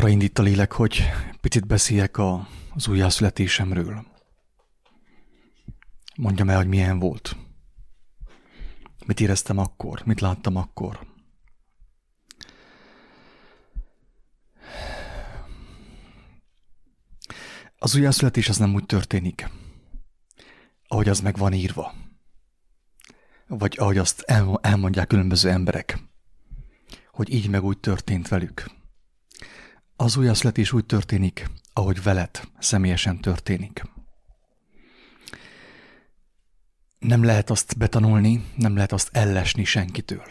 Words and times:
arra 0.00 0.08
indít 0.08 0.38
a 0.38 0.42
lélek, 0.42 0.72
hogy 0.72 1.02
picit 1.40 1.66
beszéljek 1.66 2.16
a, 2.16 2.48
az 2.74 2.88
újjászületésemről. 2.88 4.06
Mondjam 6.16 6.48
el, 6.48 6.56
hogy 6.56 6.66
milyen 6.66 6.98
volt. 6.98 7.36
Mit 9.06 9.20
éreztem 9.20 9.58
akkor, 9.58 10.02
mit 10.04 10.20
láttam 10.20 10.56
akkor. 10.56 11.06
Az 17.78 17.96
újjászületés 17.96 18.48
az 18.48 18.56
nem 18.56 18.74
úgy 18.74 18.86
történik, 18.86 19.50
ahogy 20.86 21.08
az 21.08 21.20
meg 21.20 21.36
van 21.36 21.52
írva. 21.52 21.94
Vagy 23.46 23.76
ahogy 23.78 23.98
azt 23.98 24.24
elmondják 24.60 25.06
különböző 25.06 25.50
emberek, 25.50 25.98
hogy 27.12 27.32
így 27.32 27.48
meg 27.48 27.64
úgy 27.64 27.78
történt 27.78 28.28
velük. 28.28 28.79
Az 30.00 30.16
újjászületés 30.16 30.72
úgy 30.72 30.86
történik, 30.86 31.50
ahogy 31.72 32.02
veled 32.02 32.40
személyesen 32.58 33.20
történik. 33.20 33.82
Nem 36.98 37.24
lehet 37.24 37.50
azt 37.50 37.78
betanulni, 37.78 38.44
nem 38.56 38.74
lehet 38.74 38.92
azt 38.92 39.08
ellesni 39.12 39.64
senkitől. 39.64 40.24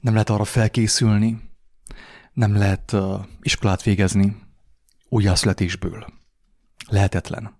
Nem 0.00 0.12
lehet 0.12 0.30
arra 0.30 0.44
felkészülni, 0.44 1.50
nem 2.32 2.56
lehet 2.56 2.92
uh, 2.92 3.26
iskolát 3.40 3.82
végezni 3.82 4.36
újjászületésből. 5.08 6.06
Lehetetlen. 6.86 7.56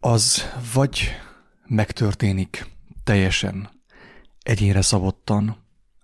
Az 0.00 0.42
vagy 0.74 1.10
megtörténik 1.66 2.66
teljesen 3.04 3.70
egyénre 4.42 4.82
szabottan, 4.82 5.56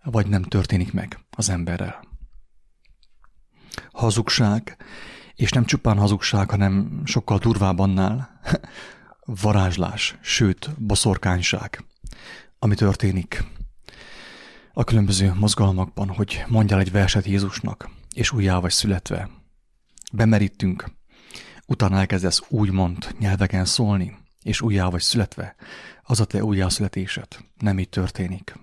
vagy 0.03 0.27
nem 0.27 0.43
történik 0.43 0.93
meg 0.93 1.19
az 1.31 1.49
emberrel. 1.49 2.05
Hazugság, 3.93 4.77
és 5.35 5.51
nem 5.51 5.65
csupán 5.65 5.99
hazugság, 5.99 6.51
hanem 6.51 7.03
sokkal 7.05 7.39
durvább 7.39 7.79
annál, 7.79 8.41
varázslás, 9.43 10.19
sőt, 10.21 10.71
boszorkányság, 10.79 11.85
ami 12.59 12.75
történik 12.75 13.45
a 14.73 14.85
különböző 14.85 15.33
mozgalmakban, 15.35 16.09
hogy 16.09 16.45
mondjál 16.49 16.81
egy 16.81 16.91
verset 16.91 17.27
Jézusnak, 17.27 17.91
és 18.15 18.33
újjá 18.33 18.59
vagy 18.59 18.71
születve. 18.71 19.31
Bemerítünk, 20.13 20.85
utána 21.67 21.99
elkezdesz 21.99 22.43
úgymond 22.49 23.15
nyelveken 23.19 23.65
szólni, 23.65 24.17
és 24.43 24.61
újjá 24.61 24.89
vagy 24.89 25.01
születve, 25.01 25.55
az 26.03 26.21
a 26.21 26.25
te 26.25 26.45
újjászületésed. 26.45 27.27
Nem 27.59 27.79
így 27.79 27.89
történik. 27.89 28.55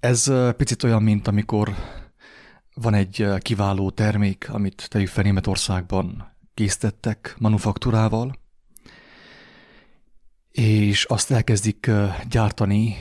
Ez 0.00 0.32
picit 0.56 0.82
olyan, 0.82 1.02
mint 1.02 1.28
amikor 1.28 1.74
van 2.74 2.94
egy 2.94 3.26
kiváló 3.38 3.90
termék, 3.90 4.48
amit 4.50 4.86
tegyük 4.88 5.08
fel 5.08 5.24
Németországban 5.24 6.36
készítettek 6.54 7.34
manufaktúrával, 7.38 8.38
és 10.50 11.04
azt 11.04 11.30
elkezdik 11.30 11.90
gyártani 12.28 12.96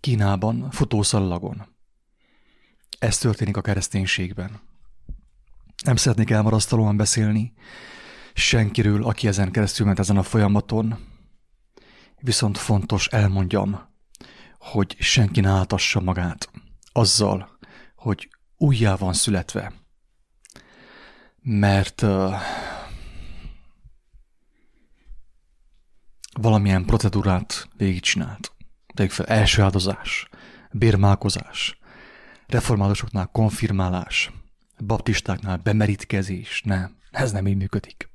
Kínában 0.00 0.70
futószallagon. 0.70 1.66
Ez 2.98 3.18
történik 3.18 3.56
a 3.56 3.60
kereszténységben. 3.60 4.60
Nem 5.84 5.96
szeretnék 5.96 6.30
elmarasztalóan 6.30 6.96
beszélni 6.96 7.52
senkiről, 8.40 9.04
aki 9.04 9.26
ezen 9.26 9.50
keresztül 9.50 9.86
ment 9.86 9.98
ezen 9.98 10.16
a 10.16 10.22
folyamaton, 10.22 10.98
viszont 12.20 12.58
fontos 12.58 13.06
elmondjam, 13.06 13.88
hogy 14.58 14.96
senki 14.98 15.40
ne 15.40 15.50
átassa 15.50 16.00
magát 16.00 16.50
azzal, 16.92 17.58
hogy 17.96 18.28
újjá 18.56 18.94
van 18.94 19.12
születve. 19.12 19.72
Mert 21.42 22.02
uh, 22.02 22.34
valamilyen 26.40 26.84
procedúrát 26.84 27.68
végigcsinált. 27.76 28.52
Tegyük 28.94 29.12
fel, 29.12 29.26
első 29.26 29.62
áldozás, 29.62 30.28
bérmálkozás, 30.70 31.78
reformátusoknál 32.46 33.26
konfirmálás, 33.26 34.30
baptistáknál 34.78 35.56
bemerítkezés, 35.56 36.62
nem, 36.64 36.96
ez 37.10 37.32
nem 37.32 37.46
így 37.46 37.56
működik. 37.56 38.09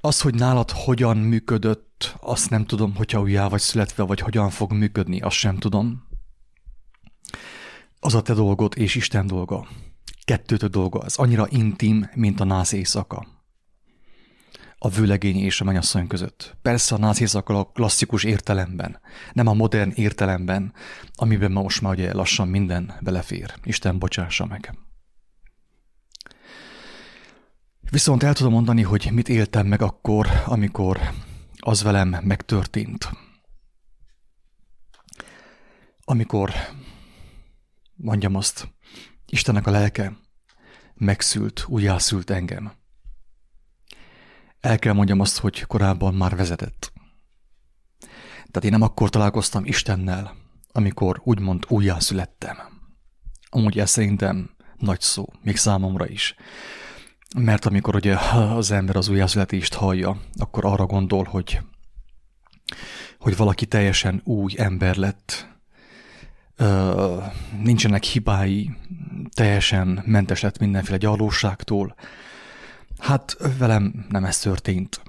Az, 0.00 0.20
hogy 0.20 0.34
nálad 0.34 0.70
hogyan 0.70 1.16
működött, 1.16 2.16
azt 2.20 2.50
nem 2.50 2.66
tudom, 2.66 2.94
hogyha 2.94 3.20
újjá 3.20 3.48
vagy 3.48 3.60
születve, 3.60 4.02
vagy 4.02 4.20
hogyan 4.20 4.50
fog 4.50 4.72
működni, 4.72 5.20
azt 5.20 5.36
sem 5.36 5.56
tudom. 5.56 6.06
Az 8.00 8.14
a 8.14 8.22
te 8.22 8.34
dolgod 8.34 8.72
és 8.76 8.94
Isten 8.94 9.26
dolga. 9.26 9.68
Kettőtök 10.24 10.70
dolga. 10.70 11.04
Ez 11.04 11.16
annyira 11.16 11.46
intim, 11.50 12.10
mint 12.14 12.40
a 12.40 12.44
nász 12.44 12.72
éjszaka. 12.72 13.26
A 14.78 14.88
vőlegény 14.88 15.36
és 15.36 15.60
a 15.60 15.64
mennyasszony 15.64 16.06
között. 16.06 16.56
Persze 16.62 16.94
a 16.94 16.98
nász 16.98 17.20
éjszaka 17.20 17.58
a 17.58 17.64
klasszikus 17.64 18.24
értelemben, 18.24 19.00
nem 19.32 19.46
a 19.46 19.54
modern 19.54 19.92
értelemben, 19.94 20.72
amiben 21.14 21.52
most 21.52 21.80
már 21.80 21.92
ugye 21.92 22.12
lassan 22.12 22.48
minden 22.48 22.94
belefér. 23.00 23.54
Isten 23.62 23.98
bocsássa 23.98 24.46
meg. 24.46 24.78
Viszont 27.90 28.22
el 28.22 28.34
tudom 28.34 28.52
mondani, 28.52 28.82
hogy 28.82 29.08
mit 29.12 29.28
éltem 29.28 29.66
meg 29.66 29.82
akkor, 29.82 30.28
amikor 30.46 31.00
az 31.58 31.82
velem 31.82 32.16
megtörtént. 32.22 33.10
Amikor, 36.04 36.52
mondjam 37.94 38.34
azt, 38.34 38.68
Istennek 39.26 39.66
a 39.66 39.70
lelke 39.70 40.16
megszült, 40.94 41.64
újjászült 41.68 42.30
engem. 42.30 42.72
El 44.60 44.78
kell 44.78 44.92
mondjam 44.92 45.20
azt, 45.20 45.38
hogy 45.38 45.60
korábban 45.60 46.14
már 46.14 46.36
vezetett. 46.36 46.92
Tehát 48.36 48.64
én 48.64 48.70
nem 48.70 48.82
akkor 48.82 49.10
találkoztam 49.10 49.64
Istennel, 49.64 50.36
amikor 50.72 51.20
úgymond 51.24 51.64
újjászülettem. 51.68 52.56
Amúgy 53.48 53.78
ez 53.78 53.90
szerintem 53.90 54.50
nagy 54.76 55.00
szó, 55.00 55.24
még 55.42 55.56
számomra 55.56 56.08
is. 56.08 56.34
Mert 57.36 57.64
amikor 57.64 57.94
ugye 57.94 58.16
az 58.30 58.70
ember 58.70 58.96
az 58.96 59.08
újjászületést 59.08 59.74
hallja, 59.74 60.20
akkor 60.36 60.64
arra 60.64 60.86
gondol, 60.86 61.24
hogy, 61.24 61.60
hogy 63.18 63.36
valaki 63.36 63.66
teljesen 63.66 64.20
új 64.24 64.52
ember 64.56 64.96
lett, 64.96 65.48
nincsenek 67.62 68.02
hibái, 68.02 68.70
teljesen 69.34 70.02
mentes 70.06 70.40
lett 70.40 70.58
mindenféle 70.58 70.96
gyarlóságtól. 70.96 71.94
Hát 72.98 73.36
velem 73.58 74.06
nem 74.08 74.24
ez 74.24 74.38
történt. 74.38 75.02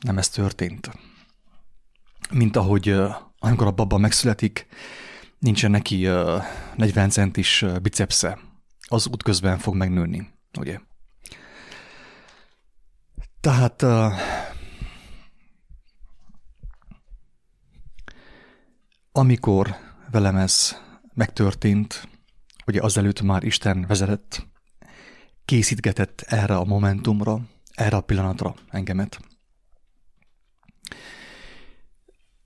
Nem 0.00 0.18
ez 0.18 0.28
történt. 0.28 0.90
Mint 2.30 2.56
ahogy 2.56 2.96
amikor 3.38 3.66
a 3.66 3.70
baba 3.70 3.98
megszületik, 3.98 4.66
nincsen 5.38 5.70
neki 5.70 6.08
40 6.76 7.10
centis 7.10 7.64
bicepsze, 7.82 8.38
az 8.80 9.06
útközben 9.06 9.58
fog 9.58 9.74
megnőni, 9.74 10.30
ugye? 10.58 10.80
Tehát 13.44 13.82
amikor 19.12 19.76
velem 20.10 20.36
ez 20.36 20.76
megtörtént, 21.14 22.08
ugye 22.66 22.80
azelőtt 22.82 23.22
már 23.22 23.44
Isten 23.44 23.84
vezetett, 23.86 24.46
készítgetett 25.44 26.20
erre 26.20 26.56
a 26.56 26.64
momentumra, 26.64 27.40
erre 27.74 27.96
a 27.96 28.00
pillanatra 28.00 28.54
engemet. 28.68 29.20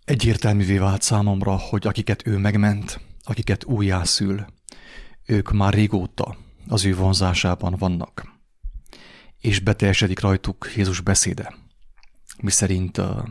Egyértelművé 0.05 0.79
vált 0.79 1.03
számomra, 1.03 1.57
hogy 1.57 1.87
akiket 1.87 2.27
ő 2.27 2.39
megment, 2.39 3.01
akiket 3.23 3.65
újjászül, 3.65 4.47
ők 5.27 5.53
már 5.53 5.75
régóta 5.75 6.37
az 6.69 6.85
ő 6.85 6.95
vonzásában 6.95 7.75
vannak 7.79 8.38
és 9.41 9.61
beteljesedik 9.61 10.21
rajtuk 10.21 10.73
Jézus 10.77 11.01
beszéde, 11.01 11.55
mi 12.43 12.51
szerint 12.51 12.99
uh, 12.99 13.29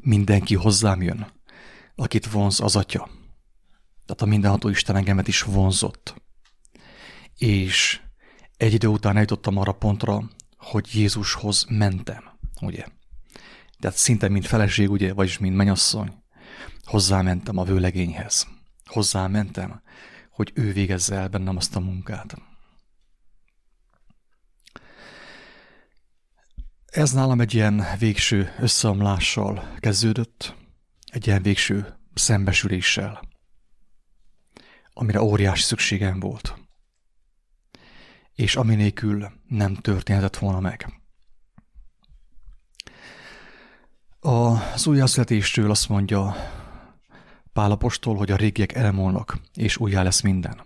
mindenki 0.00 0.54
hozzám 0.54 1.02
jön, 1.02 1.32
akit 1.94 2.30
vonz 2.30 2.60
az 2.60 2.76
atya. 2.76 3.08
Tehát 4.06 4.22
a 4.22 4.26
mindenható 4.26 4.68
Isten 4.68 4.96
engemet 4.96 5.28
is 5.28 5.42
vonzott. 5.42 6.14
És 7.36 8.00
egy 8.56 8.72
idő 8.72 8.86
után 8.86 9.14
eljutottam 9.14 9.56
arra 9.56 9.72
pontra, 9.72 10.30
hogy 10.56 10.94
Jézushoz 10.94 11.64
mentem, 11.68 12.24
ugye? 12.60 12.84
Tehát 13.78 13.96
szinte 13.96 14.28
mint 14.28 14.46
feleség, 14.46 14.90
ugye, 14.90 15.12
vagyis 15.12 15.38
mint 15.38 15.56
menyasszony, 15.56 16.22
hozzámentem 16.84 17.56
a 17.56 17.64
vőlegényhez. 17.64 18.46
Hozzámentem, 18.84 19.82
hogy 20.30 20.52
ő 20.54 20.72
végezze 20.72 21.14
el 21.14 21.28
bennem 21.28 21.56
azt 21.56 21.76
a 21.76 21.80
munkát. 21.80 22.34
Ez 26.92 27.12
nálam 27.12 27.40
egy 27.40 27.54
ilyen 27.54 27.84
végső 27.98 28.54
összeomlással 28.58 29.74
kezdődött, 29.78 30.54
egy 31.06 31.26
ilyen 31.26 31.42
végső 31.42 31.98
szembesüléssel, 32.14 33.22
amire 34.92 35.22
óriási 35.22 35.62
szükségem 35.62 36.20
volt, 36.20 36.54
és 38.34 38.56
ami 38.56 38.74
nélkül 38.74 39.32
nem 39.48 39.74
történhetett 39.74 40.36
volna 40.36 40.60
meg. 40.60 41.00
Az 44.20 44.86
újjászületésről 44.86 45.70
azt 45.70 45.88
mondja 45.88 46.36
Pálapostól, 47.52 48.16
hogy 48.16 48.30
a 48.30 48.36
régiek 48.36 48.72
elmúlnak, 48.72 49.40
és 49.54 49.76
újjá 49.76 50.02
lesz 50.02 50.20
minden. 50.20 50.62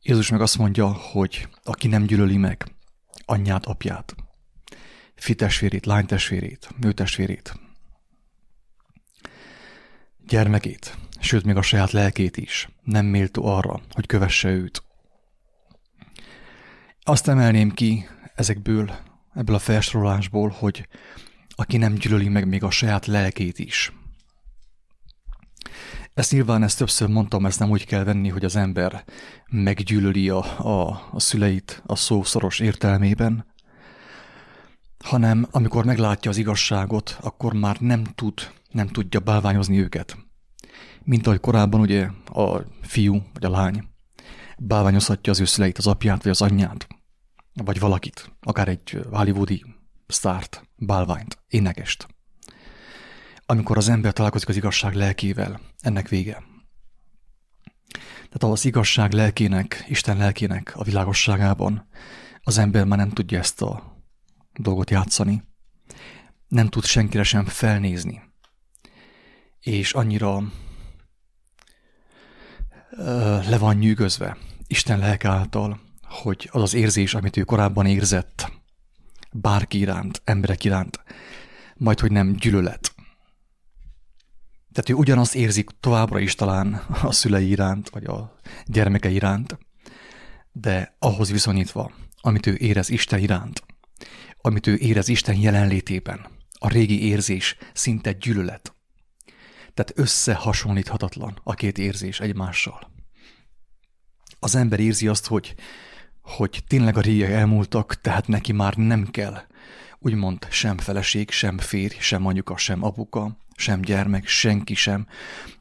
Jézus 0.00 0.30
meg 0.30 0.40
azt 0.40 0.58
mondja, 0.58 0.92
hogy 0.92 1.48
aki 1.64 1.88
nem 1.88 2.02
gyűlöli 2.02 2.36
meg 2.36 2.78
anyját, 3.30 3.66
apját, 3.66 4.14
fitestvérét, 5.14 5.86
lánytestvérét, 5.86 6.68
nőtestvérét, 6.80 7.54
gyermekét, 10.26 10.98
sőt 11.20 11.44
még 11.44 11.56
a 11.56 11.62
saját 11.62 11.90
lelkét 11.90 12.36
is, 12.36 12.68
nem 12.82 13.06
méltó 13.06 13.46
arra, 13.46 13.80
hogy 13.90 14.06
kövesse 14.06 14.48
őt. 14.48 14.82
Azt 17.02 17.28
emelném 17.28 17.70
ki 17.70 18.08
ezekből, 18.34 18.94
ebből 19.34 19.54
a 19.54 19.58
felsorolásból, 19.58 20.48
hogy 20.48 20.88
aki 21.48 21.76
nem 21.76 21.94
gyűlöli 21.94 22.28
meg 22.28 22.48
még 22.48 22.62
a 22.62 22.70
saját 22.70 23.06
lelkét 23.06 23.58
is. 23.58 23.92
Ezt 26.14 26.32
nyilván 26.32 26.62
ezt 26.62 26.78
többször 26.78 27.08
mondtam, 27.08 27.46
ezt 27.46 27.58
nem 27.58 27.70
úgy 27.70 27.86
kell 27.86 28.04
venni, 28.04 28.28
hogy 28.28 28.44
az 28.44 28.56
ember 28.56 29.04
meggyűlöli 29.50 30.28
a, 30.28 30.60
a, 30.66 31.08
a 31.12 31.20
szüleit 31.20 31.82
a 31.86 31.96
szó 31.96 32.22
szoros 32.22 32.58
értelmében, 32.58 33.46
hanem 35.04 35.46
amikor 35.50 35.84
meglátja 35.84 36.30
az 36.30 36.36
igazságot, 36.36 37.18
akkor 37.20 37.52
már 37.52 37.76
nem 37.80 38.04
tud, 38.04 38.52
nem 38.70 38.86
tudja 38.86 39.20
bálványozni 39.20 39.78
őket. 39.78 40.16
Mint 41.02 41.26
ahogy 41.26 41.40
korábban 41.40 41.80
ugye 41.80 42.08
a 42.26 42.60
fiú 42.82 43.22
vagy 43.32 43.44
a 43.44 43.50
lány 43.50 43.88
bálványozhatja 44.58 45.32
az 45.32 45.40
ő 45.40 45.44
szüleit, 45.44 45.78
az 45.78 45.86
apját 45.86 46.22
vagy 46.22 46.32
az 46.32 46.42
anyját, 46.42 46.86
vagy 47.52 47.78
valakit, 47.78 48.32
akár 48.40 48.68
egy 48.68 49.00
hollywoodi 49.10 49.64
sztárt, 50.06 50.68
bálványt, 50.76 51.38
énekest. 51.48 52.08
Amikor 53.50 53.76
az 53.76 53.88
ember 53.88 54.12
találkozik 54.12 54.48
az 54.48 54.56
igazság 54.56 54.94
lelkével, 54.94 55.60
ennek 55.80 56.08
vége. 56.08 56.42
Tehát 58.12 58.54
az 58.54 58.64
igazság 58.64 59.12
lelkének, 59.12 59.84
Isten 59.88 60.16
lelkének 60.16 60.72
a 60.76 60.84
világosságában 60.84 61.88
az 62.42 62.58
ember 62.58 62.84
már 62.84 62.98
nem 62.98 63.10
tudja 63.10 63.38
ezt 63.38 63.62
a 63.62 64.02
dolgot 64.54 64.90
játszani. 64.90 65.42
Nem 66.48 66.68
tud 66.68 66.84
senkire 66.84 67.22
sem 67.22 67.44
felnézni. 67.44 68.22
És 69.60 69.92
annyira 69.92 70.42
le 73.48 73.58
van 73.58 73.76
nyűgözve 73.76 74.36
Isten 74.66 74.98
lelke 74.98 75.28
által, 75.28 75.80
hogy 76.02 76.48
az 76.52 76.62
az 76.62 76.74
érzés, 76.74 77.14
amit 77.14 77.36
ő 77.36 77.42
korábban 77.42 77.86
érzett 77.86 78.52
bárki 79.32 79.78
iránt, 79.78 80.22
emberek 80.24 80.64
iránt, 80.64 81.00
majd 81.76 82.00
hogy 82.00 82.12
nem 82.12 82.32
gyűlölet. 82.32 82.89
Tehát 84.72 84.88
ő 84.88 84.94
ugyanazt 84.94 85.34
érzik 85.34 85.70
továbbra 85.80 86.18
is 86.18 86.34
talán 86.34 86.74
a 87.02 87.12
szülei 87.12 87.48
iránt, 87.48 87.88
vagy 87.88 88.04
a 88.04 88.36
gyermeke 88.64 89.08
iránt, 89.08 89.58
de 90.52 90.96
ahhoz 90.98 91.30
viszonyítva, 91.30 91.92
amit 92.20 92.46
ő 92.46 92.54
érez 92.54 92.90
Isten 92.90 93.18
iránt, 93.18 93.62
amit 94.40 94.66
ő 94.66 94.76
érez 94.76 95.08
Isten 95.08 95.36
jelenlétében, 95.36 96.26
a 96.58 96.68
régi 96.68 97.06
érzés 97.06 97.56
szinte 97.72 98.12
gyűlölet. 98.12 98.74
Tehát 99.74 99.92
összehasonlíthatatlan 99.94 101.40
a 101.42 101.54
két 101.54 101.78
érzés 101.78 102.20
egymással. 102.20 102.90
Az 104.38 104.54
ember 104.54 104.80
érzi 104.80 105.08
azt, 105.08 105.26
hogy, 105.26 105.54
hogy 106.22 106.64
tényleg 106.66 106.96
a 106.96 107.00
régiek 107.00 107.30
elmúltak, 107.30 108.00
tehát 108.00 108.26
neki 108.28 108.52
már 108.52 108.74
nem 108.74 109.06
kell 109.06 109.40
úgymond 109.98 110.46
sem 110.50 110.78
feleség, 110.78 111.30
sem 111.30 111.58
férj, 111.58 111.96
sem 111.98 112.26
anyuka, 112.26 112.56
sem 112.56 112.84
apuka, 112.84 113.36
sem 113.60 113.80
gyermek, 113.80 114.26
senki 114.26 114.74
sem, 114.74 115.06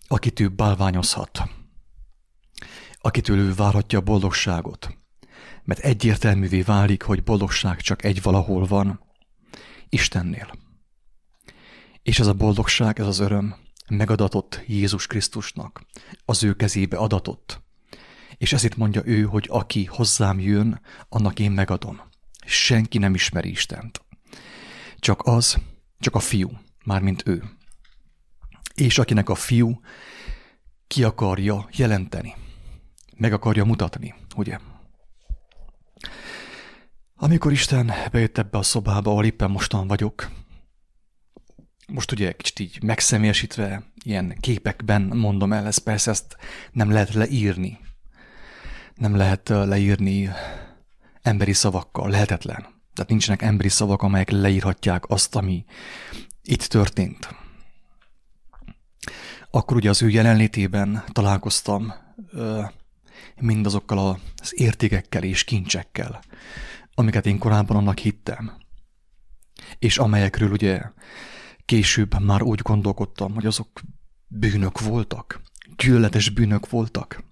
akit 0.08 0.40
ő 0.40 0.48
bálványozhat, 0.48 1.50
akitől 3.02 3.38
ő 3.38 3.54
várhatja 3.54 4.00
a 4.00 4.02
boldogságot. 4.02 4.98
Mert 5.64 5.80
egyértelművé 5.80 6.62
válik, 6.62 7.02
hogy 7.02 7.24
boldogság 7.24 7.82
csak 7.82 8.04
egy 8.04 8.22
valahol 8.22 8.66
van, 8.66 9.08
Istennél. 9.90 10.52
És 12.04 12.20
ez 12.20 12.28
a 12.28 12.34
boldogság, 12.34 13.00
ez 13.00 13.08
az 13.08 13.20
öröm 13.20 13.56
megadatott 13.90 14.64
Jézus 14.68 15.08
Krisztusnak, 15.08 15.82
az 16.26 16.44
ő 16.44 16.54
kezébe 16.54 16.98
adatott. 16.98 17.62
És 18.38 18.54
ezért 18.54 18.76
mondja 18.76 19.02
ő, 19.06 19.24
hogy 19.24 19.48
aki 19.50 19.86
hozzám 19.86 20.40
jön, 20.40 20.82
annak 21.10 21.40
én 21.40 21.52
megadom. 21.52 22.02
Senki 22.46 22.98
nem 22.98 23.14
ismeri 23.14 23.50
Istent. 23.50 24.06
Csak 25.00 25.22
az, 25.24 25.58
csak 26.00 26.16
a 26.16 26.20
fiú, 26.20 26.50
mármint 26.86 27.24
ő. 27.26 27.59
És 28.80 28.98
akinek 28.98 29.30
a 29.30 29.36
fiú 29.36 29.82
ki 30.88 31.04
akarja 31.04 31.68
jelenteni, 31.72 32.36
meg 33.16 33.34
akarja 33.34 33.66
mutatni, 33.66 34.16
ugye? 34.36 34.58
Amikor 37.16 37.52
Isten 37.52 37.92
bejött 38.12 38.38
ebbe 38.38 38.58
a 38.58 38.64
szobába, 38.64 39.12
ahol 39.12 39.26
éppen 39.26 39.52
mostan 39.52 39.88
vagyok, 39.88 40.30
most 41.88 42.12
ugye 42.12 42.32
kicsit 42.32 42.60
így 42.60 42.84
megszemélyesítve, 42.84 43.84
ilyen 44.06 44.38
képekben 44.40 45.02
mondom 45.02 45.54
el, 45.54 45.66
ezt 45.66 45.80
persze 45.80 46.12
ezt 46.12 46.38
nem 46.72 46.92
lehet 46.92 47.14
leírni. 47.14 47.80
Nem 48.96 49.16
lehet 49.16 49.50
leírni 49.50 50.30
emberi 51.22 51.54
szavakkal, 51.54 52.10
lehetetlen. 52.10 52.62
Tehát 52.94 53.10
nincsenek 53.10 53.42
emberi 53.42 53.70
szavak, 53.70 54.02
amelyek 54.02 54.30
leírhatják 54.30 55.10
azt, 55.10 55.36
ami 55.36 55.66
itt 56.44 56.64
történt. 56.64 57.30
Akkor 59.52 59.78
ugye 59.78 59.90
az 59.90 60.02
ő 60.02 60.10
jelenlétében 60.10 61.04
találkoztam 61.12 61.94
mindazokkal 63.36 64.20
az 64.42 64.60
értékekkel 64.60 65.24
és 65.24 65.44
kincsekkel, 65.44 66.22
amiket 66.94 67.26
én 67.26 67.38
korábban 67.38 67.78
annak 67.78 67.98
hittem, 67.98 68.58
és 69.80 69.98
amelyekről 69.98 70.52
ugye 70.52 70.82
később 71.66 72.20
már 72.20 72.42
úgy 72.42 72.60
gondolkodtam, 72.62 73.34
hogy 73.34 73.46
azok 73.46 73.82
bűnök 74.28 74.80
voltak, 74.80 75.42
gyűlöletes 75.78 76.30
bűnök 76.30 76.70
voltak. 76.70 77.24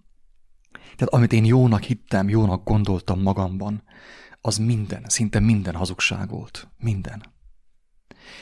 Tehát 0.72 1.14
amit 1.14 1.34
én 1.34 1.46
jónak 1.46 1.84
hittem, 1.84 2.30
jónak 2.30 2.64
gondoltam 2.64 3.22
magamban, 3.22 3.84
az 4.42 4.58
minden, 4.58 5.04
szinte 5.08 5.40
minden 5.40 5.76
hazugság 5.76 6.30
volt. 6.30 6.68
Minden. 6.78 7.24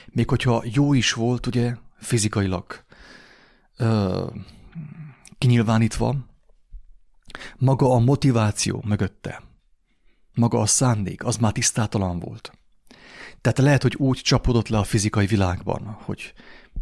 Még 0.05 0.29
hogyha 0.29 0.63
jó 0.65 0.93
is 0.93 1.13
volt, 1.13 1.45
ugye, 1.45 1.75
fizikailag 1.97 2.85
ö, 3.77 4.27
kinyilvánítva, 5.37 6.15
maga 7.57 7.91
a 7.91 7.99
motiváció 7.99 8.83
mögötte, 8.85 9.41
maga 10.33 10.59
a 10.59 10.65
szándék, 10.65 11.23
az 11.23 11.37
már 11.37 11.51
tisztátalan 11.51 12.19
volt. 12.19 12.51
Tehát 13.41 13.57
lehet, 13.57 13.81
hogy 13.81 13.95
úgy 13.95 14.17
csapodott 14.17 14.67
le 14.67 14.77
a 14.77 14.83
fizikai 14.83 15.25
világban, 15.25 15.97
hogy 16.03 16.33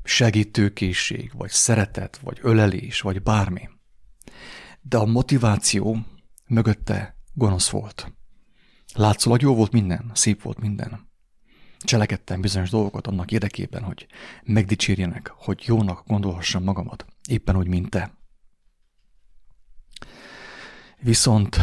segítőkészség, 0.04 1.32
vagy 1.38 1.50
szeretet, 1.50 2.18
vagy 2.18 2.40
ölelés, 2.42 3.02
vagy 3.02 3.22
bármi. 3.22 3.70
De 4.82 4.98
a 4.98 5.06
motiváció 5.06 5.98
mögötte 6.48 7.18
gonosz 7.34 7.70
volt. 7.70 8.14
Látszólag 8.94 9.42
jó 9.42 9.56
volt 9.56 9.72
minden, 9.72 10.12
szép 10.14 10.42
volt 10.42 10.60
minden. 10.60 11.12
Cselekedtem 11.84 12.42
bizonyos 12.42 12.70
dolgokat 12.70 13.08
annak 13.08 13.32
érdekében, 13.32 13.84
hogy 13.84 14.08
megdicsérjenek, 14.44 15.34
hogy 15.36 15.63
jónak 15.66 16.08
gondolhassam 16.08 16.63
magamat, 16.63 17.06
éppen 17.30 17.58
úgy, 17.58 17.68
mint 17.68 17.90
te. 17.90 18.13
Viszont 21.00 21.58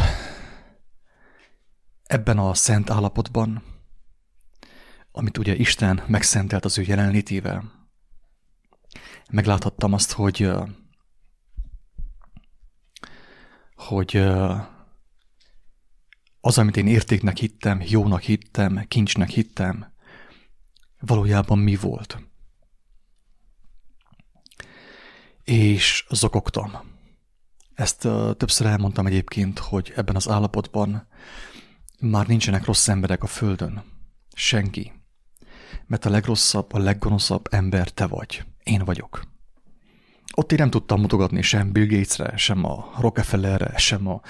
ebben 2.03 2.37
a 2.37 2.53
szent 2.53 2.89
állapotban, 2.89 3.63
amit 5.11 5.37
ugye 5.37 5.55
Isten 5.55 6.03
megszentelt 6.07 6.65
az 6.65 6.77
ő 6.77 6.83
jelenlétével, 6.85 7.71
megláthattam 9.29 9.93
azt, 9.93 10.11
hogy 10.11 10.51
hogy 13.75 14.17
az, 16.41 16.57
amit 16.57 16.77
én 16.77 16.87
értéknek 16.87 17.37
hittem, 17.37 17.81
jónak 17.85 18.21
hittem, 18.21 18.85
kincsnek 18.87 19.29
hittem, 19.29 19.90
valójában 21.01 21.59
mi 21.59 21.75
volt. 21.75 22.17
És 25.43 26.05
zokogtam. 26.09 26.71
Ezt 27.73 28.07
többször 28.37 28.67
elmondtam 28.67 29.05
egyébként, 29.05 29.59
hogy 29.59 29.93
ebben 29.95 30.15
az 30.15 30.29
állapotban 30.29 31.07
már 31.99 32.27
nincsenek 32.27 32.65
rossz 32.65 32.87
emberek 32.87 33.23
a 33.23 33.27
földön. 33.27 33.83
Senki. 34.33 34.91
Mert 35.85 36.05
a 36.05 36.09
legrosszabb, 36.09 36.73
a 36.73 36.79
leggonoszabb 36.79 37.47
ember 37.51 37.89
te 37.89 38.07
vagy. 38.07 38.43
Én 38.63 38.85
vagyok. 38.85 39.29
Ott 40.33 40.51
én 40.51 40.57
nem 40.57 40.69
tudtam 40.69 40.99
mutogatni 41.01 41.41
sem 41.41 41.71
Bill 41.71 41.85
Gatesre, 41.85 42.37
sem 42.37 42.63
a 42.63 42.93
Rockefellerre, 42.99 43.77
sem 43.77 44.07
a, 44.07 44.21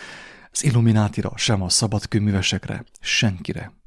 az 0.52 0.64
Illuminátira, 0.64 1.32
sem 1.36 1.62
a 1.62 1.70
szabadkőművesekre, 1.70 2.84
senkire. 3.00 3.81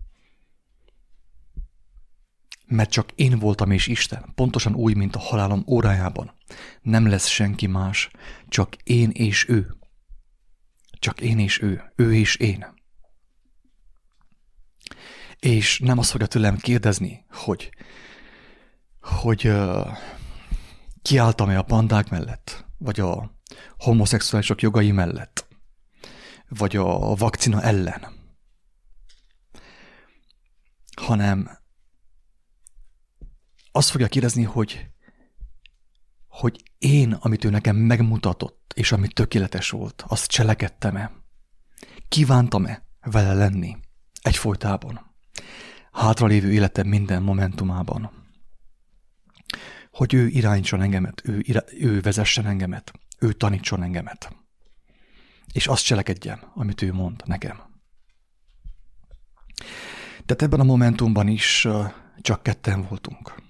Mert 2.66 2.90
csak 2.90 3.12
én 3.14 3.38
voltam 3.38 3.71
és 3.71 3.87
Isten, 3.87 4.33
pontosan 4.35 4.75
úgy, 4.75 4.97
mint 4.97 5.16
a 5.16 5.18
halálom 5.18 5.64
órájában. 5.66 6.33
Nem 6.83 7.09
lesz 7.09 7.26
senki 7.26 7.66
más, 7.66 8.11
csak 8.49 8.75
én 8.75 9.11
és 9.11 9.49
ő. 9.49 9.76
Csak 10.99 11.21
én 11.21 11.38
és 11.38 11.62
ő, 11.62 11.92
ő 11.97 12.14
és 12.14 12.37
én. 12.37 12.66
És 15.38 15.78
nem 15.78 15.99
azt 15.99 16.11
fogja 16.11 16.26
tőlem 16.26 16.56
kérdezni, 16.56 17.25
hogy, 17.30 17.71
hogy 19.00 19.49
uh, 19.49 19.97
kiálltam-e 21.02 21.59
a 21.59 21.62
pandák 21.62 22.11
mellett, 22.11 22.64
vagy 22.78 23.00
a 23.00 23.38
homoszexuálisok 23.78 24.62
jogai 24.62 24.90
mellett, 24.90 25.47
vagy 26.49 26.76
a 26.76 27.14
vakcina 27.14 27.62
ellen, 27.62 28.06
hanem 30.97 31.62
azt 33.76 33.90
fogja 33.90 34.09
kérdezni, 34.09 34.43
hogy, 34.43 34.87
hogy 36.28 36.62
én, 36.78 37.12
amit 37.12 37.45
ő 37.45 37.50
nekem 37.50 37.76
megmutatott, 37.76 38.73
és 38.75 38.93
ami 38.93 39.09
tökéletes 39.09 39.71
volt, 39.71 40.04
azt 40.07 40.26
cselekedtem-e? 40.26 41.12
Kívántam-e 42.09 42.87
vele 43.00 43.35
lenni 43.35 43.76
egyfolytában? 44.23 45.14
Hátralévő 45.93 46.52
életem 46.52 46.87
minden 46.87 47.23
momentumában. 47.23 48.11
Hogy 49.90 50.14
ő 50.14 50.26
irányítson 50.26 50.83
engemet, 50.83 51.23
ő, 51.25 51.38
ira, 51.43 51.62
ő 51.78 52.00
vezessen 52.00 52.47
engemet, 52.47 52.93
ő 53.19 53.33
tanítson 53.33 53.83
engemet. 53.83 54.37
És 55.52 55.66
azt 55.66 55.85
cselekedjem, 55.85 56.40
amit 56.54 56.83
ő 56.83 56.93
mond 56.93 57.23
nekem. 57.25 57.62
Tehát 60.26 60.43
ebben 60.43 60.61
a 60.61 60.64
momentumban 60.64 61.28
is 61.28 61.69
csak 62.21 62.43
ketten 62.43 62.83
voltunk. 62.88 63.43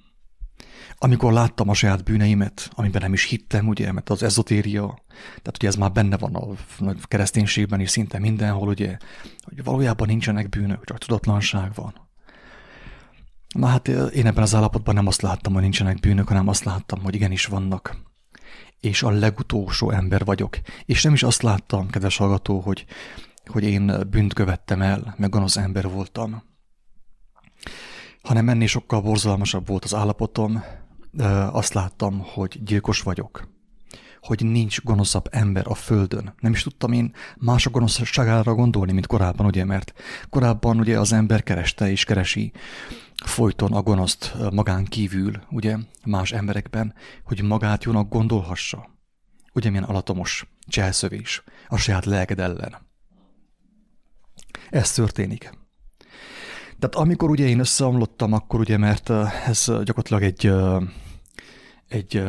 Amikor 1.04 1.32
láttam 1.32 1.68
a 1.68 1.74
saját 1.74 2.04
bűneimet, 2.04 2.70
amiben 2.74 3.02
nem 3.02 3.12
is 3.12 3.24
hittem, 3.24 3.68
ugye, 3.68 3.92
mert 3.92 4.10
az 4.10 4.22
ezotéria, 4.22 4.98
tehát 5.26 5.54
ugye 5.54 5.68
ez 5.68 5.74
már 5.74 5.92
benne 5.92 6.16
van 6.16 6.34
a 6.34 6.94
kereszténységben 7.02 7.80
is 7.80 7.90
szinte 7.90 8.18
mindenhol, 8.18 8.68
ugye, 8.68 8.96
hogy 9.42 9.64
valójában 9.64 10.06
nincsenek 10.06 10.48
bűnök, 10.48 10.84
csak 10.84 10.98
tudatlanság 10.98 11.74
van. 11.74 11.94
Na 13.54 13.66
hát 13.66 13.88
én 13.88 14.26
ebben 14.26 14.42
az 14.42 14.54
állapotban 14.54 14.94
nem 14.94 15.06
azt 15.06 15.22
láttam, 15.22 15.52
hogy 15.52 15.62
nincsenek 15.62 16.00
bűnök, 16.00 16.28
hanem 16.28 16.48
azt 16.48 16.64
láttam, 16.64 17.02
hogy 17.02 17.14
igenis 17.14 17.46
vannak. 17.46 17.96
És 18.80 19.02
a 19.02 19.10
legutolsó 19.10 19.90
ember 19.90 20.24
vagyok. 20.24 20.58
És 20.84 21.02
nem 21.02 21.12
is 21.12 21.22
azt 21.22 21.42
láttam, 21.42 21.90
kedves 21.90 22.16
hallgató, 22.16 22.60
hogy, 22.60 22.84
hogy 23.46 23.64
én 23.64 23.92
bűnt 24.10 24.34
követtem 24.34 24.82
el, 24.82 25.14
meg 25.18 25.30
gonosz 25.30 25.56
ember 25.56 25.88
voltam. 25.88 26.42
Hanem 28.22 28.48
ennél 28.48 28.66
sokkal 28.66 29.00
borzalmasabb 29.00 29.66
volt 29.66 29.84
az 29.84 29.94
állapotom, 29.94 30.62
azt 31.52 31.74
láttam, 31.74 32.20
hogy 32.24 32.64
gyilkos 32.64 33.00
vagyok, 33.00 33.48
hogy 34.20 34.44
nincs 34.44 34.82
gonoszabb 34.82 35.28
ember 35.30 35.64
a 35.68 35.74
földön. 35.74 36.34
Nem 36.40 36.52
is 36.52 36.62
tudtam 36.62 36.92
én 36.92 37.14
mások 37.36 37.72
gonoszságára 37.72 38.54
gondolni, 38.54 38.92
mint 38.92 39.06
korábban, 39.06 39.46
ugye, 39.46 39.64
mert 39.64 39.92
korábban 40.30 40.78
ugye 40.78 40.98
az 40.98 41.12
ember 41.12 41.42
kereste 41.42 41.90
és 41.90 42.04
keresi 42.04 42.52
folyton 43.24 43.72
a 43.72 43.82
gonoszt 43.82 44.34
magán 44.52 44.84
kívül, 44.84 45.42
ugye, 45.50 45.76
más 46.04 46.32
emberekben, 46.32 46.94
hogy 47.24 47.42
magát 47.42 47.84
jónak 47.84 48.08
gondolhassa. 48.08 48.92
Ugye 49.52 49.70
milyen 49.70 49.84
alatomos 49.84 50.46
cselszövés 50.66 51.42
a 51.68 51.76
saját 51.76 52.04
lelked 52.04 52.40
ellen. 52.40 52.76
Ez 54.70 54.92
történik. 54.92 55.50
Tehát 56.78 56.94
amikor 56.94 57.30
ugye 57.30 57.46
én 57.46 57.58
összeomlottam, 57.58 58.32
akkor 58.32 58.60
ugye, 58.60 58.76
mert 58.76 59.10
ez 59.46 59.64
gyakorlatilag 59.64 60.22
egy 60.22 60.52
egy 61.94 62.22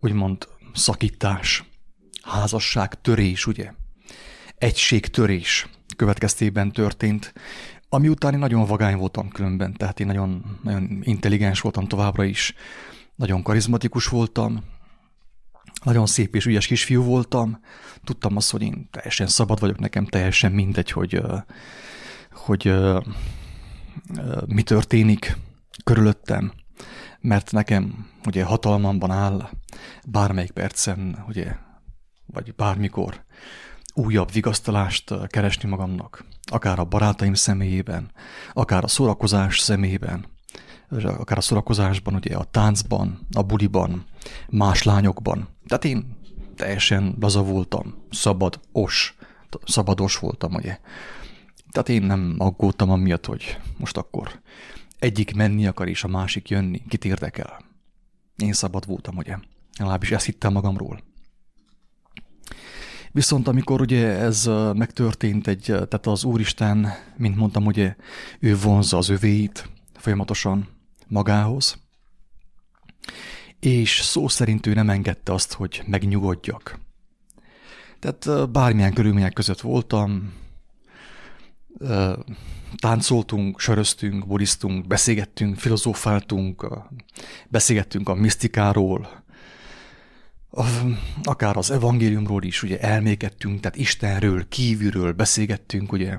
úgymond 0.00 0.48
szakítás, 0.74 1.64
házasság, 2.22 3.00
törés, 3.00 3.46
ugye? 3.46 3.72
Egység 4.58 5.06
törés 5.06 5.68
következtében 5.96 6.72
történt, 6.72 7.32
ami 7.88 8.08
után 8.08 8.32
én 8.32 8.38
nagyon 8.38 8.66
vagány 8.66 8.96
voltam 8.96 9.28
különben, 9.28 9.72
tehát 9.72 10.00
én 10.00 10.06
nagyon, 10.06 10.58
nagyon 10.62 11.00
intelligens 11.02 11.60
voltam 11.60 11.86
továbbra 11.86 12.24
is, 12.24 12.54
nagyon 13.14 13.42
karizmatikus 13.42 14.06
voltam, 14.06 14.64
nagyon 15.84 16.06
szép 16.06 16.34
és 16.34 16.46
ügyes 16.46 16.66
kisfiú 16.66 17.02
voltam, 17.02 17.60
tudtam 18.04 18.36
azt, 18.36 18.50
hogy 18.50 18.62
én 18.62 18.88
teljesen 18.90 19.26
szabad 19.26 19.60
vagyok, 19.60 19.78
nekem 19.78 20.06
teljesen 20.06 20.52
mindegy, 20.52 20.90
hogy, 20.90 21.22
hogy, 22.32 22.62
hogy 22.62 24.46
mi 24.46 24.62
történik 24.62 25.36
körülöttem, 25.84 26.52
mert 27.26 27.52
nekem 27.52 28.08
ugye 28.26 28.44
hatalmamban 28.44 29.10
áll 29.10 29.48
bármelyik 30.04 30.50
percen, 30.50 31.24
ugye, 31.28 31.56
vagy 32.26 32.54
bármikor 32.54 33.24
újabb 33.94 34.32
vigasztalást 34.32 35.14
keresni 35.26 35.68
magamnak, 35.68 36.24
akár 36.50 36.78
a 36.78 36.84
barátaim 36.84 37.34
személyében, 37.34 38.10
akár 38.52 38.84
a 38.84 38.88
szórakozás 38.88 39.58
személyében, 39.58 40.26
akár 41.02 41.38
a 41.38 41.40
szórakozásban, 41.40 42.14
ugye 42.14 42.36
a 42.36 42.44
táncban, 42.44 43.26
a 43.32 43.42
buliban, 43.42 44.04
más 44.48 44.82
lányokban. 44.82 45.48
Tehát 45.66 45.84
én 45.84 46.16
teljesen 46.56 47.16
laza 47.20 47.42
voltam, 47.42 47.94
szabad, 48.10 48.60
os, 48.72 49.16
szabados 49.64 50.18
voltam, 50.18 50.54
ugye. 50.54 50.78
Tehát 51.70 51.88
én 51.88 52.02
nem 52.02 52.34
aggódtam 52.38 52.90
amiatt, 52.90 53.26
hogy 53.26 53.58
most 53.78 53.96
akkor 53.96 54.40
egyik 54.98 55.34
menni 55.34 55.66
akar, 55.66 55.88
és 55.88 56.04
a 56.04 56.08
másik 56.08 56.48
jönni. 56.48 56.82
Kit 56.88 57.04
érdekel? 57.04 57.64
Én 58.36 58.52
szabad 58.52 58.86
voltam, 58.86 59.16
ugye? 59.16 59.36
Legalábbis 59.78 60.10
ezt 60.10 60.24
hittem 60.24 60.52
magamról. 60.52 61.02
Viszont 63.12 63.48
amikor 63.48 63.80
ugye 63.80 64.06
ez 64.06 64.44
megtörtént, 64.74 65.46
egy, 65.46 65.62
tehát 65.62 66.06
az 66.06 66.24
Úristen, 66.24 66.92
mint 67.16 67.36
mondtam, 67.36 67.66
ugye 67.66 67.96
ő 68.38 68.56
vonzza 68.56 68.96
az 68.96 69.08
övéit 69.08 69.68
folyamatosan 69.94 70.68
magához, 71.06 71.78
és 73.60 74.00
szó 74.00 74.28
szerint 74.28 74.66
ő 74.66 74.74
nem 74.74 74.90
engedte 74.90 75.32
azt, 75.32 75.52
hogy 75.52 75.82
megnyugodjak. 75.86 76.78
Tehát 77.98 78.50
bármilyen 78.50 78.92
körülmények 78.92 79.32
között 79.32 79.60
voltam, 79.60 80.32
táncoltunk, 82.78 83.60
söröztünk, 83.60 84.26
buddhiztunk, 84.26 84.86
beszélgettünk, 84.86 85.58
filozófáltunk, 85.58 86.66
beszélgettünk 87.48 88.08
a 88.08 88.14
misztikáról, 88.14 89.24
akár 91.22 91.56
az 91.56 91.70
evangéliumról 91.70 92.42
is, 92.42 92.62
ugye 92.62 92.80
elmékedtünk, 92.80 93.60
tehát 93.60 93.78
Istenről, 93.78 94.48
kívülről 94.48 95.12
beszélgettünk, 95.12 95.92
ugye. 95.92 96.18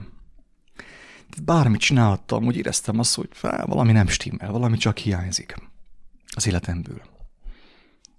Bármit 1.43 1.79
csináltam, 1.79 2.45
úgy 2.45 2.57
éreztem 2.57 2.99
azt, 2.99 3.15
hogy 3.15 3.29
fel, 3.31 3.65
valami 3.65 3.91
nem 3.91 4.07
stimmel, 4.07 4.51
valami 4.51 4.77
csak 4.77 4.97
hiányzik 4.97 5.55
az 6.35 6.47
életemből. 6.47 7.01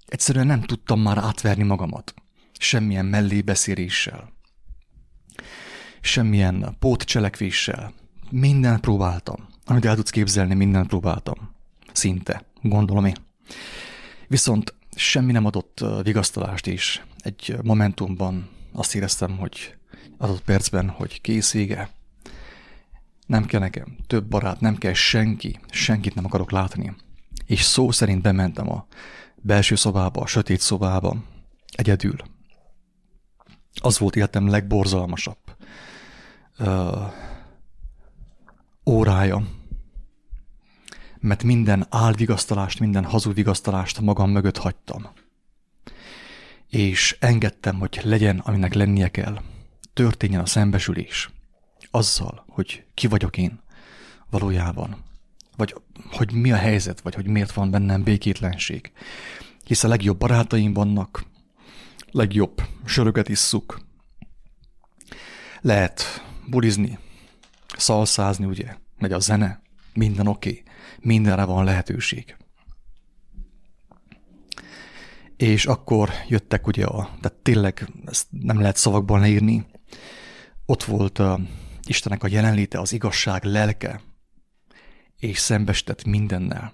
Egyszerűen 0.07 0.47
nem 0.47 0.63
tudtam 0.63 1.01
már 1.01 1.19
átverni 1.19 1.63
magamat, 1.63 2.15
semmilyen 2.59 3.07
mellébeszéléssel, 3.07 4.33
semmilyen 6.01 6.77
pótcselekvéssel, 6.79 7.93
Mindent 8.31 8.81
próbáltam. 8.81 9.47
Amit 9.65 9.85
el 9.85 9.95
tudsz 9.95 10.11
képzelni, 10.11 10.55
mindent 10.55 10.87
próbáltam. 10.87 11.51
Szinte, 11.93 12.45
gondolom 12.63 13.05
én. 13.05 13.17
Viszont 14.29 14.75
semmi 14.97 15.33
nem 15.33 15.45
adott 15.45 15.85
vigasztalást 16.03 16.67
is. 16.67 17.05
Egy 17.19 17.57
momentumban 17.63 18.49
azt 18.73 18.95
éreztem, 18.95 19.37
hogy 19.37 19.77
adott 20.19 20.43
percben, 20.43 20.89
hogy 20.89 21.21
kész 21.21 21.53
vége. 21.53 21.91
Nem 23.27 23.45
kell 23.45 23.61
nekem 23.61 23.97
több 24.07 24.25
barát, 24.25 24.61
nem 24.61 24.77
kell 24.77 24.93
senki, 24.93 25.61
senkit 25.71 26.15
nem 26.15 26.25
akarok 26.25 26.51
látni. 26.51 26.97
És 27.47 27.63
szó 27.63 27.91
szerint 27.91 28.23
bementem 28.23 28.71
a 28.71 28.87
belső 29.37 29.75
szobába, 29.75 30.21
a 30.21 30.27
sötét 30.27 30.61
szobába, 30.61 31.17
egyedül. 31.73 32.17
Az 33.81 33.99
volt 33.99 34.17
életem 34.17 34.49
legborzalmasabb 34.49 35.39
órája. 38.89 39.43
Mert 41.21 41.43
minden 41.43 41.87
álvigasztalást, 41.91 42.81
minden 42.81 43.05
hazugvigasztalást 43.05 44.01
magam 44.01 44.31
mögött 44.31 44.57
hagytam. 44.57 45.09
És 46.69 47.17
engedtem, 47.21 47.79
hogy 47.79 48.01
legyen, 48.03 48.39
aminek 48.39 48.75
lennie 48.75 49.09
kell. 49.09 49.41
Történjen 49.93 50.41
a 50.41 50.47
szembesülés. 50.47 51.31
azzal, 51.91 52.45
hogy 52.49 52.85
ki 52.95 53.07
vagyok 53.07 53.37
én 53.37 53.61
valójában, 54.31 55.05
vagy 55.57 55.75
hogy 56.11 56.33
mi 56.33 56.53
a 56.53 56.57
helyzet, 56.57 57.01
vagy 57.01 57.15
hogy 57.15 57.27
miért 57.27 57.53
van 57.53 57.71
bennem 57.71 58.03
békétlenség. 58.03 58.93
Hisz 59.65 59.85
a 59.85 59.89
legjobb 59.89 60.19
barátaim 60.19 60.73
vannak, 60.73 61.25
legjobb 62.11 62.63
söröket 62.85 63.29
isszuk, 63.29 63.81
lehet 65.61 66.03
bulizni, 66.47 66.99
szalszázni, 67.79 68.45
ugye, 68.45 68.77
megy 68.99 69.13
a 69.13 69.19
zene, 69.19 69.63
minden 69.95 70.27
oké, 70.27 70.49
okay, 70.49 70.63
mindenre 71.01 71.45
van 71.45 71.65
lehetőség. 71.65 72.37
És 75.37 75.67
akkor 75.67 76.11
jöttek 76.29 76.67
ugye 76.67 76.85
a, 76.85 77.11
tehát 77.21 77.39
tényleg 77.43 77.89
ezt 78.07 78.27
nem 78.31 78.61
lehet 78.61 78.77
szavakban 78.77 79.21
leírni, 79.21 79.67
ott 80.67 80.85
volt 80.85 81.19
a 81.19 81.41
Istenek 81.87 82.23
a 82.23 82.29
jelenléte, 82.29 82.81
az 82.81 82.93
igazság 82.93 83.45
lelke, 83.45 84.01
és 85.19 85.39
szembestett 85.39 86.05
mindennel. 86.05 86.73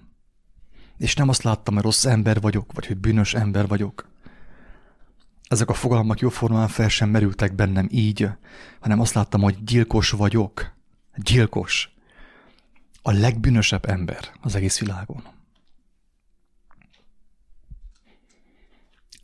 És 0.97 1.15
nem 1.15 1.29
azt 1.29 1.43
láttam, 1.43 1.73
hogy 1.73 1.83
rossz 1.83 2.05
ember 2.05 2.41
vagyok, 2.41 2.71
vagy 2.73 2.85
hogy 2.85 2.97
bűnös 2.97 3.33
ember 3.33 3.67
vagyok. 3.67 4.09
Ezek 5.47 5.69
a 5.69 5.73
fogalmak 5.73 6.19
jóformán 6.19 6.67
fel 6.67 6.89
sem 6.89 7.09
merültek 7.09 7.55
bennem 7.55 7.87
így, 7.91 8.29
hanem 8.79 8.99
azt 8.99 9.13
láttam, 9.13 9.41
hogy 9.41 9.63
gyilkos 9.63 10.09
vagyok. 10.09 10.73
Gyilkos. 11.15 11.89
A 13.01 13.11
legbűnösebb 13.11 13.85
ember 13.85 14.31
az 14.41 14.55
egész 14.55 14.79
világon. 14.79 15.23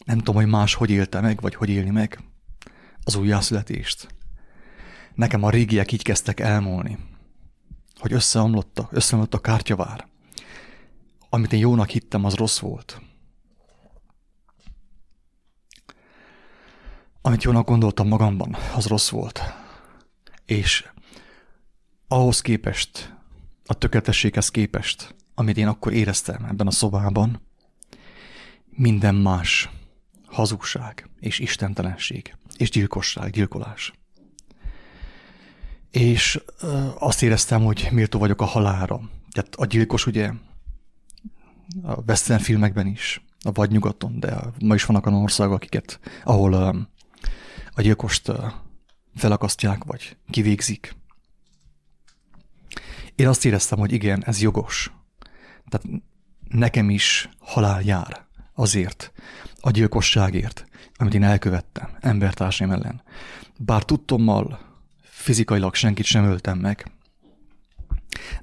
Nem 0.05 0.17
tudom, 0.17 0.35
hogy 0.35 0.47
más 0.47 0.73
hogy 0.73 0.89
élte 0.89 1.21
meg, 1.21 1.41
vagy 1.41 1.55
hogy 1.55 1.69
élni 1.69 1.89
meg 1.89 2.19
az 3.03 3.15
újjászületést. 3.15 4.15
Nekem 5.15 5.43
a 5.43 5.49
régiek 5.49 5.91
így 5.91 6.03
kezdtek 6.03 6.39
elmúlni, 6.39 6.97
hogy 7.99 8.13
összeomlott 8.13 8.79
a, 8.79 8.87
összeomlott 8.91 9.33
a 9.33 9.41
kártyavár. 9.41 10.07
Amit 11.29 11.53
én 11.53 11.59
jónak 11.59 11.89
hittem, 11.89 12.25
az 12.25 12.33
rossz 12.33 12.59
volt. 12.59 13.01
Amit 17.21 17.43
jónak 17.43 17.67
gondoltam 17.67 18.07
magamban, 18.07 18.55
az 18.75 18.85
rossz 18.85 19.09
volt. 19.09 19.41
És 20.45 20.89
ahhoz 22.11 22.41
képest, 22.41 23.15
a 23.65 23.73
tökéletességhez 23.73 24.49
képest, 24.49 25.15
amit 25.35 25.57
én 25.57 25.67
akkor 25.67 25.93
éreztem 25.93 26.45
ebben 26.45 26.67
a 26.67 26.71
szobában, 26.71 27.41
minden 28.69 29.15
más 29.15 29.69
hazugság 30.25 31.09
és 31.19 31.39
istentelenség 31.39 32.35
és 32.57 32.69
gyilkosság, 32.69 33.31
gyilkolás. 33.31 33.93
És 35.91 36.39
azt 36.99 37.23
éreztem, 37.23 37.63
hogy 37.63 37.87
méltó 37.91 38.19
vagyok 38.19 38.41
a 38.41 38.45
halára. 38.45 39.01
Tehát 39.31 39.55
a 39.55 39.65
gyilkos 39.65 40.05
ugye 40.05 40.31
a 41.83 42.01
western 42.07 42.41
filmekben 42.41 42.87
is, 42.87 43.21
a 43.39 43.51
vagy 43.51 43.71
nyugaton, 43.71 44.19
de 44.19 44.37
ma 44.59 44.73
is 44.73 44.85
vannak 44.85 45.05
olyan 45.05 45.21
országok, 45.21 45.55
akiket, 45.55 45.99
ahol 46.23 46.53
a 47.73 47.81
gyilkost 47.81 48.31
felakasztják, 49.15 49.83
vagy 49.83 50.17
kivégzik. 50.29 50.99
Én 53.21 53.27
azt 53.27 53.45
éreztem, 53.45 53.79
hogy 53.79 53.91
igen, 53.91 54.23
ez 54.25 54.41
jogos. 54.41 54.91
Tehát 55.69 56.03
nekem 56.49 56.89
is 56.89 57.29
halál 57.39 57.81
jár 57.81 58.25
azért, 58.53 59.11
a 59.59 59.71
gyilkosságért, 59.71 60.65
amit 60.95 61.13
én 61.13 61.23
elkövettem 61.23 61.97
embertársaim 61.99 62.71
ellen. 62.71 63.01
Bár 63.57 63.83
tudtommal 63.83 64.59
fizikailag 65.01 65.75
senkit 65.75 66.05
sem 66.05 66.23
öltem 66.23 66.57
meg, 66.57 66.91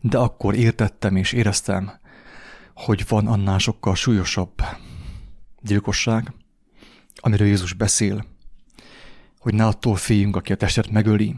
de 0.00 0.18
akkor 0.18 0.54
értettem 0.54 1.16
és 1.16 1.32
éreztem, 1.32 1.92
hogy 2.74 3.04
van 3.08 3.26
annál 3.26 3.58
sokkal 3.58 3.94
súlyosabb 3.94 4.62
gyilkosság, 5.60 6.32
amiről 7.14 7.46
Jézus 7.46 7.72
beszél, 7.72 8.24
hogy 9.38 9.54
ne 9.54 9.66
attól 9.66 9.96
féljünk, 9.96 10.36
aki 10.36 10.52
a 10.52 10.56
testet 10.56 10.90
megöli, 10.90 11.36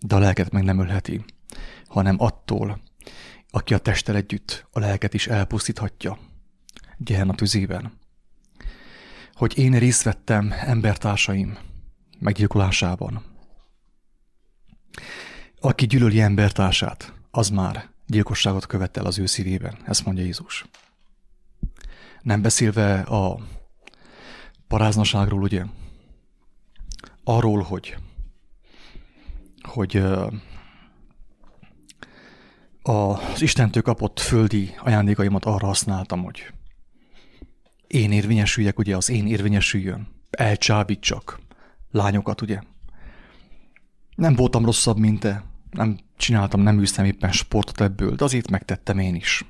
de 0.00 0.14
a 0.14 0.18
lelket 0.18 0.50
meg 0.50 0.64
nem 0.64 0.78
ölheti, 0.78 1.24
hanem 1.92 2.16
attól, 2.18 2.80
aki 3.50 3.74
a 3.74 3.78
testtel 3.78 4.16
együtt 4.16 4.66
a 4.70 4.78
lelket 4.78 5.14
is 5.14 5.26
elpusztíthatja, 5.26 6.18
a 7.28 7.34
tüzében. 7.34 7.98
Hogy 9.32 9.58
én 9.58 9.78
részt 9.78 10.02
vettem 10.02 10.52
embertársaim 10.60 11.58
meggyilkolásában. 12.18 13.24
Aki 15.60 15.86
gyűlöli 15.86 16.20
embertársát, 16.20 17.12
az 17.30 17.48
már 17.48 17.90
gyilkosságot 18.06 18.66
követel 18.66 19.06
az 19.06 19.18
ő 19.18 19.26
szívében, 19.26 19.78
ezt 19.86 20.04
mondja 20.04 20.24
Jézus. 20.24 20.64
Nem 22.22 22.42
beszélve 22.42 23.00
a 23.00 23.38
paráznaságról, 24.68 25.42
ugye, 25.42 25.64
arról, 27.24 27.62
hogy, 27.62 27.96
hogy 29.62 30.02
az 32.82 33.42
Istentől 33.42 33.82
kapott 33.82 34.20
földi 34.20 34.74
ajándékaimat 34.78 35.44
arra 35.44 35.66
használtam, 35.66 36.22
hogy 36.22 36.52
én 37.86 38.12
érvényesüljek, 38.12 38.78
ugye 38.78 38.96
az 38.96 39.10
én 39.10 39.26
érvényesüljön, 39.26 40.08
elcsábítsak 40.30 41.40
lányokat, 41.90 42.40
ugye. 42.40 42.60
Nem 44.14 44.34
voltam 44.34 44.64
rosszabb, 44.64 44.98
mint 44.98 45.20
te, 45.20 45.44
nem 45.70 45.98
csináltam, 46.16 46.60
nem 46.60 46.80
űztem 46.80 47.04
éppen 47.04 47.32
sportot 47.32 47.80
ebből, 47.80 48.14
de 48.14 48.24
azért 48.24 48.50
megtettem 48.50 48.98
én 48.98 49.14
is. 49.14 49.44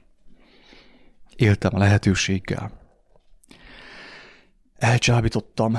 Éltem 1.37 1.75
a 1.75 1.79
lehetőséggel. 1.79 2.81
Elcsábítottam, 4.77 5.79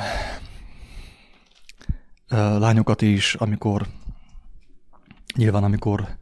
lányokat 2.27 3.01
is, 3.01 3.35
amikor 3.35 3.87
nyilván 5.35 5.63
amikor 5.63 6.17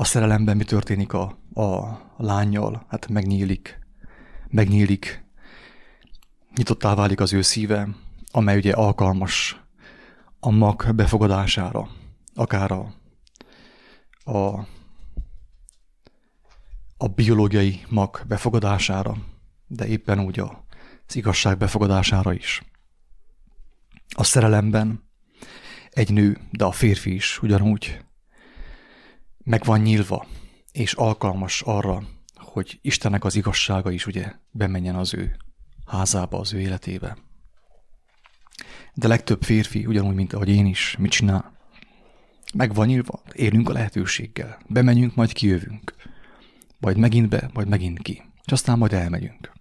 a 0.00 0.04
szerelemben 0.04 0.56
mi 0.56 0.64
történik 0.64 1.12
a, 1.12 1.38
a 1.54 1.98
lányjal, 2.16 2.86
hát 2.88 3.08
megnyílik, 3.08 3.78
megnyílik, 4.48 5.24
nyitottá 6.56 6.94
válik 6.94 7.20
az 7.20 7.32
ő 7.32 7.42
szíve, 7.42 7.88
amely 8.30 8.56
ugye 8.56 8.72
alkalmas 8.72 9.62
a 10.40 10.50
mag 10.50 10.94
befogadására, 10.94 11.88
akár 12.34 12.70
a, 12.70 12.94
a, 14.24 14.66
a 16.96 17.08
biológiai 17.14 17.80
mag 17.88 18.22
befogadására, 18.26 19.16
de 19.66 19.86
éppen 19.86 20.20
úgy 20.20 20.40
az 20.40 21.16
igazság 21.16 21.58
befogadására 21.58 22.32
is. 22.32 22.62
A 24.16 24.24
szerelemben 24.24 25.08
egy 25.90 26.12
nő, 26.12 26.38
de 26.50 26.64
a 26.64 26.72
férfi 26.72 27.14
is 27.14 27.42
ugyanúgy 27.42 28.06
meg 29.48 29.64
van 29.64 29.80
nyílva, 29.80 30.26
és 30.72 30.92
alkalmas 30.92 31.62
arra, 31.62 32.02
hogy 32.34 32.78
Istennek 32.82 33.24
az 33.24 33.36
igazsága 33.36 33.90
is 33.90 34.06
ugye 34.06 34.32
bemenjen 34.50 34.94
az 34.94 35.14
ő 35.14 35.36
házába, 35.86 36.38
az 36.38 36.52
ő 36.52 36.60
életébe. 36.60 37.16
De 38.94 39.08
legtöbb 39.08 39.42
férfi, 39.42 39.86
ugyanúgy, 39.86 40.14
mint 40.14 40.32
ahogy 40.32 40.48
én 40.48 40.66
is, 40.66 40.96
mit 40.98 41.10
csinál? 41.10 41.56
Meg 42.54 42.74
van 42.74 42.86
nyílva, 42.86 43.22
élünk 43.32 43.68
a 43.68 43.72
lehetőséggel. 43.72 44.58
Bemenjünk, 44.66 45.14
majd 45.14 45.32
kijövünk. 45.32 45.94
Majd 46.78 46.96
megint 46.96 47.28
be, 47.28 47.50
majd 47.52 47.68
megint 47.68 47.98
ki. 47.98 48.22
És 48.44 48.52
aztán 48.52 48.78
majd 48.78 48.92
elmegyünk. 48.92 49.52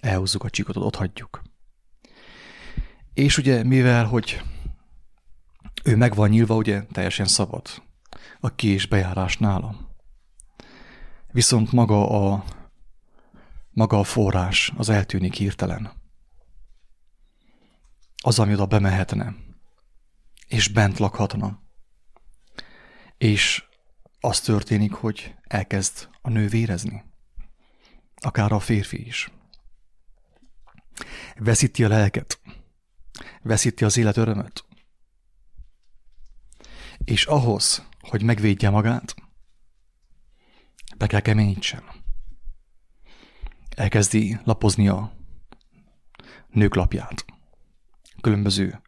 Elhúzzuk 0.00 0.44
a 0.44 0.50
csikotot, 0.50 0.84
ott 0.84 0.96
hagyjuk. 0.96 1.42
És 3.14 3.38
ugye, 3.38 3.64
mivel, 3.64 4.04
hogy 4.04 4.42
ő 5.84 5.96
meg 5.96 6.14
van 6.14 6.28
nyílva, 6.28 6.54
ugye 6.54 6.82
teljesen 6.82 7.26
szabad. 7.26 7.86
A 8.40 8.54
ki- 8.54 8.68
és 8.68 8.86
bejárás 8.86 9.38
nála. 9.38 9.96
Viszont 11.32 11.72
maga 11.72 12.08
a, 12.32 12.44
maga 13.70 13.98
a 13.98 14.04
forrás, 14.04 14.72
az 14.76 14.88
eltűnik 14.88 15.34
hirtelen. 15.34 15.92
Az, 18.22 18.38
ami 18.38 18.52
oda 18.52 18.66
bemehetne, 18.66 19.34
és 20.46 20.68
bent 20.68 20.98
lakhatna. 20.98 21.62
És 23.18 23.64
az 24.20 24.40
történik, 24.40 24.92
hogy 24.92 25.34
elkezd 25.42 26.08
a 26.22 26.28
nő 26.30 26.48
vérezni. 26.48 27.04
Akár 28.16 28.52
a 28.52 28.60
férfi 28.60 29.06
is. 29.06 29.30
Veszíti 31.36 31.84
a 31.84 31.88
lelket. 31.88 32.40
Veszíti 33.42 33.84
az 33.84 33.96
élet 33.96 34.16
örömöt. 34.16 34.64
És 37.04 37.24
ahhoz, 37.24 37.86
hogy 38.08 38.22
megvédje 38.22 38.70
magát, 38.70 39.14
be 40.96 41.06
kell 41.06 41.20
keményítsen. 41.20 41.82
Elkezdi 43.76 44.38
lapozni 44.44 44.88
a 44.88 45.12
nőklapját. 46.50 47.24
Különböző 48.20 48.80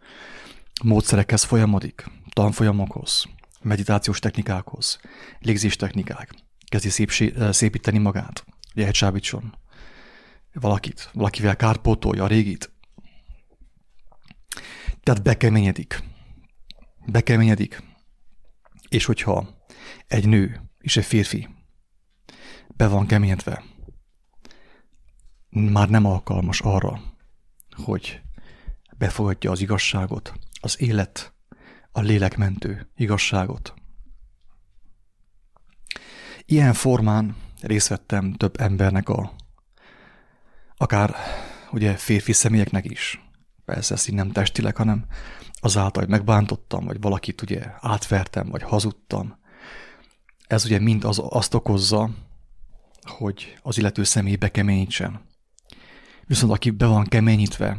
módszerekhez 0.82 1.44
folyamodik, 1.44 2.04
tanfolyamokhoz, 2.28 3.24
meditációs 3.62 4.18
technikákhoz, 4.18 5.00
légzés 5.38 5.76
technikák, 5.76 6.34
kezdi 6.64 6.88
szép, 6.88 7.10
szépíteni 7.50 7.98
magát, 7.98 8.44
hogy 8.72 8.82
elcsábítson 8.82 9.54
valakit, 10.52 11.10
valakivel 11.12 11.56
kárpótolja 11.56 12.24
a 12.24 12.26
régit. 12.26 12.72
Tehát 15.02 15.22
bekeményedik. 15.22 16.02
Bekeményedik. 17.06 17.89
És 18.90 19.04
hogyha 19.04 19.64
egy 20.06 20.28
nő 20.28 20.70
és 20.78 20.96
egy 20.96 21.04
férfi 21.04 21.48
be 22.66 22.88
van 22.88 23.06
keményedve, 23.06 23.64
már 25.50 25.88
nem 25.88 26.04
alkalmas 26.04 26.60
arra, 26.60 27.00
hogy 27.84 28.20
befogadja 28.96 29.50
az 29.50 29.60
igazságot, 29.60 30.32
az 30.60 30.80
élet, 30.80 31.34
a 31.92 32.00
lélekmentő 32.00 32.90
igazságot. 32.94 33.74
Ilyen 36.44 36.72
formán 36.72 37.36
részt 37.60 37.88
vettem 37.88 38.32
több 38.32 38.60
embernek 38.60 39.08
a, 39.08 39.32
akár 40.76 41.14
ugye 41.72 41.96
férfi 41.96 42.32
személyeknek 42.32 42.90
is, 42.90 43.20
persze 43.64 43.94
ezt 43.94 44.08
így 44.08 44.14
nem 44.14 44.30
testileg, 44.30 44.76
hanem 44.76 45.06
azáltal, 45.60 46.02
hogy 46.02 46.10
megbántottam, 46.10 46.84
vagy 46.84 47.00
valakit 47.00 47.42
ugye 47.42 47.72
átvertem, 47.80 48.48
vagy 48.48 48.62
hazudtam. 48.62 49.38
Ez 50.46 50.64
ugye 50.64 50.78
mind 50.78 51.04
az, 51.04 51.22
azt 51.28 51.54
okozza, 51.54 52.10
hogy 53.02 53.58
az 53.62 53.78
illető 53.78 54.04
személy 54.04 54.36
bekeményítsen. 54.36 55.20
Viszont 56.26 56.52
aki 56.52 56.70
be 56.70 56.86
van 56.86 57.04
keményítve, 57.04 57.78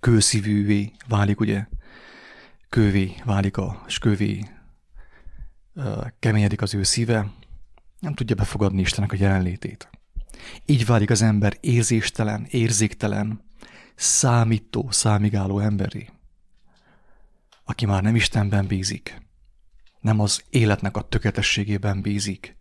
kőszívűvé 0.00 0.92
válik, 1.08 1.40
ugye, 1.40 1.66
kővé 2.68 3.14
válik 3.24 3.56
a, 3.56 3.82
és 3.86 3.98
kővé 3.98 4.44
keményedik 6.18 6.62
az 6.62 6.74
ő 6.74 6.82
szíve, 6.82 7.32
nem 8.00 8.14
tudja 8.14 8.36
befogadni 8.36 8.80
Istennek 8.80 9.12
a 9.12 9.16
jelenlétét. 9.18 9.90
Így 10.64 10.86
válik 10.86 11.10
az 11.10 11.22
ember 11.22 11.56
érzéstelen, 11.60 12.46
érzéktelen, 12.50 13.40
számító, 13.96 14.90
számigáló 14.90 15.58
emberi, 15.58 16.10
aki 17.64 17.86
már 17.86 18.02
nem 18.02 18.14
Istenben 18.14 18.66
bízik, 18.66 19.22
nem 20.00 20.20
az 20.20 20.44
életnek 20.50 20.96
a 20.96 21.08
tökéletességében 21.08 22.00
bízik, 22.00 22.56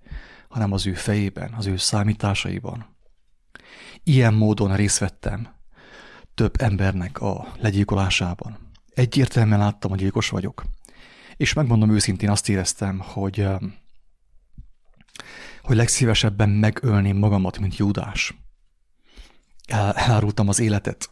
hanem 0.48 0.71
az 0.71 0.88
ő 0.88 0.93
fejében, 0.93 1.54
az 1.54 1.65
ő 1.65 1.78
számításaiban. 1.78 2.95
Ilyen 4.04 4.34
módon 4.34 4.76
részt 4.76 4.98
vettem 4.98 5.56
több 6.34 6.62
embernek 6.62 7.21
a 7.21 7.54
legyilkolásában. 7.60 8.58
Egyértelműen 8.89 9.60
láttam, 9.60 9.89
hogy 9.89 10.00
gyilkos 10.00 10.30
vagyok. 10.30 10.63
És 11.38 11.54
megmondom 11.54 11.91
őszintén, 11.91 12.30
azt 12.30 12.50
éreztem, 12.50 13.00
hogy, 13.00 13.48
hogy 15.62 15.76
legszívesebben 15.76 16.50
megölném 16.50 17.17
magamat, 17.17 17.60
mint 17.60 17.78
Júdás. 17.78 18.38
El, 19.67 19.93
elárultam 19.93 20.48
az 20.48 20.60
életet. 20.60 21.10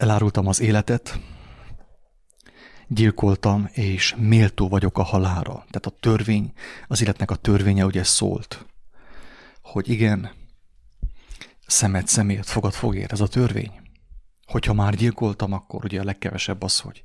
Elárultam 0.00 0.46
az 0.46 0.60
életet, 0.60 1.20
gyilkoltam, 2.88 3.68
és 3.72 4.14
méltó 4.18 4.68
vagyok 4.68 4.98
a 4.98 5.02
halára. 5.02 5.52
Tehát 5.52 5.86
a 5.86 5.96
törvény, 6.00 6.52
az 6.86 7.02
életnek 7.02 7.30
a 7.30 7.36
törvénye 7.36 7.84
ugye 7.84 8.02
szólt, 8.02 8.66
hogy 9.62 9.88
igen, 9.88 10.30
szemet 11.66 12.06
szemért, 12.06 12.48
fogad 12.48 12.72
fogért, 12.72 13.12
ez 13.12 13.20
a 13.20 13.28
törvény. 13.28 13.72
Hogyha 14.46 14.72
már 14.72 14.94
gyilkoltam, 14.94 15.52
akkor 15.52 15.84
ugye 15.84 16.00
a 16.00 16.04
legkevesebb 16.04 16.62
az, 16.62 16.78
hogy 16.78 17.04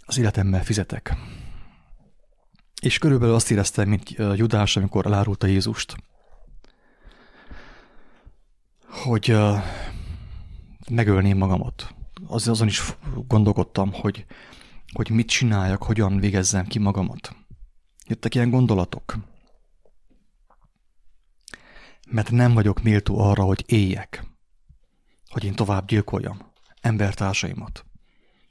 az 0.00 0.18
életemmel 0.18 0.64
fizetek. 0.64 1.16
És 2.82 2.98
körülbelül 2.98 3.34
azt 3.34 3.50
éreztem, 3.50 3.88
mint 3.88 4.10
Judás, 4.10 4.76
amikor 4.76 5.06
elárulta 5.06 5.46
Jézust, 5.46 5.96
hogy 8.88 9.36
megölném 10.90 11.36
magamat. 11.36 11.94
Az, 12.26 12.48
azon 12.48 12.66
is 12.66 12.96
gondolkodtam, 13.26 13.92
hogy, 13.92 14.26
hogy 14.92 15.10
mit 15.10 15.28
csináljak, 15.28 15.82
hogyan 15.82 16.18
végezzem 16.18 16.66
ki 16.66 16.78
magamat. 16.78 17.36
Jöttek 18.06 18.34
ilyen 18.34 18.50
gondolatok. 18.50 19.18
Mert 22.08 22.30
nem 22.30 22.52
vagyok 22.54 22.82
méltó 22.82 23.18
arra, 23.18 23.42
hogy 23.42 23.64
éljek, 23.66 24.24
hogy 25.28 25.44
én 25.44 25.54
tovább 25.54 25.86
gyilkoljam 25.86 26.52
embertársaimat, 26.80 27.84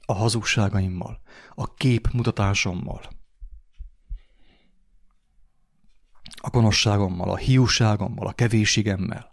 a 0.00 0.12
hazugságaimmal, 0.12 1.20
a 1.54 1.74
kép 1.74 2.08
mutatásommal, 2.12 3.00
a 6.40 6.50
gonoszságommal, 6.50 7.30
a 7.30 7.36
hiúságommal, 7.36 8.26
a 8.26 8.32
kevésségemmel, 8.32 9.32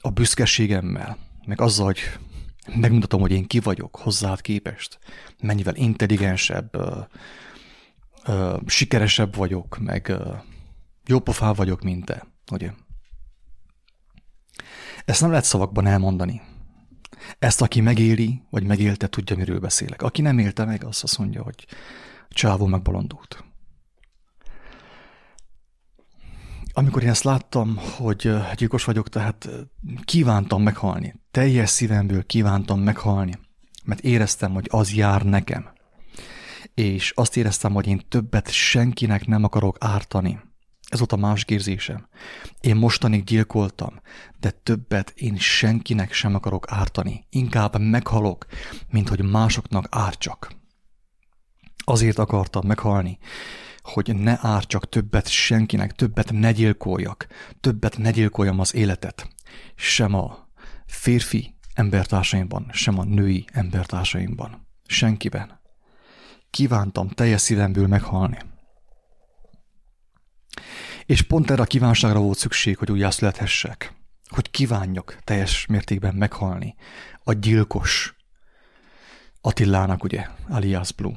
a 0.00 0.10
büszkeségemmel, 0.10 1.18
meg 1.46 1.60
azzal, 1.60 1.84
hogy 1.84 2.00
megmutatom, 2.74 3.20
hogy 3.20 3.32
én 3.32 3.46
ki 3.46 3.60
vagyok 3.60 3.96
hozzád 3.96 4.40
képest, 4.40 4.98
mennyivel 5.42 5.74
intelligensebb, 5.74 6.74
ö, 6.74 7.00
ö, 8.24 8.56
sikeresebb 8.66 9.34
vagyok, 9.34 9.78
meg 9.78 10.08
ö, 10.08 10.32
jópofá 11.06 11.52
vagyok, 11.52 11.82
mint 11.82 12.04
te, 12.04 12.26
ugye? 12.52 12.70
Ezt 15.04 15.20
nem 15.20 15.30
lehet 15.30 15.44
szavakban 15.44 15.86
elmondani. 15.86 16.40
Ezt, 17.38 17.60
aki 17.62 17.80
megéli, 17.80 18.42
vagy 18.50 18.64
megélte, 18.64 19.06
tudja, 19.06 19.36
miről 19.36 19.60
beszélek. 19.60 20.02
Aki 20.02 20.22
nem 20.22 20.38
élte 20.38 20.64
meg, 20.64 20.84
azt 20.84 21.02
azt 21.02 21.18
mondja, 21.18 21.42
hogy 21.42 21.66
csávó 22.28 22.66
megbolondult. 22.66 23.44
Amikor 26.72 27.02
én 27.02 27.08
ezt 27.08 27.24
láttam, 27.24 27.76
hogy 27.76 28.30
gyilkos 28.54 28.84
vagyok, 28.84 29.08
tehát 29.08 29.48
kívántam 30.04 30.62
meghalni. 30.62 31.21
Teljes 31.32 31.70
szívemből 31.70 32.26
kívántam 32.26 32.80
meghalni, 32.80 33.38
mert 33.84 34.00
éreztem, 34.00 34.52
hogy 34.52 34.68
az 34.70 34.94
jár 34.94 35.22
nekem. 35.22 35.70
És 36.74 37.12
azt 37.14 37.36
éreztem, 37.36 37.72
hogy 37.72 37.86
én 37.86 38.02
többet 38.08 38.50
senkinek 38.50 39.26
nem 39.26 39.44
akarok 39.44 39.76
ártani 39.80 40.40
ez 40.92 40.98
volt 40.98 41.12
a 41.12 41.16
másik 41.16 41.50
érzésem. 41.50 42.08
Én 42.60 42.76
mostanig 42.76 43.24
gyilkoltam, 43.24 44.00
de 44.40 44.50
többet 44.50 45.12
én 45.16 45.36
senkinek 45.36 46.12
sem 46.12 46.34
akarok 46.34 46.64
ártani. 46.68 47.26
Inkább 47.30 47.78
meghalok, 47.78 48.46
mint 48.90 49.08
hogy 49.08 49.24
másoknak 49.24 49.86
ártsak. 49.90 50.52
Azért 51.84 52.18
akartam 52.18 52.66
meghalni, 52.66 53.18
hogy 53.82 54.16
ne 54.16 54.38
ártsak 54.40 54.88
többet 54.88 55.28
senkinek, 55.28 55.92
többet 55.92 56.32
ne 56.32 56.52
gyilkoljak, 56.52 57.26
többet 57.60 57.98
ne 57.98 58.10
gyilkoljam 58.10 58.60
az 58.60 58.74
életet. 58.74 59.28
Sem 59.74 60.14
a 60.14 60.48
férfi 60.92 61.54
embertársaimban, 61.74 62.70
sem 62.72 62.98
a 62.98 63.04
női 63.04 63.44
embertársaimban. 63.52 64.66
Senkiben. 64.86 65.60
Kívántam 66.50 67.08
teljes 67.08 67.40
szívemből 67.40 67.86
meghalni. 67.86 68.38
És 71.06 71.22
pont 71.22 71.50
erre 71.50 71.62
a 71.62 71.66
kívánságra 71.66 72.20
volt 72.20 72.38
szükség, 72.38 72.76
hogy 72.76 72.90
újjászülethessek. 72.90 73.94
Hogy 74.28 74.50
kívánjak 74.50 75.18
teljes 75.24 75.66
mértékben 75.66 76.14
meghalni. 76.14 76.74
A 77.24 77.32
gyilkos 77.32 78.16
Attilának, 79.40 80.04
ugye, 80.04 80.26
alias 80.48 80.92
Blue. 80.92 81.16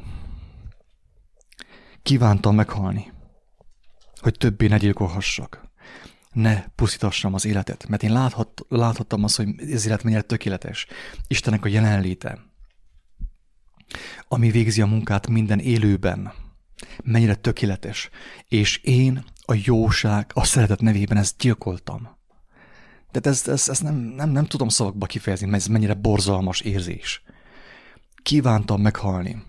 Kívántam 2.04 2.56
meghalni, 2.56 3.12
hogy 4.16 4.38
többé 4.38 4.68
ne 4.68 4.78
gyilkolhassak. 4.78 5.65
Ne 6.36 6.64
pusztítassam 6.76 7.34
az 7.34 7.46
életet, 7.46 7.88
mert 7.88 8.04
én 8.04 8.12
láthat, 8.12 8.66
láthattam 8.70 9.24
azt, 9.24 9.36
hogy 9.36 9.50
ez 9.72 9.86
élet 9.86 10.04
mennyire 10.04 10.22
tökéletes. 10.22 10.88
Istenek 11.28 11.66
a 11.66 11.68
jelenléte, 11.68 12.40
ami 14.28 14.52
végzi 14.52 14.82
a 14.82 14.86
munkát 14.86 15.28
minden 15.28 15.60
élőben, 15.60 16.34
mennyire 17.04 17.36
tökéletes, 17.36 18.10
és 18.48 18.78
én 18.78 19.24
a 19.46 19.54
jóság, 19.64 20.32
a 20.34 20.44
szeretet 20.44 20.82
nevében 20.82 21.18
ezt 21.18 21.38
gyilkoltam. 21.38 22.18
De 23.12 23.30
ezt, 23.30 23.48
ezt, 23.48 23.70
ezt 23.70 23.84
nem, 23.84 23.96
nem, 23.96 24.30
nem 24.30 24.46
tudom 24.46 24.70
szavakba 24.70 25.06
kifejezni, 25.06 25.46
mert 25.46 25.62
ez 25.62 25.68
mennyire 25.68 25.94
borzalmas 25.94 26.62
érzés. 26.62 27.24
Kívántam 28.24 28.82
meghalni. 28.82 29.44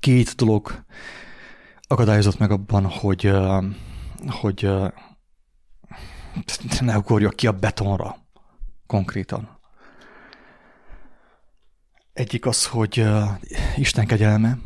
Két 0.00 0.34
dolog 0.34 0.84
akadályozott 1.80 2.38
meg 2.38 2.50
abban, 2.50 2.84
hogy, 2.84 3.32
hogy 4.26 4.70
ne 6.80 6.98
ugorjak 6.98 7.34
ki 7.34 7.46
a 7.46 7.52
betonra 7.52 8.16
konkrétan. 8.86 9.58
Egyik 12.12 12.46
az, 12.46 12.66
hogy 12.66 13.04
Isten 13.76 14.06
kegyelme, 14.06 14.58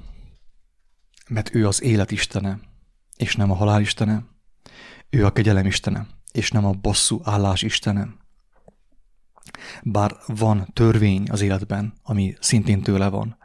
mert 1.28 1.54
ő 1.54 1.66
az 1.66 1.82
élet 1.82 2.10
istene, 2.10 2.58
és 3.16 3.36
nem 3.36 3.50
a 3.50 3.54
halál 3.54 3.80
istene. 3.80 4.24
Ő 5.10 5.24
a 5.24 5.32
kegyelem 5.32 5.66
istene, 5.66 6.06
és 6.32 6.50
nem 6.50 6.64
a 6.64 6.72
bosszú 6.72 7.20
állás 7.24 7.62
istene. 7.62 8.08
Bár 9.82 10.16
van 10.26 10.68
törvény 10.72 11.30
az 11.30 11.40
életben, 11.40 11.94
ami 12.02 12.34
szintén 12.40 12.82
tőle 12.82 13.08
van, 13.08 13.36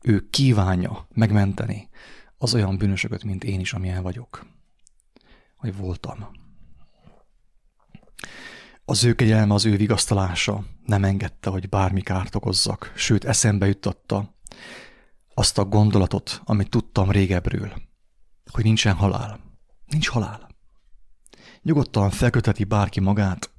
ő 0.00 0.28
kívánja 0.30 1.06
megmenteni 1.14 1.88
az 2.38 2.54
olyan 2.54 2.76
bűnösöket, 2.76 3.24
mint 3.24 3.44
én 3.44 3.60
is, 3.60 3.72
amilyen 3.72 4.02
vagyok. 4.02 4.46
Vagy 5.60 5.76
voltam. 5.76 6.39
Az 8.90 9.04
ő 9.04 9.14
kegyelme, 9.14 9.54
az 9.54 9.66
ő 9.66 9.76
vigasztalása 9.76 10.64
nem 10.86 11.04
engedte, 11.04 11.50
hogy 11.50 11.68
bármi 11.68 12.00
kárt 12.00 12.34
okozzak, 12.34 12.92
sőt 12.96 13.24
eszembe 13.24 13.66
juttatta 13.66 14.34
azt 15.34 15.58
a 15.58 15.64
gondolatot, 15.64 16.40
amit 16.44 16.70
tudtam 16.70 17.10
régebről, 17.10 17.72
hogy 18.50 18.64
nincsen 18.64 18.94
halál. 18.94 19.40
Nincs 19.86 20.08
halál. 20.08 20.48
Nyugodtan 21.62 22.10
felköteti 22.10 22.64
bárki 22.64 23.00
magát, 23.00 23.50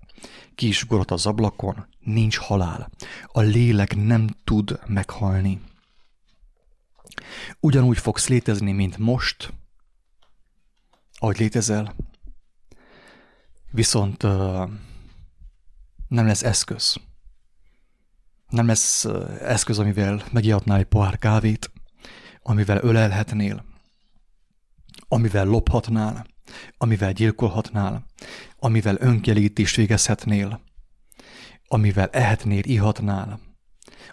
ki 0.55 0.67
is 0.67 0.83
ugorott 0.83 1.11
az 1.11 1.25
ablakon, 1.25 1.87
nincs 1.99 2.37
halál. 2.37 2.89
A 3.25 3.39
lélek 3.39 3.95
nem 3.95 4.27
tud 4.43 4.79
meghalni. 4.87 5.61
Ugyanúgy 7.59 7.97
fogsz 7.97 8.27
létezni, 8.27 8.71
mint 8.71 8.97
most, 8.97 9.53
ahogy 11.17 11.39
létezel, 11.39 11.95
viszont 13.71 14.23
uh, 14.23 14.69
nem 16.11 16.25
lesz 16.25 16.43
eszköz. 16.43 16.95
Nem 18.49 18.67
lesz 18.67 19.05
eszköz, 19.41 19.79
amivel 19.79 20.23
megihatnál 20.31 20.77
egy 20.77 20.85
pohár 20.85 21.17
kávét, 21.17 21.71
amivel 22.41 22.77
ölelhetnél, 22.77 23.65
amivel 25.07 25.45
lophatnál, 25.45 26.25
amivel 26.77 27.11
gyilkolhatnál, 27.11 28.05
amivel 28.57 28.95
önkielégítést 28.99 29.75
végezhetnél, 29.75 30.61
amivel 31.67 32.09
ehetnél, 32.09 32.63
ihatnál, 32.63 33.39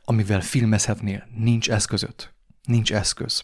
amivel 0.04 0.40
filmezhetnél, 0.40 1.28
nincs 1.34 1.70
eszközöt. 1.70 2.34
Nincs 2.62 2.92
eszköz. 2.92 3.42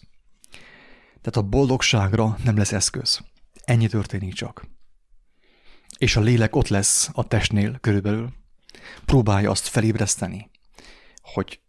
Tehát 1.07 1.35
a 1.35 1.49
boldogságra 1.49 2.37
nem 2.43 2.57
lesz 2.57 2.71
eszköz. 2.71 3.19
Ennyi 3.63 3.87
történik 3.87 4.33
csak. 4.33 4.67
És 5.97 6.15
a 6.15 6.21
lélek 6.21 6.55
ott 6.55 6.67
lesz 6.67 7.09
a 7.13 7.27
testnél 7.27 7.77
körülbelül. 7.79 8.43
Próbálja 9.05 9.51
azt 9.51 9.67
felébreszteni, 9.67 10.49
hogy, 11.21 11.59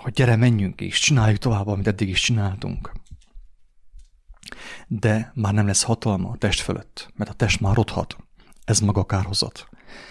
hogy 0.00 0.12
gyere, 0.12 0.36
menjünk 0.36 0.80
és 0.80 0.98
csináljuk 0.98 1.38
tovább, 1.38 1.66
amit 1.66 1.86
eddig 1.86 2.08
is 2.08 2.20
csináltunk 2.20 2.92
de 4.86 5.32
már 5.34 5.52
nem 5.52 5.66
lesz 5.66 5.82
hatalma 5.82 6.30
a 6.30 6.36
test 6.36 6.60
fölött, 6.60 7.12
mert 7.14 7.30
a 7.30 7.34
test 7.34 7.60
már 7.60 7.74
rothat. 7.74 8.16
Ez 8.64 8.80
maga 8.80 9.06
kárhozat. 9.06 9.68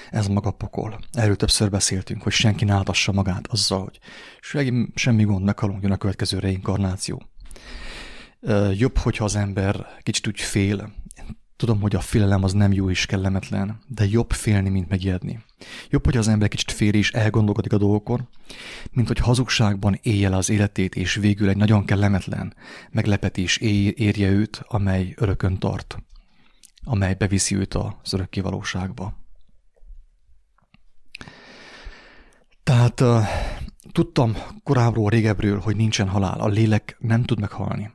Ez 0.10 0.28
maga 0.28 0.52
pokol. 0.52 1.00
Erről 1.12 1.36
többször 1.36 1.70
beszéltünk, 1.70 2.22
hogy 2.22 2.32
senki 2.32 2.66
ne 2.66 2.74
áltassa 2.74 3.12
magát 3.12 3.48
azzal, 3.48 3.84
hogy 3.84 4.00
semmi, 4.96 5.24
gond, 5.24 5.46
meghalunk, 5.46 5.82
jön 5.82 5.92
a 5.92 5.98
következő 5.98 6.40
reinkarnáció. 6.40 7.22
Jobb, 8.74 8.98
hogyha 8.98 9.24
az 9.24 9.36
ember 9.36 9.88
kicsit 10.04 10.28
úgy 10.28 10.42
fél, 10.42 10.94
Tudom, 11.58 11.82
hogy 11.82 11.96
a 11.96 12.00
félelem 12.00 12.44
az 12.44 12.54
nem 12.54 12.74
jó 12.74 12.90
és 12.90 13.06
kellemetlen, 13.06 13.80
de 13.88 14.06
jobb 14.06 14.32
félni, 14.32 14.70
mint 14.70 14.90
megijedni. 14.90 15.44
Jobb, 15.90 16.06
hogy 16.06 16.18
az 16.18 16.28
ember 16.28 16.48
kicsit 16.48 16.72
fél 16.72 16.94
és 16.94 17.12
elgondolkodik 17.12 17.74
a 17.74 17.78
dolgokon, 17.78 18.30
mint 18.92 19.08
hogy 19.08 19.18
hazugságban 19.18 20.00
élje 20.02 20.30
le 20.30 20.36
az 20.36 20.50
életét, 20.50 20.96
és 20.96 21.16
végül 21.16 21.50
egy 21.50 21.58
nagyon 21.58 21.86
kellemetlen 21.86 22.54
meglepetés 22.92 23.58
érje 23.58 24.30
őt, 24.30 24.62
amely 24.68 25.14
örökön 25.18 25.58
tart, 25.58 26.04
amely 26.84 27.14
beviszi 27.14 27.56
őt 27.56 27.74
az 27.74 28.14
örökké 28.14 28.40
valóságba. 28.40 29.18
Tehát 32.64 33.04
tudtam 33.92 34.36
korábbról, 34.64 35.10
régebről, 35.10 35.60
hogy 35.60 35.76
nincsen 35.76 36.10
halál, 36.10 36.40
a 36.40 36.48
lélek 36.48 36.96
nem 37.00 37.24
tud 37.24 37.40
meghalni. 37.40 37.92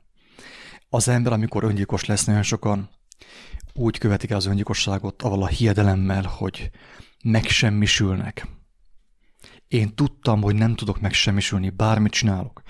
Az 0.88 1.08
ember, 1.08 1.32
amikor 1.32 1.64
öngyilkos 1.64 2.04
lesz, 2.04 2.24
nagyon 2.24 2.42
sokan 2.42 2.90
úgy 3.74 3.98
követik 3.98 4.30
az 4.30 4.46
öngyilkosságot, 4.46 5.22
avval 5.22 5.42
a 5.42 5.46
hiedelemmel, 5.46 6.22
hogy 6.22 6.70
megsemmisülnek. 7.24 8.46
Én 9.68 9.94
tudtam, 9.94 10.42
hogy 10.42 10.54
nem 10.54 10.74
tudok 10.74 11.00
megsemmisülni, 11.00 11.70
bármit 11.70 12.12
csinálok. 12.12 12.62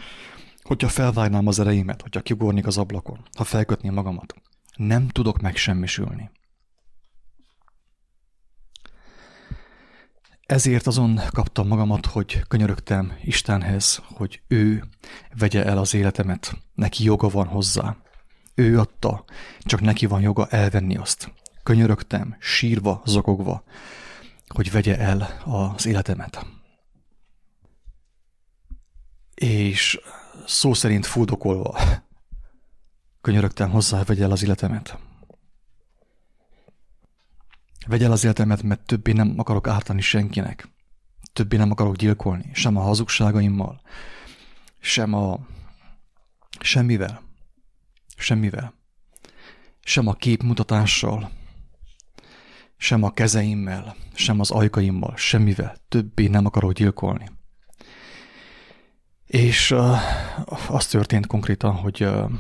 Hogyha 0.62 0.88
felvágnám 0.88 1.46
az 1.46 1.58
ereimet, 1.58 2.02
hogyha 2.02 2.20
kigornék 2.20 2.66
az 2.66 2.78
ablakon, 2.78 3.28
ha 3.36 3.44
felkötném 3.44 3.92
magamat, 3.94 4.34
nem 4.76 5.08
tudok 5.08 5.40
megsemmisülni. 5.40 6.30
Ezért 10.46 10.86
azon 10.86 11.20
kaptam 11.30 11.66
magamat, 11.66 12.06
hogy 12.06 12.42
könyörögtem 12.48 13.12
Istenhez, 13.22 14.02
hogy 14.04 14.42
ő 14.48 14.84
vegye 15.38 15.64
el 15.64 15.78
az 15.78 15.94
életemet, 15.94 16.56
neki 16.74 17.04
joga 17.04 17.28
van 17.28 17.46
hozzá. 17.46 17.96
Ő 18.60 18.78
adta, 18.78 19.24
csak 19.60 19.80
neki 19.80 20.06
van 20.06 20.20
joga 20.20 20.46
elvenni 20.46 20.96
azt. 20.96 21.32
Könyörögtem, 21.62 22.36
sírva, 22.38 23.02
zokogva, 23.04 23.64
hogy 24.48 24.70
vegye 24.70 24.98
el 24.98 25.40
az 25.44 25.86
életemet. 25.86 26.46
És 29.34 30.00
szó 30.46 30.74
szerint 30.74 31.06
fuldokolva 31.06 31.78
könyörögtem 33.20 33.70
hozzá, 33.70 34.02
vegye 34.02 34.24
el 34.24 34.30
az 34.30 34.42
életemet. 34.42 34.98
Vegye 37.86 38.04
el 38.04 38.12
az 38.12 38.24
életemet, 38.24 38.62
mert 38.62 38.86
többé 38.86 39.12
nem 39.12 39.34
akarok 39.36 39.66
ártani 39.66 40.00
senkinek. 40.00 40.68
Többé 41.32 41.56
nem 41.56 41.70
akarok 41.70 41.96
gyilkolni, 41.96 42.50
sem 42.52 42.76
a 42.76 42.80
hazugságaimmal, 42.80 43.80
sem 44.80 45.14
a 45.14 45.38
semmivel. 46.60 47.28
Semmivel. 48.20 48.74
Sem 49.80 50.06
a 50.06 50.14
képmutatással, 50.14 51.30
sem 52.76 53.02
a 53.02 53.10
kezeimmel, 53.10 53.96
sem 54.14 54.40
az 54.40 54.50
ajkaimmal, 54.50 55.16
semmivel. 55.16 55.76
Többé 55.88 56.26
nem 56.26 56.46
akarok 56.46 56.72
gyilkolni. 56.72 57.30
És 59.26 59.70
uh, 59.70 59.98
az 60.68 60.86
történt 60.86 61.26
konkrétan, 61.26 61.74
hogy, 61.74 62.04
uh, 62.04 62.30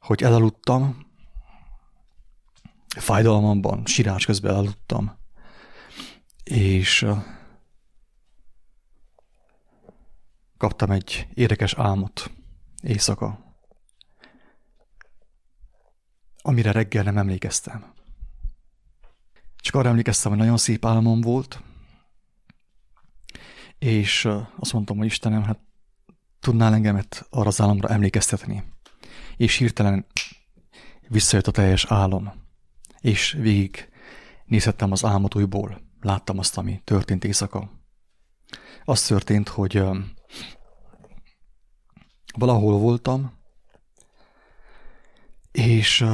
hogy 0.00 0.22
elaludtam, 0.22 1.06
fájdalmamban, 2.96 3.86
sírás 3.86 4.24
közben 4.24 4.50
elaludtam, 4.52 5.18
és 6.44 7.02
uh, 7.02 7.18
kaptam 10.56 10.90
egy 10.90 11.26
érdekes 11.34 11.74
álmot 11.74 12.30
éjszaka 12.82 13.51
amire 16.42 16.72
reggel 16.72 17.02
nem 17.02 17.18
emlékeztem. 17.18 17.92
Csak 19.56 19.74
arra 19.74 19.88
emlékeztem, 19.88 20.30
hogy 20.30 20.40
nagyon 20.40 20.56
szép 20.56 20.84
álmom 20.84 21.20
volt, 21.20 21.62
és 23.78 24.28
azt 24.56 24.72
mondtam, 24.72 24.96
hogy 24.96 25.06
Istenem, 25.06 25.42
hát 25.42 25.58
tudnál 26.40 26.74
engemet 26.74 27.26
arra 27.30 27.48
az 27.48 27.60
álomra 27.60 27.88
emlékeztetni. 27.88 28.64
És 29.36 29.56
hirtelen 29.56 30.06
visszajött 31.08 31.46
a 31.46 31.50
teljes 31.50 31.84
álom, 31.84 32.32
és 33.00 33.32
végig 33.32 33.88
nézhettem 34.44 34.92
az 34.92 35.04
álmot 35.04 35.34
újból, 35.34 35.80
láttam 36.00 36.38
azt, 36.38 36.58
ami 36.58 36.80
történt 36.84 37.24
éjszaka. 37.24 37.70
Az 38.84 39.02
történt, 39.06 39.48
hogy 39.48 39.82
valahol 42.38 42.78
voltam, 42.78 43.32
és 45.52 46.04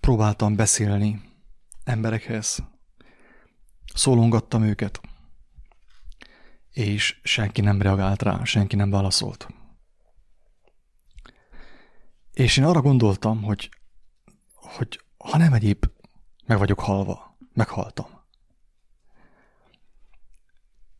próbáltam 0.00 0.56
beszélni 0.56 1.22
emberekhez. 1.84 2.58
Szólongattam 3.94 4.62
őket, 4.62 5.00
és 6.70 7.20
senki 7.22 7.60
nem 7.60 7.82
reagált 7.82 8.22
rá, 8.22 8.44
senki 8.44 8.76
nem 8.76 8.90
válaszolt. 8.90 9.48
És 12.32 12.56
én 12.56 12.64
arra 12.64 12.80
gondoltam, 12.80 13.42
hogy, 13.42 13.70
hogy 14.54 15.00
ha 15.16 15.36
nem 15.36 15.52
egyéb, 15.52 15.90
meg 16.46 16.58
vagyok 16.58 16.80
halva, 16.80 17.36
meghaltam. 17.52 18.06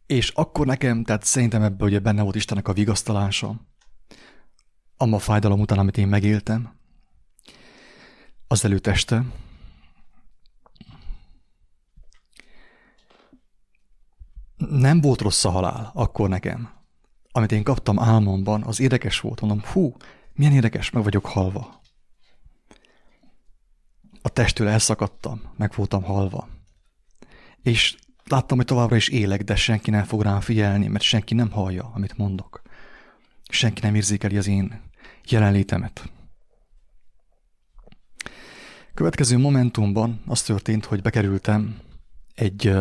És 0.07 0.29
akkor 0.31 0.67
nekem, 0.67 1.05
tehát 1.05 1.25
szerintem 1.25 1.63
ebben 1.63 1.89
ugye 1.89 1.99
benne 1.99 2.23
volt 2.23 2.35
Istennek 2.35 2.69
a 2.69 2.73
vigasztalása, 2.73 3.61
amma 4.97 5.19
fájdalom 5.19 5.61
után, 5.61 5.79
amit 5.79 5.97
én 5.99 6.09
megéltem, 6.09 6.78
az 8.49 8.65
előteste, 8.65 9.25
nem 14.57 15.01
volt 15.01 15.21
rossz 15.21 15.45
a 15.45 15.51
halál 15.51 15.91
akkor 15.95 16.29
nekem. 16.29 16.71
Amit 17.31 17.53
én 17.53 17.63
kaptam 17.63 17.99
álmomban, 17.99 18.63
az 18.63 18.81
érdekes 18.81 19.21
volt. 19.21 19.41
Mondom, 19.41 19.63
hú, 19.73 19.97
milyen 20.33 20.53
érdekes, 20.53 20.91
meg 20.91 21.03
vagyok 21.03 21.27
halva. 21.27 21.81
A 24.23 24.29
testtől 24.29 24.69
elszakadtam, 24.69 25.41
meg 25.57 25.73
voltam 25.77 26.03
halva. 26.03 26.49
És 27.63 27.97
láttam, 28.25 28.57
hogy 28.57 28.67
továbbra 28.67 28.97
is 28.97 29.09
élek, 29.09 29.45
de 29.45 29.57
senki 29.57 29.91
nem 29.91 30.05
fog 30.05 30.23
rám 30.23 30.41
figyelni, 30.41 30.87
mert 30.87 31.05
senki 31.05 31.35
nem 31.35 31.51
hallja, 31.51 31.91
amit 31.95 32.17
mondok. 32.17 32.63
Senki 33.51 33.81
nem 33.81 33.95
érzékeli 33.95 34.37
az 34.37 34.47
én 34.47 34.81
jelenlétemet. 35.25 36.11
Következő 38.99 39.39
momentumban 39.39 40.23
az 40.27 40.43
történt, 40.43 40.85
hogy 40.85 41.03
bekerültem 41.03 41.79
egy 42.35 42.73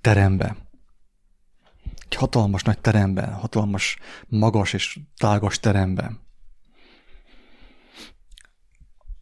terembe. 0.00 0.56
Egy 2.08 2.14
hatalmas 2.14 2.62
nagy 2.62 2.78
terembe, 2.78 3.26
hatalmas, 3.26 3.98
magas 4.28 4.72
és 4.72 4.98
tágas 5.16 5.60
terembe. 5.60 6.12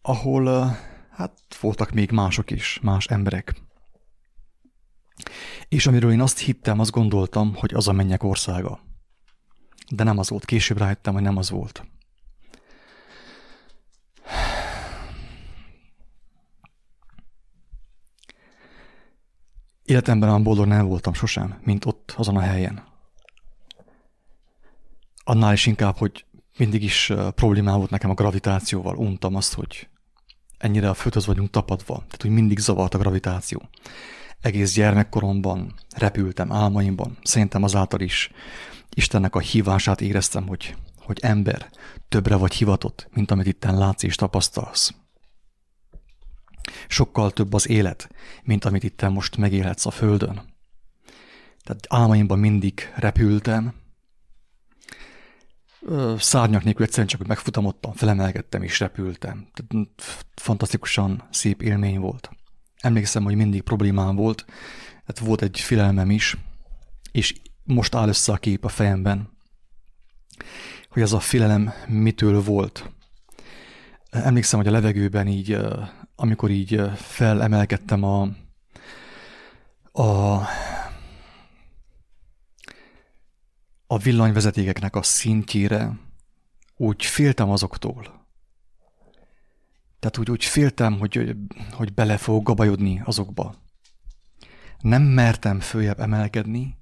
Ahol 0.01 0.77
hát 1.11 1.39
voltak 1.61 1.91
még 1.91 2.11
mások 2.11 2.51
is, 2.51 2.79
más 2.83 3.07
emberek. 3.07 3.55
És 5.69 5.87
amiről 5.87 6.13
én 6.13 6.21
azt 6.21 6.39
hittem, 6.39 6.81
azt 6.81 6.91
gondoltam, 6.91 7.55
hogy 7.55 7.75
az 7.75 7.89
a 7.89 7.93
mennyek 7.93 8.23
országa. 8.23 8.81
De 9.91 10.05
nem 10.05 10.19
az 10.19 10.29
volt. 10.29 10.45
Később 10.45 10.79
rájöttem, 10.79 11.13
hogy 11.13 11.23
nem 11.23 11.37
az 11.37 11.51
volt. 11.51 11.92
Életemben 19.85 20.29
olyan 20.29 20.43
boldog 20.43 20.67
nem 20.67 20.87
voltam 20.87 21.15
sosem, 21.15 21.61
mint 21.65 21.85
ott, 21.85 22.15
azon 22.17 22.37
a 22.37 22.41
helyen. 22.41 22.85
Annál 25.25 25.53
is 25.53 25.67
inkább, 25.67 25.97
hogy 25.97 26.25
mindig 26.57 26.83
is 26.83 27.13
problémám 27.35 27.77
volt 27.77 27.91
nekem 27.91 28.11
a 28.11 28.15
gravitációval. 28.15 28.97
Untam 28.97 29.35
azt, 29.35 29.55
hogy 29.55 29.89
ennyire 30.59 30.89
a 30.89 30.95
földhöz 30.95 31.27
vagyunk 31.27 31.51
tapadva. 31.51 31.95
Tehát, 31.95 32.23
hogy 32.23 32.31
mindig 32.31 32.59
zavart 32.59 32.95
a 32.95 32.99
gravitáció. 32.99 33.69
Egész 34.41 34.75
gyermekkoromban 34.75 35.75
repültem 35.97 36.53
álmaimban. 36.53 37.19
Szerintem 37.23 37.63
azáltal 37.63 38.01
is 38.01 38.31
Istennek 38.95 39.35
a 39.35 39.39
hívását 39.39 40.01
éreztem, 40.01 40.47
hogy, 40.47 40.77
hogy 40.99 41.19
ember, 41.21 41.71
többre 42.09 42.37
vagy 42.37 42.55
hivatott, 42.55 43.09
mint 43.13 43.31
amit 43.31 43.47
itten 43.47 43.79
látsz 43.79 44.03
és 44.03 44.15
tapasztalsz. 44.15 44.95
Sokkal 46.89 47.31
több 47.31 47.53
az 47.53 47.69
élet, 47.69 48.09
mint 48.43 48.65
amit 48.65 48.83
itt 48.83 49.09
most 49.09 49.37
megélhetsz 49.37 49.87
a 49.87 49.91
földön. 49.91 50.43
Tehát 51.63 51.87
álmaimban 51.89 52.39
mindig 52.39 52.93
repültem, 52.95 53.75
szárnyak 56.19 56.65
nélkül 56.65 56.85
egyszerűen 56.85 57.09
csak 57.09 57.27
megfutamodtam, 57.27 57.93
felemelkedtem 57.93 58.63
és 58.63 58.81
repültem. 58.81 59.49
Tehát 59.53 59.89
fantasztikusan 60.35 61.29
szép 61.31 61.63
élmény 61.63 61.99
volt. 61.99 62.31
Emlékszem, 62.81 63.25
hogy 63.25 63.35
mindig 63.35 63.63
problémám 63.63 64.17
volt, 64.17 64.45
tehát 65.07 65.19
volt 65.19 65.43
egy 65.43 65.61
filelmem 65.61 66.11
is, 66.11 66.37
és 67.13 67.35
most 67.65 67.95
áll 67.95 68.09
össze 68.09 68.33
a 68.33 68.37
kép 68.37 68.65
a 68.65 68.69
fejemben, 68.69 69.31
hogy 70.89 71.03
ez 71.03 71.13
a 71.13 71.21
filelem 71.21 71.73
mitől 71.89 72.43
volt. 72.43 72.91
Emlékszem, 74.11 74.59
hogy 74.59 74.69
a 74.69 74.73
levegőben 74.73 75.27
így, 75.27 75.59
amikor 76.23 76.51
így 76.51 76.83
felemelkedtem 76.95 78.03
a, 78.03 78.29
a, 79.93 80.41
a 83.87 83.99
villanyvezetékeknek 83.99 84.97
a 84.97 85.03
szintjére, 85.03 85.99
úgy 86.77 87.05
féltem 87.05 87.51
azoktól. 87.51 88.27
Tehát 89.99 90.19
úgy, 90.19 90.31
úgy 90.31 90.45
féltem, 90.45 90.99
hogy, 90.99 91.37
hogy 91.71 91.95
bele 91.95 92.17
fogok 92.17 92.43
gabajodni 92.43 93.03
azokba. 93.05 93.55
Nem 94.81 95.03
mertem 95.03 95.61
följebb 95.61 96.01
emelkedni, 96.01 96.77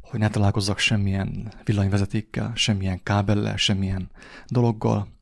hogy 0.00 0.20
ne 0.20 0.28
találkozzak 0.28 0.78
semmilyen 0.78 1.52
villanyvezetékkel, 1.64 2.52
semmilyen 2.54 3.02
kábellel, 3.02 3.56
semmilyen 3.56 4.10
dologgal, 4.46 5.14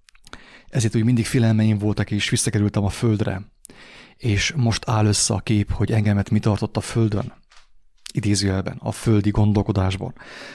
ezért 0.69 0.97
úgy 0.97 1.05
mindig 1.05 1.27
félelmeim 1.27 1.79
voltak, 1.79 2.11
és 2.11 2.29
visszakerültem 2.29 2.85
a 2.85 2.89
földre. 2.89 3.54
És 4.17 4.53
most 4.57 4.89
áll 4.89 5.07
össze 5.07 5.35
a 5.35 5.39
kép, 5.39 5.73
hogy 5.73 5.93
engemet 5.93 6.31
mi 6.31 6.39
tartott 6.39 6.77
a 6.77 6.81
földön. 6.81 7.33
Idézőjelben, 8.13 8.77
a 8.81 8.93
földi 8.93 9.31
gondolkodásban, 9.31 10.15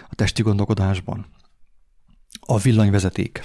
a 0.10 0.16
testi 0.16 0.42
gondolkodásban. 0.42 1.26
A 2.40 2.58
villanyvezeték, 2.58 3.42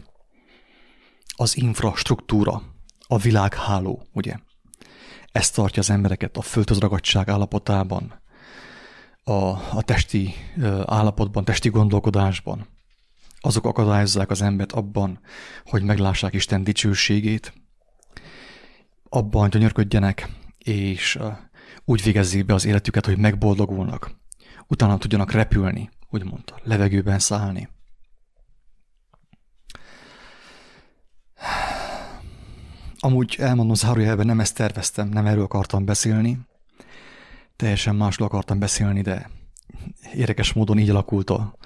az 1.36 1.56
infrastruktúra, 1.56 2.62
a 3.06 3.18
világháló, 3.18 4.06
ugye? 4.12 4.34
Ez 5.32 5.50
tartja 5.50 5.82
az 5.82 5.90
embereket 5.90 6.36
a 6.36 6.42
földhöz 6.42 6.78
ragadtság 6.78 7.28
állapotában, 7.28 8.22
a, 9.24 9.32
a 9.76 9.82
testi 9.84 10.34
állapotban, 10.84 11.44
testi 11.44 11.68
gondolkodásban 11.68 12.66
azok 13.44 13.64
akadályozzák 13.64 14.30
az 14.30 14.42
embert 14.42 14.72
abban, 14.72 15.20
hogy 15.64 15.82
meglássák 15.82 16.34
Isten 16.34 16.64
dicsőségét, 16.64 17.52
abban 19.14 19.50
gyönyörködjenek, 19.50 20.28
és 20.58 21.18
úgy 21.84 22.02
végezzék 22.02 22.44
be 22.44 22.54
az 22.54 22.64
életüket, 22.64 23.06
hogy 23.06 23.18
megboldogulnak. 23.18 24.10
Utána 24.66 24.98
tudjanak 24.98 25.32
repülni, 25.32 25.90
úgymond, 26.10 26.42
levegőben 26.62 27.18
szállni. 27.18 27.68
Amúgy 32.98 33.36
elmondom 33.38 33.74
zárójelben, 33.74 34.26
nem 34.26 34.40
ezt 34.40 34.54
terveztem, 34.54 35.08
nem 35.08 35.26
erről 35.26 35.42
akartam 35.42 35.84
beszélni. 35.84 36.38
Teljesen 37.56 37.96
másról 37.96 38.28
akartam 38.28 38.58
beszélni, 38.58 39.00
de 39.00 39.30
érdekes 40.14 40.52
módon 40.52 40.78
így 40.78 40.90
alakult 40.90 41.30
a, 41.30 41.56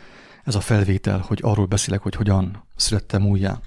ez 0.44 0.54
a 0.54 0.60
felvétel, 0.60 1.18
hogy 1.18 1.38
arról 1.42 1.66
beszélek, 1.66 2.02
hogy 2.02 2.14
hogyan 2.14 2.66
születtem 2.76 3.26
újjá. 3.26 3.60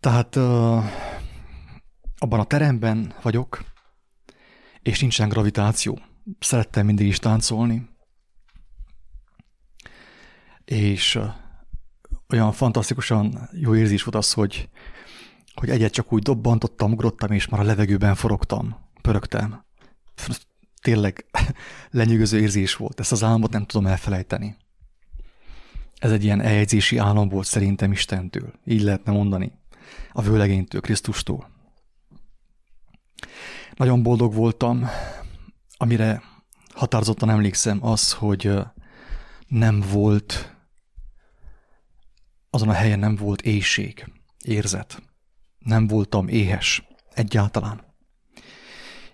Tehát 0.00 0.36
uh, 0.36 0.84
abban 2.18 2.40
a 2.40 2.44
teremben 2.44 3.14
vagyok, 3.22 3.64
és 4.82 5.00
nincsen 5.00 5.28
gravitáció. 5.28 5.98
Szerettem 6.38 6.86
mindig 6.86 7.06
is 7.06 7.18
táncolni, 7.18 7.88
és 10.64 11.14
uh, 11.14 11.24
olyan 12.28 12.52
fantasztikusan 12.52 13.48
jó 13.52 13.74
érzés 13.74 14.02
volt 14.02 14.16
az, 14.16 14.32
hogy, 14.32 14.68
hogy 15.54 15.70
egyet 15.70 15.92
csak 15.92 16.12
úgy 16.12 16.22
dobbantottam, 16.22 16.92
ugrottam, 16.92 17.30
és 17.30 17.48
már 17.48 17.60
a 17.60 17.64
levegőben 17.64 18.14
forogtam, 18.14 18.76
pörögtem 19.02 19.64
tényleg 20.86 21.26
lenyűgöző 22.00 22.40
érzés 22.40 22.76
volt. 22.76 23.00
Ezt 23.00 23.12
az 23.12 23.22
álmot 23.22 23.52
nem 23.52 23.64
tudom 23.64 23.86
elfelejteni. 23.86 24.56
Ez 25.98 26.12
egy 26.12 26.24
ilyen 26.24 26.40
eljegyzési 26.40 26.98
álom 26.98 27.28
volt 27.28 27.46
szerintem 27.46 27.92
Istentől. 27.92 28.52
Így 28.64 28.82
lehetne 28.82 29.12
mondani. 29.12 29.52
A 30.12 30.22
vőlegénytől, 30.22 30.80
Krisztustól. 30.80 31.50
Nagyon 33.74 34.02
boldog 34.02 34.34
voltam, 34.34 34.88
amire 35.76 36.22
határozottan 36.74 37.30
emlékszem 37.30 37.84
az, 37.84 38.12
hogy 38.12 38.52
nem 39.46 39.80
volt, 39.80 40.56
azon 42.50 42.68
a 42.68 42.72
helyen 42.72 42.98
nem 42.98 43.16
volt 43.16 43.42
éjség, 43.42 44.12
érzet. 44.44 45.02
Nem 45.58 45.86
voltam 45.86 46.28
éhes 46.28 46.88
egyáltalán 47.14 47.86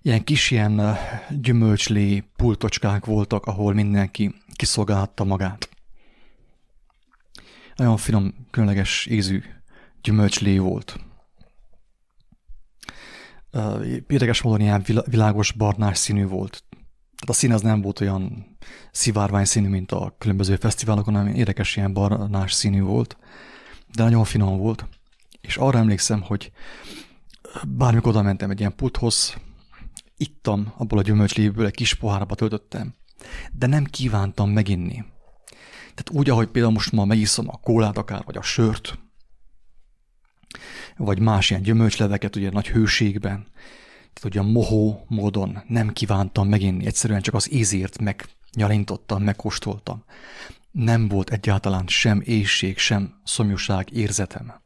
ilyen 0.02 0.24
kis 0.24 0.50
ilyen 0.50 0.96
gyümölcslé 1.30 2.24
pultocskák 2.36 3.04
voltak, 3.04 3.46
ahol 3.46 3.74
mindenki 3.74 4.34
kiszolgálta 4.54 5.24
magát. 5.24 5.68
Nagyon 7.74 7.96
finom, 7.96 8.34
különleges 8.50 9.06
ízű 9.06 9.42
gyümölcslé 10.02 10.58
volt. 10.58 11.00
Érdekes 14.06 14.42
módon 14.42 14.60
ilyen 14.60 14.84
világos 15.06 15.52
barnás 15.52 15.98
színű 15.98 16.26
volt. 16.26 16.64
Tehát 17.16 17.28
a 17.28 17.32
szín 17.32 17.52
az 17.52 17.62
nem 17.62 17.80
volt 17.80 18.00
olyan 18.00 18.56
szivárvány 18.90 19.44
színű, 19.44 19.68
mint 19.68 19.92
a 19.92 20.14
különböző 20.18 20.56
fesztiválokon, 20.56 21.14
hanem 21.14 21.34
érdekes 21.34 21.76
ilyen 21.76 21.92
barnás 21.92 22.52
színű 22.52 22.80
volt, 22.80 23.16
de 23.94 24.02
nagyon 24.02 24.24
finom 24.24 24.58
volt. 24.58 24.88
És 25.40 25.56
arra 25.56 25.78
emlékszem, 25.78 26.20
hogy 26.20 26.52
bármikor 27.68 28.10
oda 28.10 28.22
mentem 28.22 28.50
egy 28.50 28.58
ilyen 28.58 28.76
pulthoz, 28.76 29.36
ittam 30.16 30.72
abból 30.76 30.98
a 30.98 31.02
gyümölcsléből, 31.02 31.66
egy 31.66 31.74
kis 31.74 31.94
pohárba 31.94 32.34
töltöttem, 32.34 32.94
de 33.52 33.66
nem 33.66 33.84
kívántam 33.84 34.50
meginni. 34.50 35.04
Tehát 35.80 36.10
úgy, 36.10 36.30
ahogy 36.30 36.48
például 36.48 36.74
most 36.74 36.92
ma 36.92 37.04
megiszom 37.04 37.48
a 37.48 37.56
kólát 37.56 37.98
akár, 37.98 38.22
vagy 38.24 38.36
a 38.36 38.42
sört, 38.42 38.98
vagy 40.96 41.18
más 41.18 41.50
ilyen 41.50 41.62
gyümölcsleveket, 41.62 42.36
ugye 42.36 42.50
nagy 42.50 42.68
hőségben, 42.68 43.46
tehát 44.12 44.24
ugye 44.24 44.42
mohó 44.42 45.04
módon 45.08 45.62
nem 45.68 45.92
kívántam 45.92 46.48
meginni, 46.48 46.86
egyszerűen 46.86 47.20
csak 47.20 47.34
az 47.34 47.52
ízért 47.52 47.98
megnyalintottam, 48.00 49.22
megkóstoltam. 49.22 50.04
Nem 50.70 51.08
volt 51.08 51.30
egyáltalán 51.30 51.86
sem 51.86 52.22
éjség, 52.24 52.78
sem 52.78 53.20
szomjúság 53.24 53.90
érzetem. 53.92 54.60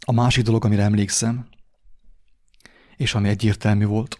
A 0.00 0.12
másik 0.12 0.44
dolog, 0.44 0.64
amire 0.64 0.82
emlékszem, 0.82 1.48
és 2.96 3.14
ami 3.14 3.28
egyértelmű 3.28 3.84
volt, 3.84 4.18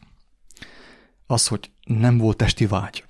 az, 1.27 1.47
hogy 1.47 1.71
nem 1.85 2.19
volt 2.19 2.37
testi 2.37 2.67
vágy. 2.67 3.05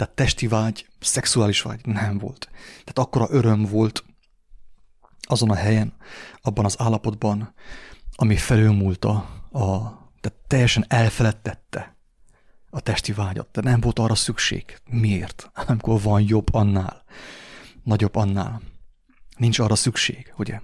Tehát 0.00 0.14
testi 0.14 0.46
vágy, 0.46 0.88
szexuális 1.00 1.62
vágy 1.62 1.86
nem 1.86 2.18
volt. 2.18 2.48
Tehát 2.70 2.98
akkora 2.98 3.26
öröm 3.30 3.64
volt 3.64 4.04
azon 5.20 5.50
a 5.50 5.54
helyen, 5.54 5.92
abban 6.42 6.64
az 6.64 6.80
állapotban, 6.80 7.54
ami 8.14 8.36
felülmúlta, 8.36 9.12
a, 9.52 9.78
tehát 10.20 10.38
teljesen 10.46 10.84
elfeledtette 10.88 11.96
a 12.70 12.80
testi 12.80 13.12
vágyat. 13.12 13.48
De 13.52 13.60
nem 13.60 13.80
volt 13.80 13.98
arra 13.98 14.14
szükség. 14.14 14.78
Miért? 14.90 15.50
Amikor 15.66 16.02
van 16.02 16.22
jobb 16.26 16.54
annál, 16.54 17.02
nagyobb 17.82 18.14
annál. 18.14 18.60
Nincs 19.36 19.58
arra 19.58 19.74
szükség, 19.74 20.32
ugye? 20.36 20.60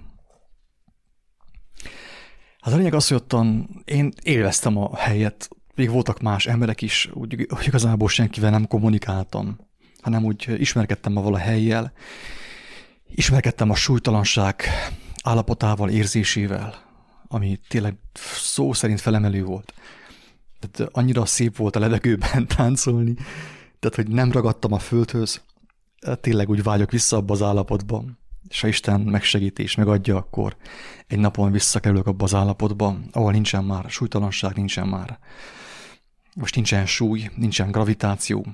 Hát 2.59 2.73
a 2.73 2.77
lényeg 2.77 2.93
az, 2.93 3.07
hogy 3.07 3.17
ottan 3.17 3.69
én 3.85 4.11
élveztem 4.21 4.77
a 4.77 4.95
helyet, 4.95 5.49
még 5.77 5.89
voltak 5.89 6.21
más 6.21 6.45
emberek 6.45 6.81
is, 6.81 7.09
úgy, 7.13 7.47
úgy 7.49 7.67
igazából 7.67 8.09
senkivel 8.09 8.51
nem 8.51 8.67
kommunikáltam, 8.67 9.57
hanem 10.01 10.23
úgy 10.23 10.55
ismerkedtem 10.59 11.17
a 11.17 11.21
vala 11.21 11.37
helyjel, 11.37 11.91
ismerkedtem 13.09 13.69
a 13.69 13.75
súlytalanság 13.75 14.61
állapotával, 15.23 15.89
érzésével, 15.89 16.75
ami 17.27 17.59
tényleg 17.67 17.95
szó 18.35 18.73
szerint 18.73 19.01
felemelő 19.01 19.43
volt. 19.43 19.73
Tehát 20.59 20.91
annyira 20.93 21.25
szép 21.25 21.57
volt 21.57 21.75
a 21.75 21.79
levegőben 21.79 22.47
táncolni, 22.55 23.13
tehát 23.79 23.95
hogy 23.95 24.07
nem 24.07 24.31
ragadtam 24.31 24.73
a 24.73 24.79
földhöz, 24.79 25.41
tényleg 26.21 26.49
úgy 26.49 26.63
vágyok 26.63 26.91
vissza 26.91 27.17
abba 27.17 27.33
az 27.33 27.41
állapotban, 27.41 28.19
és 28.47 28.61
ha 28.61 28.67
Isten 28.67 29.01
megsegíti 29.01 29.63
és 29.63 29.75
megadja, 29.75 30.15
akkor 30.15 30.55
egy 31.07 31.19
napon 31.19 31.51
visszakerülök 31.51 32.07
abba 32.07 32.23
az 32.23 32.33
állapotba, 32.33 32.97
ahol 33.11 33.31
nincsen 33.31 33.63
már 33.63 33.85
súlytalanság, 33.89 34.55
nincsen 34.55 34.87
már 34.87 35.19
most 36.37 36.55
nincsen 36.55 36.85
súly, 36.85 37.31
nincsen 37.35 37.71
gravitáció, 37.71 38.45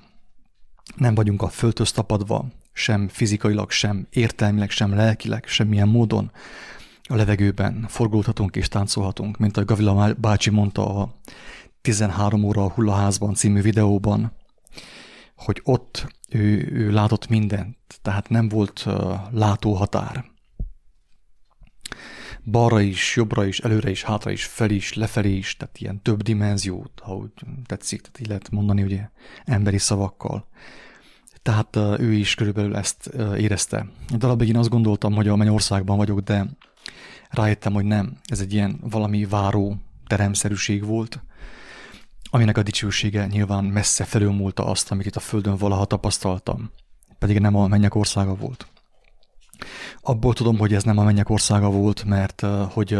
nem 0.95 1.15
vagyunk 1.15 1.41
a 1.41 1.47
földhöz 1.47 1.91
tapadva, 1.91 2.45
sem 2.73 3.07
fizikailag, 3.07 3.71
sem 3.71 4.07
értelmileg, 4.09 4.69
sem 4.69 4.95
lelkileg, 4.95 5.45
semmilyen 5.47 5.87
módon. 5.87 6.31
A 7.03 7.15
levegőben 7.15 7.85
forgolódhatunk 7.87 8.55
és 8.55 8.67
táncolhatunk, 8.67 9.37
mint 9.37 9.55
ahogy 9.57 9.67
Gavila 9.67 10.13
bácsi 10.13 10.49
mondta 10.49 11.01
a 11.01 11.15
13 11.81 12.43
óra 12.43 12.63
a 12.63 12.69
hullaházban 12.69 13.33
című 13.33 13.61
videóban, 13.61 14.31
hogy 15.35 15.61
ott 15.63 16.07
ő, 16.29 16.71
ő 16.71 16.91
látott 16.91 17.27
mindent, 17.27 17.77
tehát 18.01 18.29
nem 18.29 18.49
volt 18.49 18.83
uh, 18.85 19.13
látóhatár. 19.31 20.25
Balra 22.45 22.81
is, 22.81 23.15
jobbra 23.15 23.45
is, 23.45 23.59
előre 23.59 23.89
is, 23.89 24.03
hátra 24.03 24.31
is, 24.31 24.45
fel 24.45 24.69
is, 24.69 24.93
lefelé 24.93 25.35
is, 25.35 25.57
tehát 25.57 25.79
ilyen 25.79 26.01
több 26.01 26.21
dimenziót, 26.21 27.01
ha 27.03 27.15
úgy 27.15 27.31
tetszik, 27.65 28.01
tehát 28.01 28.19
így 28.19 28.27
lehet 28.27 28.51
mondani 28.51 28.83
ugye 28.83 29.09
emberi 29.45 29.77
szavakkal. 29.77 30.47
Tehát 31.41 31.75
ő 31.99 32.13
is 32.13 32.35
körülbelül 32.35 32.75
ezt 32.75 33.05
érezte. 33.37 33.87
Egy 34.09 34.17
darabig 34.17 34.47
én 34.47 34.57
azt 34.57 34.69
gondoltam, 34.69 35.13
hogy 35.13 35.27
a 35.27 35.35
Mennyországban 35.35 35.97
vagyok, 35.97 36.19
de 36.19 36.45
rájöttem, 37.29 37.73
hogy 37.73 37.85
nem. 37.85 38.17
Ez 38.23 38.39
egy 38.39 38.53
ilyen 38.53 38.79
valami 38.81 39.25
váró 39.25 39.75
teremszerűség 40.07 40.85
volt, 40.85 41.23
aminek 42.29 42.57
a 42.57 42.63
dicsősége 42.63 43.25
nyilván 43.25 43.63
messze 43.63 44.03
felülmúlta 44.03 44.65
azt, 44.65 44.91
amit 44.91 45.05
itt 45.05 45.15
a 45.15 45.19
Földön 45.19 45.57
valaha 45.57 45.85
tapasztaltam, 45.85 46.71
pedig 47.19 47.39
nem 47.39 47.55
a 47.55 47.67
mennyek 47.67 47.95
országa 47.95 48.35
volt. 48.35 48.67
Abból 50.01 50.33
tudom, 50.33 50.57
hogy 50.57 50.73
ez 50.73 50.83
nem 50.83 50.97
a 50.97 51.03
mennyek 51.03 51.29
országa 51.29 51.69
volt, 51.69 52.03
mert 52.03 52.41
hogy 52.69 52.99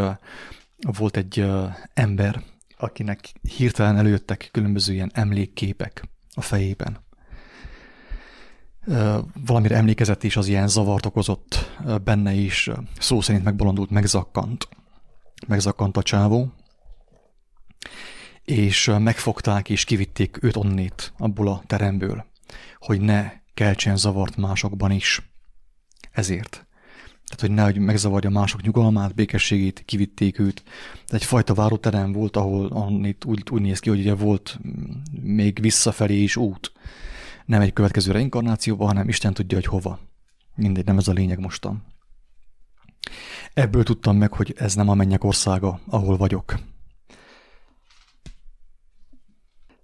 volt 0.98 1.18
egy 1.18 1.46
ember, 1.94 2.44
akinek 2.78 3.34
hirtelen 3.58 3.98
előjöttek 3.98 4.50
különböző 4.52 4.94
ilyen 4.94 5.12
emlékképek 5.14 6.04
a 6.34 6.42
fejében. 6.42 7.02
Valamire 9.46 9.76
emlékezett 9.76 10.24
és 10.24 10.38
az 10.38 10.48
ilyen 10.48 10.68
zavart 10.68 11.06
okozott 11.06 11.72
benne 12.04 12.34
is, 12.34 12.70
szó 13.00 13.22
szerint 13.22 13.44
megbolondult, 13.44 13.90
megzakkant. 13.90 14.68
Megzakkant 15.48 15.98
a 15.98 16.04
csávó, 16.04 16.54
és 18.44 18.92
megfogták 19.00 19.70
és 19.70 19.84
kivitték 19.84 20.38
őt 20.44 20.56
onnét 20.56 21.14
abból 21.18 21.48
a 21.48 21.64
teremből, 21.68 22.26
hogy 22.78 23.02
ne 23.02 23.32
keltsen 23.54 23.98
zavart 23.98 24.38
másokban 24.38 24.92
is. 24.92 25.33
Ezért. 26.14 26.66
Tehát, 27.26 27.40
hogy 27.40 27.52
nehogy 27.52 27.78
megzavarja 27.78 28.30
mások 28.30 28.62
nyugalmát, 28.62 29.16
békességét, 29.16 29.84
kivitték 29.86 30.40
őt. 30.40 30.64
De 31.10 31.16
egyfajta 31.16 31.54
váróterem 31.54 32.12
volt, 32.12 32.38
ahol 32.38 32.66
onnét 32.66 33.26
úgy, 33.26 33.44
úgy 33.52 33.62
néz 33.62 33.80
ki, 33.80 33.90
hogy 33.90 34.00
ugye 34.00 34.14
volt 34.14 34.60
még 35.22 35.62
visszafelé 35.62 36.22
is 36.22 36.36
út. 36.36 36.72
Nem 37.46 37.62
egy 37.62 37.74
következő 37.74 38.12
reinkarnációba, 38.12 38.86
hanem 38.86 39.10
Isten 39.10 39.34
tudja, 39.34 39.58
hogy 39.58 39.66
hova. 39.66 40.00
Mindegy, 40.56 40.86
nem 40.86 40.98
ez 40.98 41.08
a 41.08 41.14
lényeg 41.14 41.40
mostan. 41.40 41.84
Ebből 43.54 43.84
tudtam 43.84 44.18
meg, 44.18 44.34
hogy 44.34 44.54
ez 44.58 44.76
nem 44.76 44.90
a 44.90 44.94
mennyek 44.94 45.24
országa, 45.24 45.80
ahol 45.88 46.18
vagyok. 46.18 46.60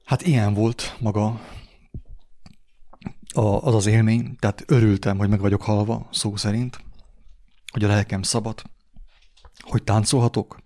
Hát 0.06 0.22
ilyen 0.22 0.54
volt 0.54 0.96
maga 1.00 1.42
az 3.36 3.76
az 3.76 3.86
élmény, 3.86 4.36
tehát 4.40 4.64
örültem, 4.68 5.18
hogy 5.18 5.30
meg 5.30 5.40
vagyok 5.40 5.62
halva, 5.62 6.08
szó 6.12 6.36
szerint, 6.36 6.84
hogy 7.72 7.84
a 7.84 7.88
lelkem 7.88 8.22
szabad, 8.22 8.62
hogy 9.60 9.84
táncolhatok, 9.84 10.58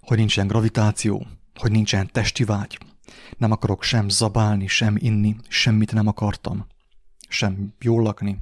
hogy 0.00 0.18
nincsen 0.18 0.46
gravitáció, 0.46 1.26
hogy 1.54 1.70
nincsen 1.70 2.08
testi 2.12 2.44
vágy, 2.44 2.78
nem 3.36 3.50
akarok 3.50 3.82
sem 3.82 4.08
zabálni, 4.08 4.66
sem 4.66 4.96
inni, 4.98 5.36
semmit 5.48 5.92
nem 5.92 6.06
akartam, 6.06 6.66
sem 7.28 7.74
jól 7.80 8.02
lakni, 8.02 8.38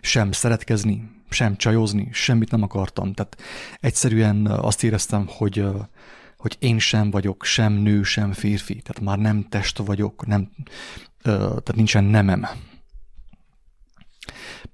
sem 0.00 0.32
szeretkezni, 0.32 1.10
sem 1.28 1.56
csajozni, 1.56 2.08
semmit 2.12 2.50
nem 2.50 2.62
akartam. 2.62 3.12
Tehát 3.12 3.36
egyszerűen 3.80 4.46
azt 4.46 4.82
éreztem, 4.82 5.26
hogy 5.28 5.66
hogy 6.44 6.56
én 6.58 6.78
sem 6.78 7.10
vagyok 7.10 7.44
sem 7.44 7.72
nő, 7.72 8.02
sem 8.02 8.32
férfi, 8.32 8.82
tehát 8.82 9.00
már 9.00 9.18
nem 9.18 9.46
test 9.48 9.78
vagyok, 9.78 10.26
nem, 10.26 10.50
tehát 11.22 11.74
nincsen 11.74 12.04
nemem. 12.04 12.46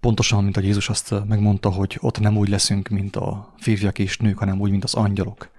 Pontosan, 0.01 0.45
mint 0.45 0.57
a 0.57 0.61
Jézus 0.61 0.89
azt 0.89 1.15
megmondta, 1.27 1.71
hogy 1.71 1.97
ott 2.01 2.19
nem 2.19 2.37
úgy 2.37 2.49
leszünk, 2.49 2.89
mint 2.89 3.17
a 3.17 3.55
férfiak 3.59 3.99
és 3.99 4.17
nők, 4.17 4.39
hanem 4.39 4.61
úgy, 4.61 4.71
mint 4.71 4.85
az 4.85 4.95
angyalok. 4.95 5.51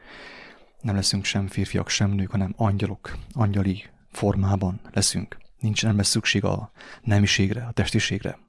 Nem 0.81 0.95
leszünk 0.95 1.25
sem 1.25 1.47
férfiak, 1.47 1.89
sem 1.89 2.11
nők, 2.11 2.31
hanem 2.31 2.53
angyalok, 2.57 3.17
angyali 3.33 3.83
formában 4.11 4.81
leszünk. 4.93 5.37
Nincs 5.59 5.83
nem 5.83 5.97
lesz 5.97 6.09
szükség 6.09 6.43
a 6.43 6.71
nemiségre, 7.01 7.63
a 7.63 7.71
testiségre. 7.71 8.39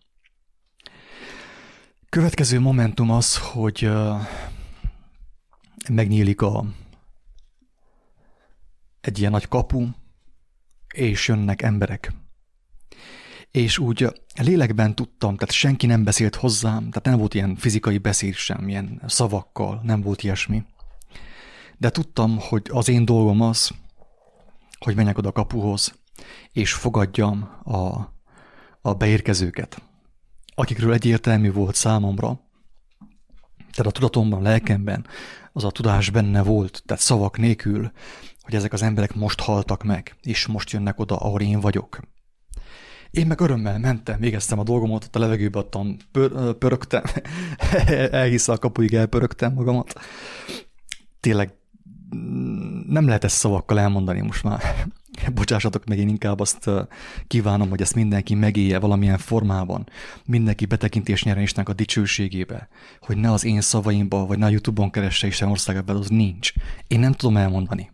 Következő 2.09 2.61
momentum 2.61 3.11
az, 3.11 3.39
hogy 3.39 3.91
megnyílik 5.89 6.43
a 6.43 6.65
egy 9.03 9.19
ilyen 9.19 9.31
nagy 9.31 9.49
kapu, 9.49 9.87
és 10.95 11.29
jönnek 11.29 11.63
emberek. 11.63 12.13
És 13.51 13.79
úgy 13.79 14.23
lélekben 14.35 14.95
tudtam, 14.95 15.37
tehát 15.37 15.55
senki 15.55 15.87
nem 15.87 16.05
beszélt 16.05 16.35
hozzám, 16.35 16.79
tehát 16.79 17.05
nem 17.05 17.19
volt 17.19 17.35
ilyen 17.35 17.57
fizikai 17.57 17.99
beszéd 17.99 18.35
sem, 18.35 18.69
ilyen 18.69 19.03
szavakkal, 19.07 19.81
nem 19.83 20.01
volt 20.01 20.23
ilyesmi. 20.23 20.65
De 21.79 21.91
tudtam, 21.91 22.39
hogy 22.39 22.67
az 22.71 22.89
én 22.89 23.05
dolgom 23.05 23.41
az, 23.41 23.71
hogy 24.79 24.97
menjek 24.97 25.19
oda 25.19 25.29
a 25.29 25.33
kapuhoz, 25.33 25.95
és 26.53 26.73
fogadjam 26.73 27.43
a, 27.65 28.13
a 28.81 28.95
beérkezőket, 28.95 29.83
akikről 30.55 30.93
egyértelmű 30.93 31.53
volt 31.53 31.75
számomra, 31.75 32.41
tehát 33.73 33.93
a 33.93 33.99
tudatomban, 33.99 34.43
lelkemben 34.43 35.07
az 35.53 35.65
a 35.65 35.71
tudás 35.71 36.11
benne 36.11 36.43
volt, 36.43 36.83
tehát 36.87 37.03
szavak 37.03 37.39
nélkül, 37.39 37.93
hogy 38.43 38.55
ezek 38.55 38.73
az 38.73 38.83
emberek 38.83 39.15
most 39.15 39.41
haltak 39.41 39.83
meg, 39.83 40.17
és 40.23 40.47
most 40.47 40.71
jönnek 40.71 40.99
oda, 40.99 41.17
ahol 41.17 41.41
én 41.41 41.61
vagyok. 41.61 42.01
Én 43.11 43.27
meg 43.27 43.41
örömmel 43.41 43.79
mentem, 43.79 44.21
végeztem 44.21 44.59
a 44.59 44.63
dolgomat, 44.63 45.05
ott 45.05 45.17
a 45.17 45.19
levegőbe 45.19 45.59
adtam, 45.59 45.97
pör, 46.13 46.53
pörögtem, 46.53 47.03
elhisz 48.11 48.49
a 48.49 48.59
kapuig 48.59 48.95
elpörögtem 48.95 49.53
magamat. 49.53 49.93
Tényleg 51.21 51.55
mm, 52.17 52.81
nem 52.87 53.07
lehet 53.07 53.25
ezt 53.25 53.37
szavakkal 53.37 53.81
elmondani 53.81 54.21
most 54.21 54.43
már. 54.43 54.63
Bocsássatok 55.35 55.85
meg, 55.85 55.99
én 55.99 56.09
inkább 56.09 56.41
azt 56.41 56.71
kívánom, 57.27 57.69
hogy 57.69 57.81
ezt 57.81 57.95
mindenki 57.95 58.35
megélje 58.35 58.79
valamilyen 58.79 59.19
formában. 59.19 59.89
Mindenki 60.25 60.67
betekintés 60.67 61.23
nyerjen 61.23 61.45
Istennek 61.45 61.69
a 61.69 61.73
dicsőségébe. 61.73 62.69
Hogy 63.01 63.17
ne 63.17 63.33
az 63.33 63.45
én 63.45 63.61
szavaimba, 63.61 64.27
vagy 64.27 64.39
ne 64.39 64.47
a 64.47 64.51
Youtube-on 64.51 64.91
keresse 64.91 65.27
Isten 65.27 65.49
országában, 65.49 65.97
az 65.97 66.09
nincs. 66.09 66.53
Én 66.87 67.01
nem 67.01 67.13
tudom 67.13 67.37
elmondani. 67.37 67.91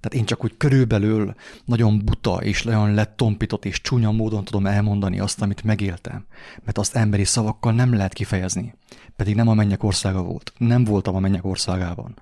Tehát 0.00 0.18
én 0.18 0.24
csak 0.24 0.44
úgy 0.44 0.56
körülbelül 0.56 1.34
nagyon 1.64 2.04
buta 2.04 2.36
és 2.42 2.62
nagyon 2.62 2.94
letompított 2.94 3.64
és 3.64 3.80
csúnya 3.80 4.10
módon 4.10 4.44
tudom 4.44 4.66
elmondani 4.66 5.20
azt, 5.20 5.42
amit 5.42 5.62
megéltem, 5.62 6.26
mert 6.64 6.78
azt 6.78 6.96
emberi 6.96 7.24
szavakkal 7.24 7.72
nem 7.72 7.94
lehet 7.94 8.12
kifejezni. 8.12 8.74
Pedig 9.16 9.34
nem 9.34 9.48
a 9.48 9.54
mennyek 9.54 9.82
országa 9.82 10.22
volt. 10.22 10.52
Nem 10.58 10.84
voltam 10.84 11.14
a 11.14 11.18
mennyek 11.18 11.44
országában, 11.44 12.16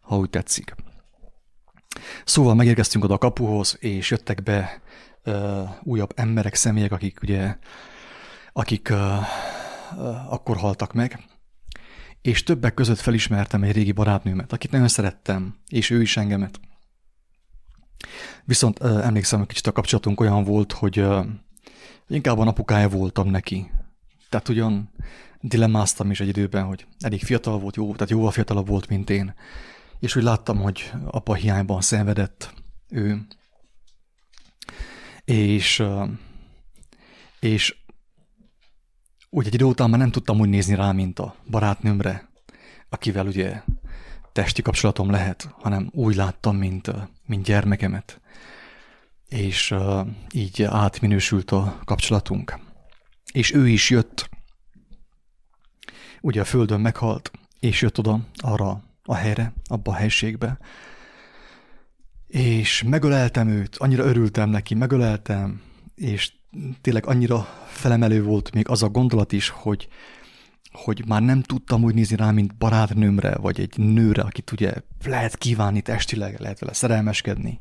ha 0.00 0.16
úgy 0.16 0.30
tetszik. 0.30 0.74
Szóval 2.24 2.54
megérkeztünk 2.54 3.04
oda 3.04 3.14
a 3.14 3.18
kapuhoz, 3.18 3.76
és 3.80 4.10
jöttek 4.10 4.42
be 4.42 4.82
uh, 5.24 5.68
újabb 5.82 6.12
emberek, 6.16 6.54
személyek, 6.54 6.92
akik 6.92 7.18
ugye, 7.22 7.56
akik 8.52 8.88
uh, 8.90 8.98
uh, 9.96 10.32
akkor 10.32 10.56
haltak 10.56 10.92
meg, 10.92 11.20
és 12.22 12.42
többek 12.42 12.74
között 12.74 12.98
felismertem 12.98 13.62
egy 13.62 13.72
régi 13.72 13.92
barátnőmet, 13.92 14.52
akit 14.52 14.70
nagyon 14.70 14.88
szerettem, 14.88 15.54
és 15.68 15.90
ő 15.90 16.00
is 16.00 16.16
engemet. 16.16 16.60
Viszont 18.44 18.78
emlékszem, 18.80 19.38
hogy 19.38 19.48
kicsit 19.48 19.66
a 19.66 19.72
kapcsolatunk 19.72 20.20
olyan 20.20 20.44
volt, 20.44 20.72
hogy 20.72 21.04
inkább 22.08 22.38
a 22.38 22.44
napukája 22.44 22.88
voltam 22.88 23.28
neki. 23.28 23.70
Tehát 24.28 24.48
ugyan 24.48 24.90
dilemmáztam 25.40 26.10
is 26.10 26.20
egy 26.20 26.28
időben, 26.28 26.64
hogy 26.64 26.86
elég 27.00 27.22
fiatal 27.22 27.58
volt, 27.58 27.76
jó, 27.76 27.92
tehát 27.92 28.10
jóval 28.10 28.30
fiatalabb 28.30 28.66
volt, 28.66 28.88
mint 28.88 29.10
én. 29.10 29.34
És 30.00 30.16
úgy 30.16 30.22
láttam, 30.22 30.60
hogy 30.60 30.92
apa 31.10 31.34
hiányban 31.34 31.80
szenvedett 31.80 32.54
ő. 32.88 33.26
És, 35.24 35.82
és 37.40 37.76
úgy 39.30 39.46
egy 39.46 39.54
idő 39.54 39.64
után 39.64 39.90
már 39.90 39.98
nem 39.98 40.10
tudtam 40.10 40.40
úgy 40.40 40.48
nézni 40.48 40.74
rá, 40.74 40.92
mint 40.92 41.18
a 41.18 41.34
barátnőmre, 41.50 42.28
akivel 42.88 43.26
ugye 43.26 43.62
testi 44.32 44.62
kapcsolatom 44.62 45.10
lehet, 45.10 45.48
hanem 45.60 45.90
úgy 45.92 46.14
láttam, 46.14 46.56
mint, 46.56 46.90
mint 47.26 47.44
gyermekemet. 47.44 48.20
És 49.28 49.70
uh, 49.70 50.06
így 50.32 50.62
átminősült 50.62 51.50
a 51.50 51.78
kapcsolatunk. 51.84 52.58
És 53.32 53.54
ő 53.54 53.68
is 53.68 53.90
jött, 53.90 54.28
ugye 56.20 56.40
a 56.40 56.44
földön 56.44 56.80
meghalt, 56.80 57.30
és 57.60 57.82
jött 57.82 57.98
oda 57.98 58.20
arra 58.36 58.82
a 59.04 59.14
helyre, 59.14 59.52
abba 59.64 59.90
a 59.90 59.94
helységbe, 59.94 60.58
és 62.26 62.82
megöleltem 62.82 63.48
őt, 63.48 63.76
annyira 63.76 64.04
örültem 64.04 64.50
neki, 64.50 64.74
megöleltem, 64.74 65.62
és 65.94 66.32
tényleg 66.80 67.06
annyira 67.06 67.48
felemelő 67.66 68.22
volt 68.22 68.52
még 68.52 68.68
az 68.68 68.82
a 68.82 68.88
gondolat 68.88 69.32
is, 69.32 69.48
hogy, 69.48 69.88
hogy 70.72 71.04
már 71.06 71.22
nem 71.22 71.42
tudtam 71.42 71.84
úgy 71.84 71.94
nézni 71.94 72.16
rá, 72.16 72.30
mint 72.30 72.56
barátnőmre, 72.56 73.34
vagy 73.34 73.60
egy 73.60 73.76
nőre, 73.76 74.22
akit 74.22 74.52
ugye 74.52 74.72
lehet 75.04 75.36
kívánni 75.36 75.80
testileg, 75.80 76.40
lehet 76.40 76.58
vele 76.58 76.72
szerelmeskedni, 76.72 77.60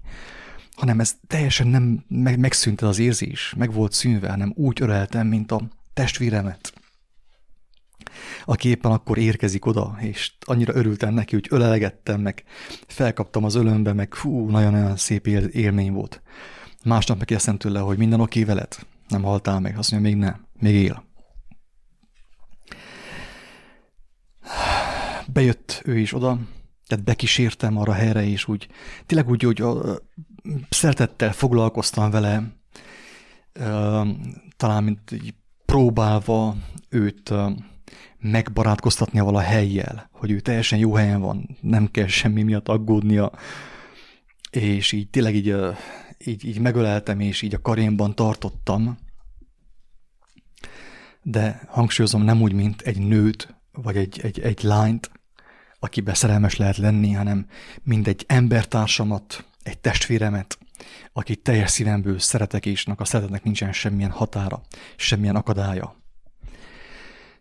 hanem 0.75 0.99
ez 0.99 1.15
teljesen 1.27 1.67
nem 1.67 2.03
meg, 2.07 2.39
megszűnt 2.39 2.81
az 2.81 2.99
érzés, 2.99 3.53
meg 3.57 3.73
volt 3.73 3.91
szűnve, 3.91 4.29
hanem 4.29 4.53
úgy 4.55 4.81
öreltem, 4.81 5.27
mint 5.27 5.51
a 5.51 5.61
testvéremet, 5.93 6.73
aki 8.45 8.69
éppen 8.69 8.91
akkor 8.91 9.17
érkezik 9.17 9.65
oda, 9.65 9.97
és 9.99 10.31
annyira 10.39 10.75
örültem 10.75 11.13
neki, 11.13 11.35
hogy 11.35 11.47
ölelegettem, 11.49 12.21
meg 12.21 12.43
felkaptam 12.87 13.43
az 13.43 13.55
ölömbe, 13.55 13.93
meg 13.93 14.13
fú, 14.13 14.49
nagyon-nagyon 14.49 14.97
szép 14.97 15.27
élmény 15.27 15.91
volt. 15.91 16.21
Másnap 16.83 17.17
megkérdeztem 17.17 17.57
tőle, 17.57 17.79
hogy 17.79 17.97
minden 17.97 18.19
oké 18.19 18.43
veled? 18.43 18.75
Nem 19.07 19.23
haltál 19.23 19.59
meg? 19.59 19.77
Azt 19.77 19.91
mondja, 19.91 20.09
még 20.09 20.19
nem, 20.19 20.45
még 20.59 20.75
él. 20.75 21.03
Bejött 25.33 25.81
ő 25.85 25.99
is 25.99 26.13
oda, 26.13 26.39
tehát 26.87 27.03
bekísértem 27.03 27.77
arra 27.77 27.93
helyre, 27.93 28.25
és 28.25 28.47
úgy, 28.47 28.67
tényleg 29.05 29.29
úgy, 29.29 29.43
hogy 29.43 29.63
szeretettel 30.69 31.31
foglalkoztam 31.33 32.11
vele, 32.11 32.43
talán 34.57 34.83
mint 34.83 35.15
próbálva 35.65 36.55
őt 36.89 37.33
megbarátkoztatni 38.19 39.19
a 39.19 39.39
helyjel, 39.39 40.09
hogy 40.11 40.31
ő 40.31 40.39
teljesen 40.39 40.79
jó 40.79 40.93
helyen 40.93 41.21
van, 41.21 41.57
nem 41.61 41.91
kell 41.91 42.07
semmi 42.07 42.43
miatt 42.43 42.67
aggódnia, 42.67 43.31
és 44.51 44.91
így 44.91 45.09
tényleg 45.09 45.35
így 45.35 45.55
így, 46.25 46.45
így 46.45 46.59
megöleltem, 46.59 47.19
és 47.19 47.41
így 47.41 47.53
a 47.53 47.61
karémban 47.61 48.15
tartottam, 48.15 48.97
de 51.23 51.61
hangsúlyozom 51.67 52.23
nem 52.23 52.41
úgy, 52.41 52.53
mint 52.53 52.81
egy 52.81 52.99
nőt, 52.99 53.55
vagy 53.71 53.97
egy, 53.97 54.19
egy, 54.23 54.39
egy 54.39 54.63
lányt, 54.63 55.11
akiben 55.83 56.13
szerelmes 56.13 56.55
lehet 56.55 56.77
lenni, 56.77 57.11
hanem 57.11 57.47
mind 57.83 58.07
egy 58.07 58.23
embertársamat, 58.27 59.45
egy 59.63 59.79
testvéremet, 59.79 60.57
akit 61.13 61.43
teljes 61.43 61.71
szívemből 61.71 62.19
szeretek, 62.19 62.65
és 62.65 62.85
a 62.95 63.05
szeretetnek 63.05 63.43
nincsen 63.43 63.73
semmilyen 63.73 64.11
határa, 64.11 64.61
semmilyen 64.95 65.35
akadálya. 65.35 65.95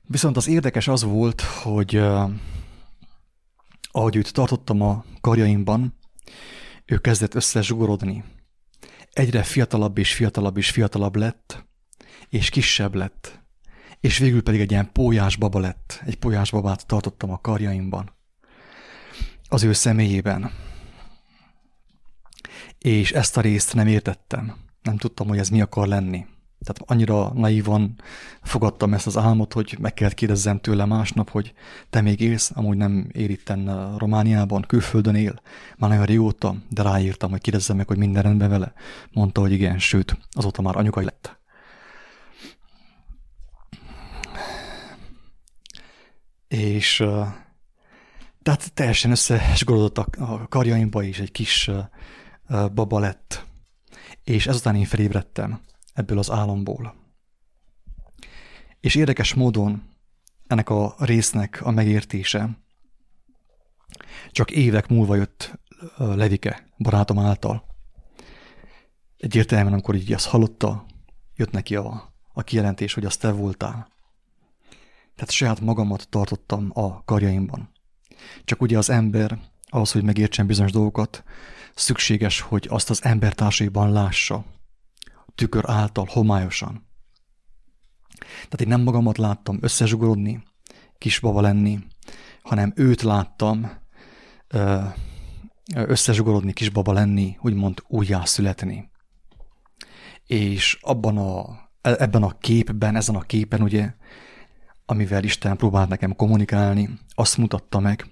Viszont 0.03 0.37
az 0.37 0.49
érdekes 0.49 0.89
az 0.89 1.03
volt, 1.03 1.41
hogy 1.41 1.97
uh, 1.97 2.31
ahogy 3.91 4.17
őt 4.17 4.33
tartottam 4.33 4.83
a 4.83 5.05
karjaimban, 5.21 5.95
ő 6.85 6.99
kezdett 6.99 7.35
összezsugorodni, 7.35 8.25
egyre 9.13 9.43
fiatalabb 9.43 9.99
és 9.99 10.15
fiatalabb 10.15 10.57
és 10.57 10.71
fiatalabb 10.71 11.17
lett, 11.17 11.67
és 12.29 12.49
kisebb 12.49 12.95
lett, 12.95 13.43
és 14.01 14.19
végül 14.19 14.43
pedig 14.43 14.61
egy 14.61 14.71
ilyen 14.71 14.93
pólyás 14.93 15.37
baba 15.37 15.59
lett. 15.59 16.03
Egy 16.07 16.17
pólyás 16.17 16.51
babát 16.51 16.87
tartottam 16.87 17.31
a 17.31 17.41
karjaimban, 17.41 18.19
az 19.51 19.63
ő 19.63 19.73
személyében. 19.73 20.51
És 22.79 23.13
ezt 23.13 23.37
a 23.37 23.41
részt 23.41 23.75
nem 23.75 23.87
értettem. 23.87 24.55
Nem 24.83 24.97
tudtam, 24.97 25.29
hogy 25.29 25.39
ez 25.39 25.49
mi 25.49 25.61
akar 25.61 25.87
lenni. 25.87 26.27
Tehát 26.65 26.91
annyira 26.91 27.33
naívan 27.33 28.01
fogadtam 28.43 28.95
ezt 28.95 29.07
az 29.07 29.17
álmot, 29.17 29.53
hogy 29.53 29.77
meg 29.81 29.95
kellett 29.95 30.15
kérdezzem 30.15 30.61
tőle 30.61 30.85
másnap, 30.85 31.31
hogy 31.31 31.53
te 31.91 32.01
még 32.01 32.21
élsz, 32.21 32.51
amúgy 32.55 32.77
nem 32.77 33.09
él 33.13 33.31
itten 33.31 33.95
Romániában, 33.99 34.65
külföldön 34.67 35.15
él, 35.15 35.41
már 35.77 35.91
nagyon 35.91 36.05
régóta, 36.05 36.57
de 36.69 36.83
ráírtam, 36.83 37.31
hogy 37.31 37.41
kérdezzem 37.41 37.77
meg, 37.77 37.87
hogy 37.87 37.97
minden 37.97 38.23
rendben 38.23 38.49
vele. 38.51 38.73
Mondta, 39.13 39.41
hogy 39.41 39.53
igen, 39.53 39.79
sőt, 39.79 40.19
azóta 40.31 40.63
már 40.63 40.77
anyukai 40.77 41.05
lett. 41.05 41.39
És 46.49 47.05
tehát 48.43 48.73
teljesen 48.73 49.11
összesgorodott 49.11 49.99
a 49.99 50.47
karjaimba, 50.49 51.03
és 51.03 51.19
egy 51.19 51.33
kis 51.33 51.71
baba 52.75 52.99
lett. 52.99 53.47
És 54.25 54.47
ezután 54.47 54.77
én 54.77 54.85
felébredtem 54.85 55.61
ebből 55.93 56.19
az 56.19 56.31
álomból. 56.31 56.95
És 58.81 58.95
érdekes 58.95 59.35
módon 59.35 59.83
ennek 60.47 60.71
a 60.71 60.95
résznek 60.99 61.61
a 61.63 61.71
megértése 61.71 62.59
csak 64.31 64.51
évek 64.51 64.89
múlva 64.89 65.15
jött 65.15 65.59
Levike, 65.97 66.69
barátom 66.79 67.19
által. 67.19 67.65
Egyértelműen, 69.17 69.73
amikor 69.73 69.95
így 69.95 70.13
azt 70.13 70.27
hallotta, 70.27 70.87
jött 71.37 71.51
neki 71.51 71.77
a, 71.77 72.15
a 72.33 72.43
kijelentés, 72.43 72.95
hogy 72.95 73.05
az 73.05 73.17
te 73.17 73.33
voltál. 73.33 73.93
Tehát 75.15 75.31
saját 75.31 75.61
magamat 75.61 76.09
tartottam 76.09 76.71
a 76.75 77.05
karjaimban. 77.05 77.71
Csak 78.45 78.63
ugye 78.63 78.79
az 78.79 78.91
ember, 78.91 79.39
ahhoz, 79.67 79.93
hogy 79.93 80.03
megértsen 80.03 80.47
bizonyos 80.47 80.73
dolgokat, 80.73 81.25
szükséges, 81.75 82.41
hogy 82.41 82.67
azt 82.71 82.91
az 82.91 83.05
embertársaiban 83.05 83.93
lássa 83.93 84.45
tükör 85.35 85.65
által 85.67 86.07
homályosan. 86.09 86.89
Tehát 88.19 88.61
én 88.61 88.69
nem 88.69 88.81
magamat 88.81 89.19
láttam 89.19 89.59
összezsugorodni, 89.61 90.43
kisbaba 90.99 91.41
lenni, 91.41 91.79
hanem 92.43 92.73
őt 92.77 93.03
láttam 93.03 93.71
összezsugorodni, 95.75 96.53
kisbaba 96.53 96.93
lenni, 96.93 97.37
úgymond 97.41 97.83
újjászületni. 97.87 98.91
És 100.27 100.79
abban 100.81 101.19
a, 101.19 101.59
e, 101.81 101.97
ebben 101.99 102.23
a 102.23 102.39
képben, 102.39 102.97
ezen 102.97 103.15
a 103.15 103.21
képen, 103.21 103.63
ugye, 103.63 103.95
amivel 104.91 105.25
Isten 105.25 105.57
próbált 105.57 105.89
nekem 105.89 106.17
kommunikálni, 106.17 106.99
azt 107.15 107.37
mutatta 107.37 107.79
meg, 107.79 108.07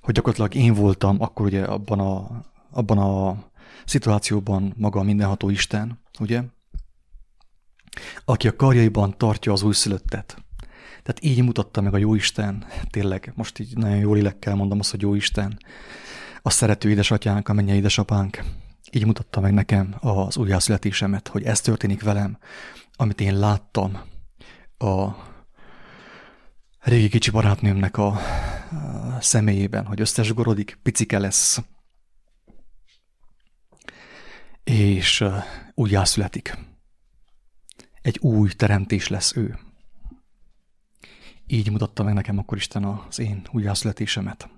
hogy 0.00 0.14
gyakorlatilag 0.14 0.54
én 0.54 0.74
voltam 0.74 1.16
akkor 1.20 1.46
ugye 1.46 1.64
abban 1.64 2.00
a, 2.00 2.42
abban 2.70 2.98
a 2.98 3.42
szituációban 3.84 4.74
maga 4.76 5.00
a 5.00 5.02
mindenható 5.02 5.50
Isten, 5.50 6.00
ugye? 6.18 6.42
Aki 8.24 8.48
a 8.48 8.56
karjaiban 8.56 9.18
tartja 9.18 9.52
az 9.52 9.62
újszülöttet. 9.62 10.44
Tehát 11.02 11.24
így 11.24 11.42
mutatta 11.42 11.80
meg 11.80 11.94
a 11.94 11.98
Jóisten, 11.98 12.64
tényleg, 12.90 13.32
most 13.34 13.58
így 13.58 13.76
nagyon 13.76 13.96
jó 13.96 14.14
lélekkel 14.14 14.54
mondom 14.54 14.78
azt, 14.78 14.90
hogy 14.90 15.00
Jóisten, 15.00 15.58
a 16.42 16.50
szerető 16.50 16.90
édesatyánk, 16.90 17.48
a 17.48 17.52
mennyei 17.52 17.76
édesapánk, 17.76 18.42
így 18.92 19.06
mutatta 19.06 19.40
meg 19.40 19.52
nekem 19.52 19.94
az 20.00 20.36
újjászületésemet, 20.36 21.28
hogy 21.28 21.42
ez 21.42 21.60
történik 21.60 22.02
velem, 22.02 22.38
amit 22.96 23.20
én 23.20 23.38
láttam 23.38 24.00
a 24.78 25.28
régi 26.80 27.08
kicsi 27.08 27.30
barátnőmnek 27.30 27.96
a, 27.96 28.06
a 28.06 29.20
személyében, 29.20 29.86
hogy 29.86 30.00
összesgorodik, 30.00 30.78
picike 30.82 31.18
lesz, 31.18 31.60
és 34.64 35.24
újjászületik. 35.74 36.58
Egy 38.02 38.18
új 38.18 38.50
teremtés 38.50 39.08
lesz 39.08 39.36
ő. 39.36 39.58
Így 41.46 41.70
mutatta 41.70 42.02
meg 42.02 42.14
nekem 42.14 42.38
akkor 42.38 42.56
Isten 42.56 42.84
az 42.84 43.18
én 43.18 43.42
újjászületésemet. 43.52 44.48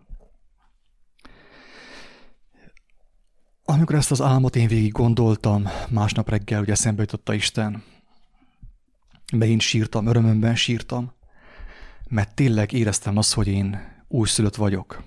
Amikor 3.64 3.96
ezt 3.96 4.10
az 4.10 4.20
álmot 4.20 4.56
én 4.56 4.68
végig 4.68 4.92
gondoltam, 4.92 5.68
másnap 5.90 6.28
reggel 6.28 6.60
ugye 6.60 6.72
eszembe 6.72 7.02
jutott 7.02 7.32
Isten. 7.32 7.82
Megint 9.32 9.60
sírtam, 9.60 10.06
örömömben 10.06 10.56
sírtam, 10.56 11.12
mert 12.12 12.34
tényleg 12.34 12.72
éreztem 12.72 13.16
azt, 13.16 13.34
hogy 13.34 13.48
én 13.48 13.80
újszülött 14.08 14.54
vagyok. 14.54 15.02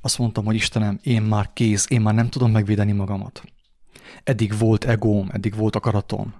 Azt 0.00 0.18
mondtam, 0.18 0.44
hogy 0.44 0.54
Istenem, 0.54 0.98
én 1.02 1.22
már 1.22 1.52
kész, 1.52 1.86
én 1.88 2.00
már 2.00 2.14
nem 2.14 2.28
tudom 2.28 2.50
megvédeni 2.50 2.92
magamat. 2.92 3.42
Eddig 4.24 4.58
volt 4.58 4.84
egóm, 4.84 5.28
eddig 5.32 5.54
volt 5.54 5.76
akaratom, 5.76 6.34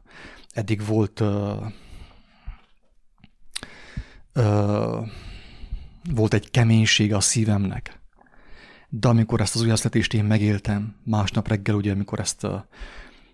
eddig 0.51 0.87
volt 0.87 1.21
uh, 1.21 1.67
uh, 4.35 5.09
volt 6.15 6.35
egy 6.35 6.51
keménység 6.51 7.15
a 7.15 7.21
szívemnek. 7.21 8.01
De 8.89 9.09
amikor 9.09 9.41
ezt 9.41 9.55
az 9.55 9.63
újjászletést 9.63 10.15
én 10.15 10.25
megéltem, 10.25 10.97
másnap 11.05 11.49
reggel 11.49 11.75
ugye, 11.75 11.93
amikor 11.93 12.21
ezt 12.21 12.45
uh, 12.45 12.61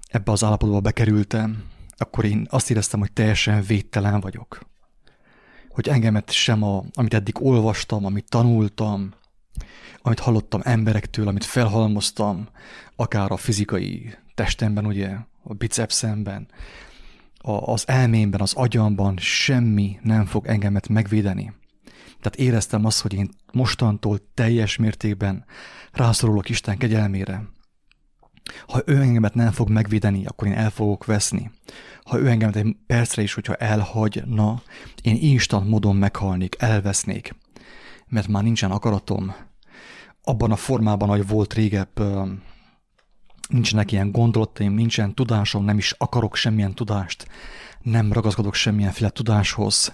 ebbe 0.08 0.32
az 0.32 0.44
állapotba 0.44 0.80
bekerültem, 0.80 1.64
akkor 1.96 2.24
én 2.24 2.46
azt 2.50 2.70
éreztem, 2.70 3.00
hogy 3.00 3.12
teljesen 3.12 3.62
védtelen 3.62 4.20
vagyok. 4.20 4.70
Hogy 5.72 5.88
engemet 5.88 6.30
sem, 6.30 6.62
a, 6.62 6.84
amit 6.94 7.14
eddig 7.14 7.44
olvastam, 7.44 8.04
amit 8.04 8.28
tanultam, 8.28 9.12
amit 10.02 10.18
hallottam 10.18 10.60
emberektől, 10.64 11.28
amit 11.28 11.44
felhalmoztam, 11.44 12.48
akár 12.96 13.32
a 13.32 13.36
fizikai 13.36 14.14
testemben, 14.34 14.86
ugye, 14.86 15.16
a 15.42 15.54
bicepszemben, 15.54 16.48
a, 17.38 17.50
az 17.50 17.88
elmémben, 17.88 18.40
az 18.40 18.52
agyamban 18.52 19.16
semmi 19.18 19.98
nem 20.02 20.26
fog 20.26 20.46
engemet 20.46 20.88
megvédeni. 20.88 21.52
Tehát 22.20 22.38
éreztem 22.38 22.84
azt, 22.84 23.00
hogy 23.00 23.14
én 23.14 23.30
mostantól 23.52 24.18
teljes 24.34 24.76
mértékben 24.76 25.44
rászorulok 25.92 26.48
Isten 26.48 26.78
kegyelmére. 26.78 27.42
Ha 28.66 28.82
ő 28.86 28.96
engemet 28.96 29.34
nem 29.34 29.50
fog 29.50 29.68
megvédeni, 29.68 30.26
akkor 30.26 30.48
én 30.48 30.54
el 30.54 30.70
fogok 30.70 31.04
veszni. 31.04 31.50
Ha 32.04 32.18
ő 32.18 32.28
engemet 32.28 32.56
egy 32.56 32.76
percre 32.86 33.22
is, 33.22 33.34
hogyha 33.34 33.54
elhagyna, 33.54 34.62
én 35.02 35.16
instant 35.20 35.68
módon 35.68 35.96
meghalnék, 35.96 36.56
elvesznék. 36.58 37.34
Mert 38.08 38.28
már 38.28 38.42
nincsen 38.42 38.70
akaratom, 38.70 39.34
abban 40.22 40.50
a 40.50 40.56
formában, 40.56 41.08
ahogy 41.08 41.28
volt 41.28 41.54
régebb, 41.54 42.02
nincsenek 43.48 43.92
ilyen 43.92 44.10
gondolataim, 44.10 44.72
nincsen 44.72 45.14
tudásom, 45.14 45.64
nem 45.64 45.78
is 45.78 45.94
akarok 45.98 46.36
semmilyen 46.36 46.74
tudást, 46.74 47.26
nem 47.80 48.12
ragaszkodok 48.12 48.54
semmilyenféle 48.54 49.10
tudáshoz, 49.10 49.92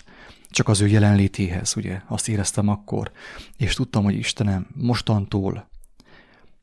csak 0.50 0.68
az 0.68 0.80
ő 0.80 0.86
jelenlétéhez, 0.86 1.76
ugye, 1.76 2.00
azt 2.06 2.28
éreztem 2.28 2.68
akkor, 2.68 3.10
és 3.56 3.74
tudtam, 3.74 4.04
hogy 4.04 4.14
Istenem, 4.14 4.66
mostantól, 4.74 5.67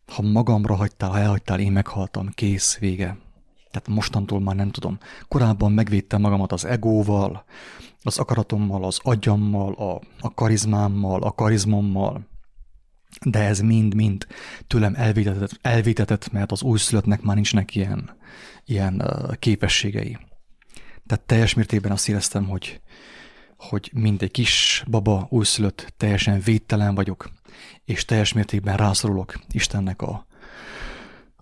ha 0.07 0.21
magamra 0.21 0.75
hagytál, 0.75 1.09
ha 1.09 1.19
elhagytál, 1.19 1.59
én 1.59 1.71
meghaltam, 1.71 2.29
kész, 2.29 2.77
vége. 2.77 3.17
Tehát 3.71 3.87
mostantól 3.87 4.39
már 4.39 4.55
nem 4.55 4.71
tudom. 4.71 4.97
Korábban 5.27 5.71
megvédtem 5.71 6.21
magamat 6.21 6.51
az 6.51 6.65
egóval, 6.65 7.45
az 8.03 8.17
akaratommal, 8.17 8.83
az 8.83 8.99
agyammal, 9.03 9.73
a, 9.73 10.01
a 10.19 10.33
karizmámmal, 10.33 11.21
a 11.23 11.31
karizmommal, 11.31 12.27
de 13.21 13.39
ez 13.39 13.59
mind-mind 13.59 14.27
tőlem 14.67 14.93
elvétetett, 14.95 15.59
elvétetett, 15.61 16.31
mert 16.31 16.51
az 16.51 16.61
újszülöttnek 16.61 17.21
már 17.21 17.35
nincsnek 17.35 17.75
ilyen, 17.75 18.15
ilyen 18.65 19.03
képességei. 19.39 20.17
Tehát 21.05 21.25
teljes 21.25 21.53
mértékben 21.53 21.91
azt 21.91 22.09
éreztem, 22.09 22.47
hogy, 22.47 22.81
hogy 23.57 23.91
mint 23.93 24.21
egy 24.21 24.31
kis 24.31 24.83
baba 24.87 25.27
újszülött, 25.29 25.93
teljesen 25.97 26.39
védtelen 26.39 26.95
vagyok, 26.95 27.31
és 27.85 28.05
teljes 28.05 28.33
mértékben 28.33 28.77
rászorulok 28.77 29.39
Istennek 29.51 30.01
a, 30.01 30.25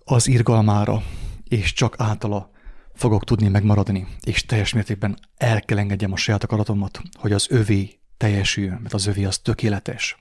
az 0.04 0.26
irgalmára, 0.26 1.02
és 1.48 1.72
csak 1.72 1.94
általa 1.98 2.50
fogok 2.94 3.24
tudni 3.24 3.48
megmaradni, 3.48 4.06
és 4.20 4.44
teljes 4.44 4.72
mértékben 4.72 5.18
el 5.36 5.62
kell 5.62 5.78
engedjem 5.78 6.12
a 6.12 6.16
saját 6.16 6.44
akaratomat, 6.44 7.02
hogy 7.12 7.32
az 7.32 7.46
övé 7.50 7.98
teljesüljön, 8.16 8.78
mert 8.82 8.94
az 8.94 9.06
övé 9.06 9.24
az 9.24 9.38
tökéletes. 9.38 10.16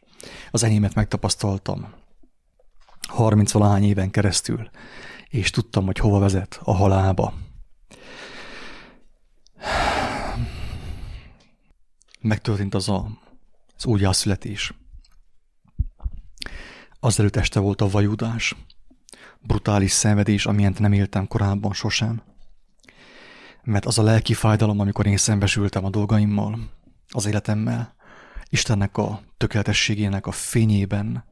Az 0.52 0.64
enyémet 0.64 0.94
megtapasztaltam 0.94 1.94
30 3.08 3.52
valahány 3.52 3.84
éven 3.84 4.12
keresztül, 4.12 4.70
és 5.28 5.50
tudtam, 5.50 5.86
hogy 5.86 5.98
hova 5.98 6.20
vezet 6.20 6.60
a 6.64 6.74
halálba. 6.74 7.34
Megtörtént 12.24 12.76
az 12.76 12.89
a, 12.89 13.07
az 13.78 13.86
újjászületés. 13.86 14.74
Azelőtt 16.99 17.36
este 17.36 17.59
volt 17.59 17.82
a 17.82 17.89
vajudás, 17.89 18.55
brutális 19.39 19.91
szenvedés, 19.91 20.45
amilyent 20.45 20.80
nem 20.80 20.93
éltem 20.93 21.28
korábban 21.28 21.74
sosem. 21.74 22.21
Mert 23.63 23.86
az 23.86 23.99
a 23.99 24.03
lelki 24.03 24.34
fájdalom, 24.34 24.80
amikor 24.80 25.05
én 25.05 25.17
szembesültem 25.17 25.86
a 25.86 25.89
dolgaimmal, 25.89 26.69
az 27.09 27.26
életemmel, 27.26 27.95
Istennek 28.49 28.97
a 28.97 29.21
tökéletességének 29.38 30.28
a 30.28 30.32
fényében, 30.32 31.26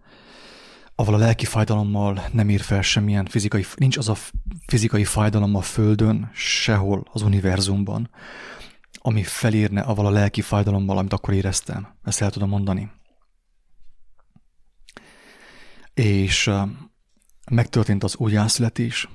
ahol 0.96 1.14
a 1.14 1.18
lelki 1.18 1.46
fájdalommal 1.46 2.24
nem 2.32 2.50
ír 2.50 2.62
fel 2.62 2.82
semmilyen 2.82 3.26
fizikai, 3.26 3.66
nincs 3.76 3.98
az 3.98 4.10
a 4.10 4.16
fizikai 4.68 5.04
fájdalom 5.04 5.56
a 5.56 5.62
Földön, 5.62 6.30
sehol 6.34 7.08
az 7.12 7.22
univerzumban, 7.22 8.10
ami 9.02 9.24
felírne 9.24 9.82
avval 9.82 10.06
a 10.06 10.10
lelki 10.10 10.42
fájdalommal, 10.42 10.98
amit 10.98 11.14
akkor 11.14 11.34
éreztem. 11.34 11.88
Ezt 12.04 12.22
el 12.22 12.32
tudom 12.32 12.50
mondani. 12.50 12.92
És 15.94 16.52
megtörtént 17.52 18.04
az 18.04 18.16
újjászületés. 18.16 19.10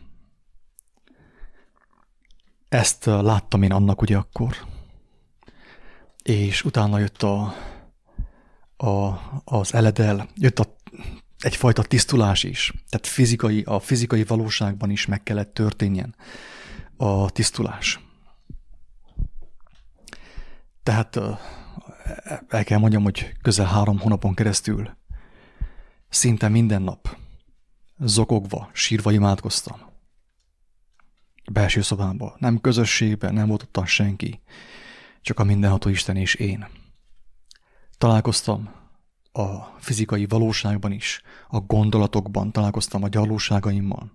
Ezt 2.68 3.06
uh, 3.06 3.22
láttam 3.22 3.62
én 3.62 3.72
annak 3.72 4.02
ugye 4.02 4.16
akkor. 4.16 4.56
És 6.22 6.64
utána 6.64 6.98
jött 6.98 7.22
a 7.22 7.54
a, 8.76 9.20
az 9.44 9.74
eledel, 9.74 10.28
jött 10.34 10.58
a, 10.58 10.76
egyfajta 11.38 11.82
tisztulás 11.82 12.42
is. 12.42 12.72
Tehát 12.88 13.06
fizikai, 13.06 13.62
a 13.62 13.80
fizikai 13.80 14.24
valóságban 14.24 14.90
is 14.90 15.06
meg 15.06 15.22
kellett 15.22 15.54
történjen 15.54 16.14
a 16.96 17.30
tisztulás. 17.30 18.00
Tehát 20.86 21.18
el 22.48 22.64
kell 22.64 22.78
mondjam, 22.78 23.02
hogy 23.02 23.32
közel 23.42 23.66
három 23.66 23.98
hónapon 23.98 24.34
keresztül 24.34 24.90
szinte 26.08 26.48
minden 26.48 26.82
nap 26.82 27.16
zokogva, 27.98 28.70
sírva 28.72 29.12
imádkoztam. 29.12 29.80
Belső 31.52 31.80
szobámban, 31.80 32.32
nem 32.38 32.60
közösségben, 32.60 33.34
nem 33.34 33.46
volt 33.46 33.68
ott 33.72 33.86
senki, 33.86 34.42
csak 35.20 35.38
a 35.38 35.44
mindenható 35.44 35.88
Isten 35.88 36.16
és 36.16 36.34
én. 36.34 36.66
Találkoztam 37.98 38.70
a 39.32 39.62
fizikai 39.78 40.26
valóságban 40.26 40.92
is, 40.92 41.22
a 41.48 41.60
gondolatokban 41.60 42.52
találkoztam 42.52 43.02
a 43.02 43.08
gyarlóságaimmal, 43.08 44.12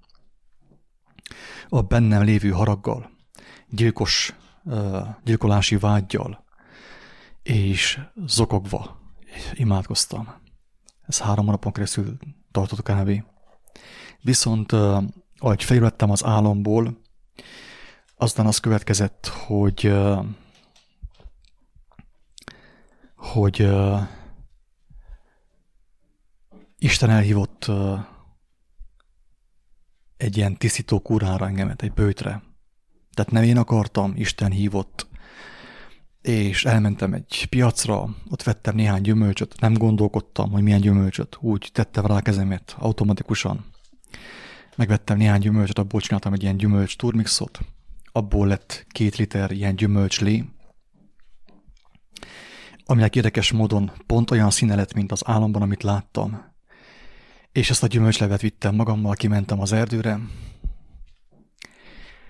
a 1.70 1.82
bennem 1.82 2.24
lévő 2.24 2.50
haraggal, 2.50 3.12
gyilkos, 3.70 4.36
gyilkolási 5.24 5.78
vágyjal, 5.78 6.50
és 7.44 8.00
zokogva 8.26 9.00
imádkoztam. 9.54 10.34
Ez 11.08 11.20
három 11.20 11.46
napon 11.46 11.72
keresztül 11.72 12.18
tartott 12.52 12.82
kb. 12.82 13.24
Viszont, 14.22 14.72
ahogy 15.38 15.64
felülettem 15.64 16.12
az 16.12 16.24
álomból, 16.24 17.02
aztán 18.16 18.46
az 18.46 18.60
következett, 18.60 19.28
hogy 19.28 19.94
hogy 23.16 23.62
uh, 23.62 24.02
Isten 26.78 27.10
elhívott 27.10 27.72
egy 30.18 30.38
ilyen 30.38 30.58
tisztító 30.58 31.00
kurára 31.00 31.48
engemet, 31.48 31.82
egy 31.82 31.94
bőtre. 31.94 32.44
Tehát 33.14 33.32
nem 33.32 33.44
én 33.44 33.58
akartam, 33.58 34.14
Isten 34.16 34.52
hívott. 34.52 35.08
És 36.22 36.66
elmentem 36.66 37.14
egy 37.14 37.46
piacra, 37.50 38.16
ott 38.30 38.44
vettem 38.44 38.76
néhány 38.76 39.02
gyümölcsöt, 39.02 39.60
nem 39.60 39.74
gondolkodtam, 39.74 40.52
hogy 40.52 40.64
milyen 40.64 40.82
gyümölcsöt, 40.82 41.38
úgy 41.40 41.70
tettem 41.74 42.06
rá 42.06 42.22
kezemet 42.22 42.76
automatikusan. 42.80 43.66
Megvettem 44.76 45.18
néhány 45.18 45.40
gyümölcsöt, 45.40 45.80
abból 45.80 46.02
csináltam 46.02 46.34
egy 46.34 46.42
ilyen 46.44 46.58
gyümölcs 46.58 46.96
turmixot, 46.98 47.60
abból 48.12 48.48
lett 48.48 48.86
két 48.90 49.16
liter 49.16 49.52
ilyen 49.52 49.76
gyümölcslé, 49.76 50.46
aminek 52.86 53.16
érdekes 53.16 53.52
módon 53.52 53.92
pont 54.06 54.32
olyan 54.32 54.50
színe 54.50 54.76
lett, 54.76 54.94
mint 54.94 55.12
az 55.12 55.22
álomban, 55.26 55.62
amit 55.62 55.84
láttam. 55.84 56.50
És 57.52 57.70
ezt 57.70 57.84
a 57.84 57.88
gyümölcslevet 57.88 58.42
vittem 58.42 58.76
magammal, 58.76 59.14
kimentem 59.14 59.60
az 59.60 59.72
erdőre, 59.72 60.20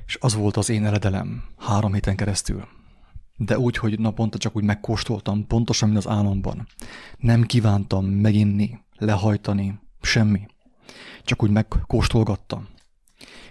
és 0.05 0.17
az 0.19 0.33
volt 0.33 0.57
az 0.57 0.69
én 0.69 0.85
eredelem 0.85 1.43
három 1.57 1.93
héten 1.93 2.15
keresztül. 2.15 2.67
De 3.45 3.59
úgy, 3.59 3.77
hogy 3.77 3.99
naponta 3.99 4.37
csak 4.37 4.55
úgy 4.55 4.63
megkóstoltam, 4.63 5.47
pontosan, 5.47 5.89
mint 5.89 6.05
az 6.05 6.11
álomban. 6.11 6.67
Nem 7.17 7.43
kívántam 7.43 8.05
meginni, 8.05 8.79
lehajtani, 8.97 9.79
semmi. 10.01 10.47
Csak 11.23 11.43
úgy 11.43 11.49
megkóstolgattam. 11.49 12.67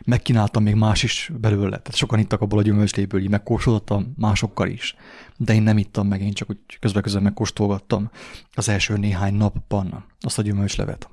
Megkínáltam 0.04 0.62
még 0.62 0.74
más 0.74 1.02
is 1.02 1.30
belőle, 1.40 1.78
tehát 1.78 1.94
sokan 1.94 2.18
ittak 2.18 2.40
abból 2.40 2.58
a 2.58 2.62
gyümölcsléből, 2.62 3.20
így 3.20 3.30
megkóstoltam 3.30 4.12
másokkal 4.16 4.68
is. 4.68 4.94
De 5.36 5.54
én 5.54 5.62
nem 5.62 5.78
ittam 5.78 6.06
meg, 6.06 6.20
én 6.22 6.32
csak 6.32 6.50
úgy 6.50 6.78
közben-közben 6.80 7.22
megkóstolgattam 7.22 8.10
az 8.54 8.68
első 8.68 8.96
néhány 8.96 9.34
napban 9.34 10.04
azt 10.20 10.38
a 10.38 10.42
gyümölcslevet. 10.42 11.10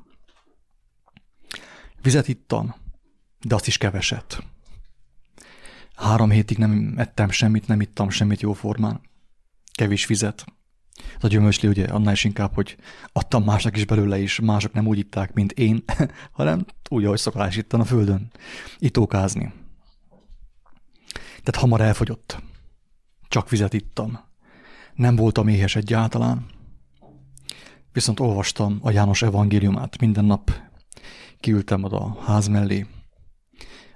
Vizet 2.01 2.27
ittam, 2.27 2.75
de 3.41 3.55
azt 3.55 3.67
is 3.67 3.77
keveset. 3.77 4.43
Három 5.97 6.29
hétig 6.29 6.57
nem 6.57 6.93
ettem 6.97 7.29
semmit, 7.29 7.67
nem 7.67 7.81
ittam 7.81 8.09
semmit 8.09 8.41
jó 8.41 8.53
formán. 8.53 9.01
Kevés 9.71 10.05
vizet. 10.05 10.45
Az 11.17 11.23
a 11.23 11.27
gyümölcslé 11.27 11.69
ugye 11.69 11.85
annál 11.85 12.13
is 12.13 12.23
inkább, 12.23 12.53
hogy 12.53 12.77
adtam 13.13 13.43
másnak 13.43 13.75
is 13.77 13.85
belőle, 13.85 14.19
és 14.19 14.39
mások 14.39 14.73
nem 14.73 14.87
úgy 14.87 14.97
itták, 14.97 15.33
mint 15.33 15.51
én, 15.51 15.83
hanem 16.31 16.65
úgy, 16.89 17.05
ahogy 17.05 17.17
szokás 17.17 17.57
ittan 17.57 17.79
a 17.79 17.85
földön. 17.85 18.31
Itókázni. 18.77 19.53
Tehát 21.43 21.61
hamar 21.61 21.81
elfogyott. 21.81 22.41
Csak 23.27 23.49
vizet 23.49 23.73
ittam. 23.73 24.19
Nem 24.93 25.15
voltam 25.15 25.47
éhes 25.47 25.75
egyáltalán. 25.75 26.45
Viszont 27.91 28.19
olvastam 28.19 28.79
a 28.81 28.91
János 28.91 29.21
evangéliumát 29.21 29.99
minden 29.99 30.25
nap. 30.25 30.51
Kiültem 31.39 31.83
oda 31.83 31.97
a 31.97 32.23
ház 32.23 32.47
mellé, 32.47 32.85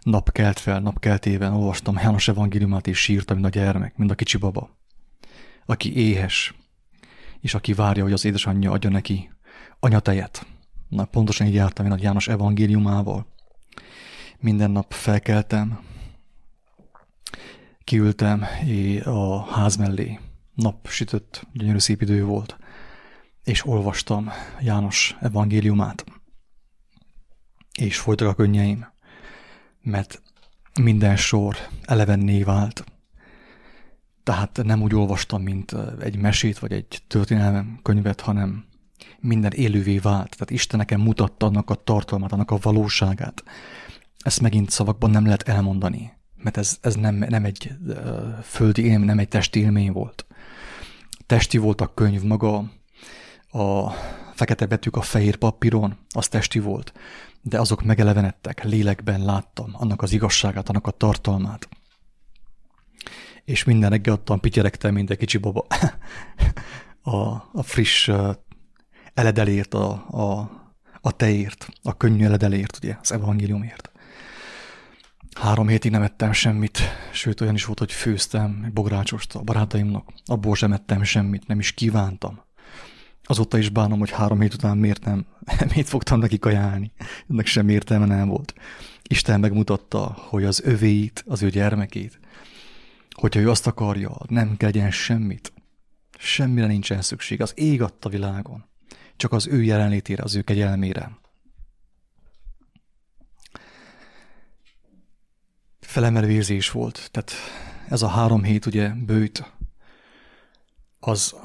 nap 0.04 0.32
kelt 0.32 0.60
fel, 0.60 0.80
nap 0.80 1.00
keltében 1.00 1.54
olvastam 1.54 1.98
János 1.98 2.28
evangéliumát, 2.28 2.88
és 2.88 2.98
sírtam, 2.98 3.36
mint 3.36 3.56
a 3.56 3.60
gyermek, 3.60 3.98
mint 3.98 4.12
a 4.12 4.16
kicsi 4.16 4.38
baba, 4.38 4.78
aki 5.66 5.96
éhes, 5.96 6.54
és 7.40 7.54
aki 7.54 7.74
várja, 7.74 8.04
hogy 8.04 8.14
az 8.14 8.26
édesanyja 8.26 8.72
adja 8.72 8.90
neki 8.90 9.32
anyatejet. 9.80 10.46
Na, 10.88 11.06
pontosan 11.06 11.48
így 11.48 11.54
jártam 11.54 11.86
én 11.86 11.92
a 11.92 11.98
János 12.00 12.28
evangéliumával. 12.28 13.26
Minden 14.40 14.72
nap 14.72 14.94
felkeltem, 14.94 15.80
kiültem 17.84 18.46
a 19.04 19.52
ház 19.54 19.76
mellé. 19.76 20.20
Nap 20.54 20.88
sütött, 20.88 21.48
gyönyörű 21.54 21.78
szép 21.78 22.02
idő 22.02 22.24
volt, 22.24 22.58
és 23.44 23.66
olvastam 23.66 24.30
János 24.62 25.16
evangéliumát. 25.20 26.04
És 27.80 27.98
folytak 28.00 28.28
a 28.28 28.34
könnyeim 28.34 28.91
mert 29.82 30.22
minden 30.80 31.16
sor 31.16 31.56
elevenné 31.82 32.44
vált. 32.44 32.84
Tehát 34.24 34.60
nem 34.64 34.82
úgy 34.82 34.96
olvastam, 34.96 35.42
mint 35.42 35.76
egy 36.00 36.18
mesét 36.18 36.60
vagy 36.60 36.72
egy 36.72 37.02
történelem 37.08 37.80
könyvet, 37.82 38.22
hanem 38.22 38.66
minden 39.20 39.52
élővé 39.52 39.98
vált. 39.98 40.30
Tehát 40.30 40.52
Isten 40.52 40.80
nekem 40.80 41.02
mutatta 41.02 41.46
annak 41.46 41.70
a 41.70 41.76
tartalmát, 41.76 42.32
annak 42.32 42.52
a 42.52 42.58
valóságát. 42.62 43.44
Ezt 44.20 44.42
megint 44.42 44.70
szavakban 44.70 45.10
nem 45.10 45.24
lehet 45.24 45.48
elmondani, 45.48 46.12
mert 46.36 46.58
ez, 46.58 46.78
ez 46.82 46.96
nem, 46.96 47.16
nem 47.16 47.46
egy 47.46 47.72
földi 48.44 48.86
élmény, 48.86 49.06
nem 49.06 49.20
egy 49.20 49.28
testi 49.28 49.60
élmény 49.60 49.92
volt. 49.92 50.26
Testi 51.26 51.58
volt 51.58 51.82
a 51.82 51.94
könyv 51.94 52.22
maga, 52.22 52.72
a 53.52 53.92
fekete 54.34 54.66
betűk 54.66 54.96
a 54.96 55.02
fehér 55.02 55.36
papíron, 55.36 55.98
az 56.10 56.28
testi 56.28 56.60
volt 56.60 56.94
de 57.42 57.60
azok 57.60 57.84
megelevenedtek, 57.84 58.64
lélekben 58.64 59.26
láttam 59.26 59.70
annak 59.74 60.02
az 60.02 60.12
igazságát, 60.12 60.70
annak 60.70 60.88
a 60.88 60.92
tartalmát. 60.92 61.70
És 63.46 63.64
minden 63.64 63.90
reggel 63.90 64.14
ottan 64.14 64.40
pityeregtem, 64.40 64.94
mint 64.94 65.10
egy 65.10 65.18
kicsi 65.18 65.38
baba. 65.38 65.66
a, 67.02 67.18
a 67.54 67.64
friss 67.64 68.10
eledelért, 69.14 69.74
a, 69.74 69.92
a, 70.10 70.52
a 71.02 71.12
teért, 71.12 71.68
a 71.82 71.98
könnyű 71.98 72.26
eledelért, 72.26 72.78
ugye, 72.78 72.98
az 73.02 73.12
evangéliumért. 73.12 73.92
Három 75.40 75.68
hétig 75.68 75.92
nem 75.92 76.02
ettem 76.02 76.32
semmit, 76.32 76.80
sőt 77.12 77.42
olyan 77.42 77.54
is 77.54 77.66
volt, 77.66 77.80
hogy 77.80 77.92
főztem, 77.92 78.72
bográcsost 78.74 79.36
a 79.36 79.42
barátaimnak, 79.42 80.10
abból 80.26 80.56
sem 80.56 80.72
ettem 80.72 81.04
semmit, 81.04 81.48
nem 81.48 81.60
is 81.60 81.72
kívántam. 81.72 82.42
Azóta 83.24 83.58
is 83.58 83.70
bánom, 83.70 84.00
hogy 84.00 84.12
három 84.12 84.42
hét 84.42 84.54
után 84.54 84.78
miért 84.78 85.06
nem, 85.06 85.26
miért 85.74 85.88
fogtam 85.88 86.20
neki 86.20 86.40
kajálni. 86.40 86.92
Ennek 87.30 87.46
sem 87.46 87.70
értelme 87.70 88.06
nem 88.06 88.28
volt. 88.28 88.54
Isten 89.04 89.40
megmutatta, 89.40 90.18
hogy 90.18 90.44
az 90.44 90.62
övéit, 90.64 91.24
az 91.28 91.42
ő 91.42 91.50
gyermekét, 91.50 92.20
hogyha 93.12 93.40
ő 93.40 93.50
azt 93.50 93.68
akarja, 93.68 94.18
nem 94.28 94.58
kegyen 94.58 94.92
semmit, 94.92 95.54
semmire 96.18 96.68
nincsen 96.68 97.02
szükség. 97.02 97.42
Az 97.42 97.54
ég 97.56 97.82
adta 97.82 98.10
világon. 98.10 98.66
Csak 99.16 99.32
az 99.32 99.48
ő 99.48 99.64
jelenlétére, 99.64 100.24
az 100.24 100.36
ő 100.36 100.42
kegyelmére. 100.42 101.20
Felemelő 105.80 106.30
érzés 106.30 106.72
volt. 106.72 107.10
Tehát 107.12 107.34
ez 107.90 108.02
a 108.02 108.08
három 108.08 108.44
hét 108.44 108.66
ugye 108.66 108.90
bőjt, 108.90 109.54
az 111.00 111.36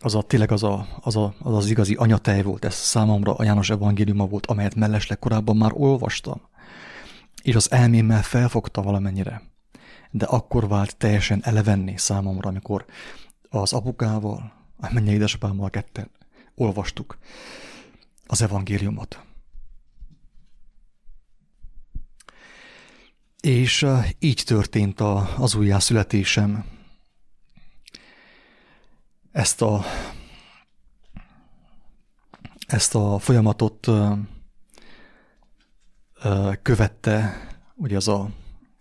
az 0.00 0.14
a, 0.14 0.22
tényleg 0.22 0.52
az, 0.52 0.62
a, 0.62 0.86
az, 1.00 1.16
a, 1.16 1.34
az 1.38 1.54
az 1.54 1.70
igazi 1.70 1.94
anyatej 1.94 2.42
volt, 2.42 2.64
ez 2.64 2.74
számomra 2.74 3.34
a 3.34 3.44
János 3.44 3.70
evangéliuma 3.70 4.26
volt, 4.26 4.46
amelyet 4.46 4.74
mellesleg 4.74 5.18
korábban 5.18 5.56
már 5.56 5.70
olvastam, 5.74 6.40
és 7.42 7.54
az 7.54 7.70
elmémmel 7.72 8.22
felfogta 8.22 8.82
valamennyire. 8.82 9.42
De 10.10 10.24
akkor 10.24 10.68
vált 10.68 10.96
teljesen 10.96 11.40
elevenni 11.42 11.96
számomra, 11.96 12.48
amikor 12.48 12.84
az 13.48 13.72
apukával, 13.72 14.52
a 14.76 14.92
mennyei 14.92 15.14
édesapámmal 15.14 15.70
ketten 15.70 16.10
olvastuk 16.54 17.18
az 18.26 18.42
evangéliumot. 18.42 19.20
És 23.40 23.86
így 24.18 24.42
történt 24.46 25.00
a, 25.00 25.34
az 25.38 25.54
újjászületésem, 25.54 26.64
ezt 29.32 29.62
a, 29.62 29.84
ezt 32.66 32.94
a 32.94 33.18
folyamatot 33.18 33.88
követte, 36.62 37.46
ugye 37.74 37.96
az 37.96 38.08
a 38.08 38.30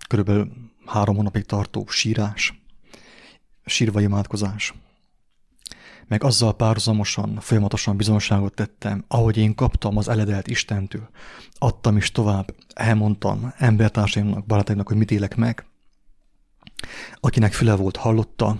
körülbelül 0.07 0.51
három 0.85 1.15
hónapig 1.15 1.45
tartó 1.45 1.85
sírás, 1.87 2.61
sírva 3.65 4.01
imádkozás. 4.01 4.73
Meg 6.07 6.23
azzal 6.23 6.55
párhuzamosan, 6.55 7.39
folyamatosan 7.39 7.97
bizonságot 7.97 8.53
tettem, 8.53 9.05
ahogy 9.07 9.37
én 9.37 9.55
kaptam 9.55 9.97
az 9.97 10.07
eledelt 10.07 10.47
Istentől, 10.47 11.09
adtam 11.57 11.97
is 11.97 12.11
tovább, 12.11 12.55
elmondtam 12.73 13.53
embertársaimnak, 13.57 14.45
barátaimnak, 14.45 14.87
hogy 14.87 14.97
mit 14.97 15.11
élek 15.11 15.35
meg. 15.35 15.65
Akinek 17.15 17.53
füle 17.53 17.75
volt, 17.75 17.95
hallotta, 17.95 18.57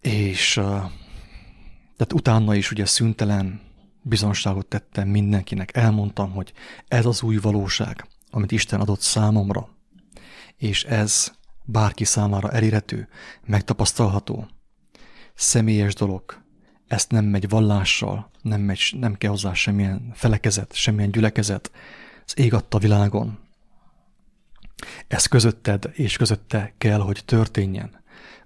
és 0.00 0.52
tehát 1.96 2.12
utána 2.14 2.54
is 2.54 2.70
ugye 2.70 2.86
szüntelen 2.86 3.60
bizonságot 4.02 4.66
tettem 4.66 5.08
mindenkinek, 5.08 5.76
elmondtam, 5.76 6.32
hogy 6.32 6.52
ez 6.88 7.06
az 7.06 7.22
új 7.22 7.36
valóság, 7.36 8.06
amit 8.30 8.52
Isten 8.52 8.80
adott 8.80 9.00
számomra, 9.00 9.68
és 10.56 10.84
ez 10.84 11.32
bárki 11.64 12.04
számára 12.04 12.50
elérhető, 12.50 13.08
megtapasztalható, 13.46 14.48
személyes 15.34 15.94
dolog, 15.94 16.42
ezt 16.86 17.10
nem 17.10 17.24
megy 17.24 17.48
vallással, 17.48 18.30
nem, 18.42 18.60
megy, 18.60 18.94
nem 19.00 19.14
kell 19.14 19.30
hozzá 19.30 19.52
semmilyen 19.52 20.10
felekezet, 20.14 20.74
semmilyen 20.74 21.10
gyülekezet, 21.10 21.70
az 22.26 22.38
ég 22.38 22.54
adta 22.54 22.78
világon. 22.78 23.38
Ez 25.08 25.26
közötted 25.26 25.90
és 25.92 26.16
közötte 26.16 26.74
kell, 26.78 27.00
hogy 27.00 27.22
történjen 27.24 27.99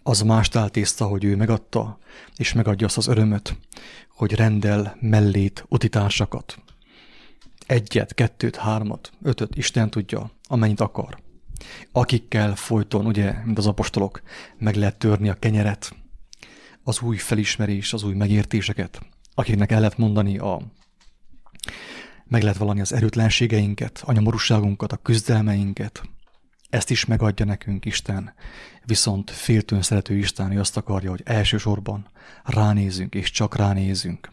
az 0.06 0.20
mást 0.20 0.56
áltészta, 0.56 1.06
hogy 1.06 1.24
ő 1.24 1.36
megadta, 1.36 1.98
és 2.36 2.52
megadja 2.52 2.86
azt 2.86 2.96
az 2.96 3.06
örömöt, 3.06 3.56
hogy 4.08 4.34
rendel 4.34 4.96
mellét 5.00 5.64
utitársakat. 5.68 6.58
Egyet, 7.66 8.14
kettőt, 8.14 8.56
hármat, 8.56 9.12
ötöt, 9.22 9.56
Isten 9.56 9.90
tudja, 9.90 10.30
amennyit 10.42 10.80
akar. 10.80 11.18
Akikkel 11.92 12.54
folyton, 12.54 13.06
ugye, 13.06 13.34
mint 13.44 13.58
az 13.58 13.66
apostolok, 13.66 14.22
meg 14.58 14.74
lehet 14.74 14.98
törni 14.98 15.28
a 15.28 15.34
kenyeret, 15.34 15.94
az 16.82 17.00
új 17.00 17.16
felismerés, 17.16 17.92
az 17.92 18.02
új 18.02 18.14
megértéseket, 18.14 19.00
akiknek 19.34 19.72
el 19.72 19.80
lehet 19.80 19.98
mondani 19.98 20.38
a 20.38 20.60
meg 22.26 22.42
lehet 22.42 22.58
valani 22.58 22.80
az 22.80 22.92
erőtlenségeinket, 22.92 24.02
a 24.06 24.12
nyomorúságunkat, 24.12 24.92
a 24.92 24.96
küzdelmeinket. 24.96 26.02
Ezt 26.74 26.90
is 26.90 27.04
megadja 27.04 27.44
nekünk 27.44 27.84
Isten, 27.84 28.34
Viszont 28.84 29.30
féltőn 29.30 29.82
szerető 29.82 30.16
Isten, 30.16 30.58
azt 30.58 30.76
akarja, 30.76 31.10
hogy 31.10 31.22
elsősorban 31.24 32.06
ránézünk, 32.44 33.14
és 33.14 33.30
csak 33.30 33.56
ránézünk. 33.56 34.28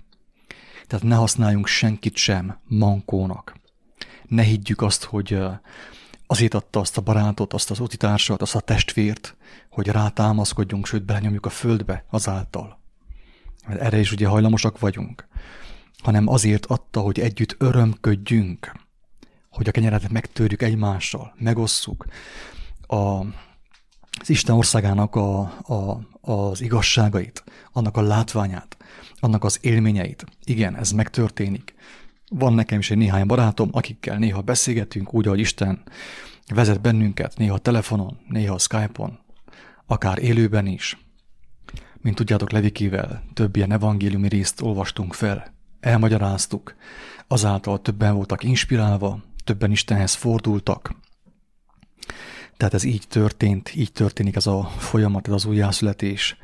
Tehát 0.88 1.06
ne 1.06 1.16
használjunk 1.16 1.68
senkit 1.68 2.16
sem 2.16 2.60
mankónak. 2.64 3.56
Ne 4.28 4.42
higgyük 4.42 4.82
azt, 4.82 5.04
hogy 5.04 5.40
azért 6.28 6.54
adta 6.54 6.80
azt 6.80 6.98
a 6.98 7.02
barátot, 7.02 7.54
azt 7.54 7.72
az 7.72 7.80
utitársat, 7.80 8.42
azt 8.42 8.56
a 8.56 8.60
testvért, 8.60 9.36
hogy 9.70 9.88
rátámaszkodjunk, 9.88 10.86
sőt 10.86 11.04
belenyomjuk 11.04 11.46
a 11.46 11.50
földbe 11.50 12.06
azáltal. 12.10 12.80
Mert 13.68 13.82
erre 13.82 14.00
is 14.00 14.12
ugye 14.12 14.28
hajlamosak 14.28 14.80
vagyunk. 14.80 15.28
Hanem 15.98 16.28
azért 16.28 16.66
adta, 16.66 17.00
hogy 17.00 17.20
együtt 17.20 17.56
örömködjünk, 17.58 18.72
hogy 19.52 19.68
a 19.68 19.72
kenyeret 19.72 20.10
megtörjük 20.10 20.62
egymással, 20.62 21.34
megosszuk. 21.38 22.06
A, 22.88 22.96
az 22.96 24.30
Isten 24.30 24.56
országának 24.56 25.16
a, 25.16 25.40
a, 25.42 26.00
az 26.22 26.62
igazságait, 26.62 27.44
annak 27.72 27.98
a 27.98 28.02
látványát, 28.02 28.78
annak 29.20 29.44
az 29.44 29.58
élményeit. 29.62 30.26
Igen, 30.44 30.76
ez 30.76 30.92
megtörténik. 30.92 31.74
Van 32.30 32.54
nekem 32.54 32.80
is 32.80 32.92
egy 32.92 32.98
néhány 32.98 33.26
barátom, 33.26 33.70
akikkel 33.72 34.18
néha 34.18 34.42
beszélgetünk, 34.42 35.14
úgy, 35.14 35.28
ahogy 35.28 35.40
Isten 35.40 35.84
vezet 36.54 36.82
bennünket, 36.82 37.38
néha 37.38 37.58
telefonon, 37.58 38.20
néha 38.28 38.58
Skype-on, 38.58 39.20
akár 39.86 40.20
élőben 40.20 40.66
is. 40.68 40.98
Mint 41.98 42.16
tudjátok, 42.16 42.52
Levikivel 42.52 43.24
több 43.34 43.56
ilyen 43.56 43.72
evangéliumi 43.72 44.28
részt 44.28 44.62
olvastunk 44.62 45.14
fel, 45.14 45.54
elmagyaráztuk, 45.80 46.76
azáltal 47.28 47.82
többen 47.82 48.16
voltak 48.16 48.44
inspirálva, 48.44 49.24
többen 49.44 49.72
Istenhez 49.72 50.14
fordultak. 50.14 50.96
Tehát 52.58 52.74
ez 52.74 52.84
így 52.84 53.08
történt, 53.08 53.76
így 53.76 53.92
történik 53.92 54.36
ez 54.36 54.48
a 54.48 54.64
folyamat, 54.64 55.28
ez 55.28 55.34
az 55.34 55.46
újjászületés. 55.46 56.38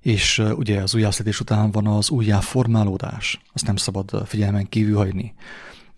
És 0.00 0.38
ugye 0.38 0.82
az 0.82 0.94
újjászületés 0.94 1.40
után 1.40 1.70
van 1.70 1.86
az 1.86 2.10
újjáformálódás, 2.10 3.40
azt 3.52 3.66
nem 3.66 3.76
szabad 3.76 4.26
figyelmen 4.26 4.68
kívül 4.68 4.96
hagyni. 4.96 5.34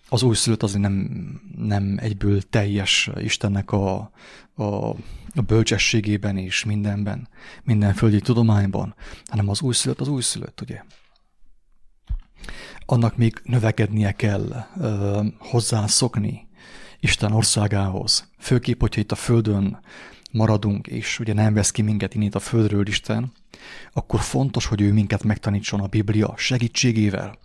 Az 0.09 0.23
újszülött 0.23 0.63
azért 0.63 0.81
nem, 0.81 1.09
nem 1.57 1.97
egyből 2.01 2.41
teljes 2.41 3.09
Istennek 3.17 3.71
a, 3.71 4.11
a, 4.53 4.63
a 5.35 5.41
bölcsességében 5.47 6.37
és 6.37 6.63
mindenben, 6.63 7.27
minden 7.63 7.93
földi 7.93 8.19
tudományban, 8.19 8.95
hanem 9.25 9.49
az 9.49 9.61
újszülött 9.61 10.01
az 10.01 10.07
újszülött, 10.07 10.61
ugye? 10.61 10.83
Annak 12.85 13.17
még 13.17 13.41
növekednie 13.43 14.11
kell, 14.11 14.65
hozzászokni 15.37 16.47
Isten 16.99 17.31
országához. 17.31 18.29
Főképp, 18.39 18.79
hogyha 18.79 19.01
itt 19.01 19.11
a 19.11 19.15
Földön 19.15 19.79
maradunk, 20.31 20.87
és 20.87 21.19
ugye 21.19 21.33
nem 21.33 21.53
vesz 21.53 21.71
ki 21.71 21.81
minket 21.81 22.15
innét 22.15 22.35
a 22.35 22.39
Földről 22.39 22.87
Isten, 22.87 23.31
akkor 23.93 24.19
fontos, 24.19 24.65
hogy 24.65 24.81
ő 24.81 24.93
minket 24.93 25.23
megtanítson 25.23 25.79
a 25.79 25.87
Biblia 25.87 26.33
segítségével. 26.37 27.37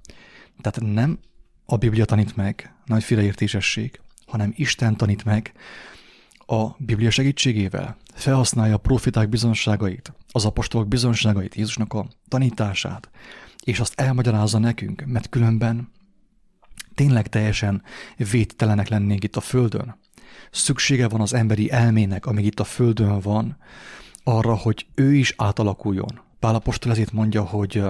Tehát 0.60 0.94
nem 0.94 1.18
a 1.66 1.76
Biblia 1.76 2.04
tanít 2.04 2.36
meg, 2.36 2.74
nagy 2.84 3.04
félreértésesség, 3.04 4.00
hanem 4.26 4.52
Isten 4.56 4.96
tanít 4.96 5.24
meg 5.24 5.52
a 6.46 6.66
Biblia 6.78 7.10
segítségével. 7.10 7.96
Felhasználja 8.14 8.74
a 8.74 8.78
profiták 8.78 9.28
bizonságait, 9.28 10.12
az 10.30 10.44
apostolok 10.44 10.88
bizonságait, 10.88 11.54
Jézusnak 11.54 11.92
a 11.92 12.08
tanítását, 12.28 13.10
és 13.64 13.80
azt 13.80 14.00
elmagyarázza 14.00 14.58
nekünk, 14.58 15.04
mert 15.06 15.28
különben 15.28 15.88
tényleg 16.94 17.28
teljesen 17.28 17.82
védtelenek 18.30 18.88
lennénk 18.88 19.24
itt 19.24 19.36
a 19.36 19.40
Földön. 19.40 19.96
Szüksége 20.50 21.08
van 21.08 21.20
az 21.20 21.34
emberi 21.34 21.70
elmének, 21.70 22.26
amíg 22.26 22.44
itt 22.44 22.60
a 22.60 22.64
Földön 22.64 23.20
van, 23.20 23.56
arra, 24.22 24.54
hogy 24.54 24.86
ő 24.94 25.14
is 25.14 25.34
átalakuljon. 25.36 26.20
Pálapostól 26.38 26.92
ezért 26.92 27.12
mondja, 27.12 27.42
hogy 27.42 27.82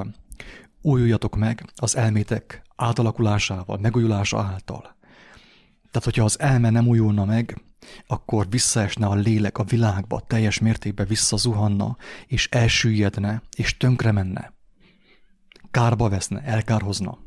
újuljatok 0.82 1.36
meg 1.36 1.64
az 1.74 1.96
elmétek 1.96 2.62
átalakulásával, 2.76 3.78
megújulása 3.78 4.38
által. 4.38 4.96
Tehát, 5.90 6.04
hogyha 6.04 6.24
az 6.24 6.40
elme 6.40 6.70
nem 6.70 6.86
újulna 6.86 7.24
meg, 7.24 7.62
akkor 8.06 8.46
visszaesne 8.50 9.06
a 9.06 9.14
lélek 9.14 9.58
a 9.58 9.64
világba, 9.64 10.20
teljes 10.20 10.58
mértékben 10.58 11.06
visszazuhanna, 11.06 11.96
és 12.26 12.48
elsüllyedne, 12.50 13.42
és 13.56 13.76
tönkre 13.76 14.12
menne. 14.12 14.52
Kárba 15.70 16.08
veszne, 16.08 16.42
elkárhozna. 16.42 17.18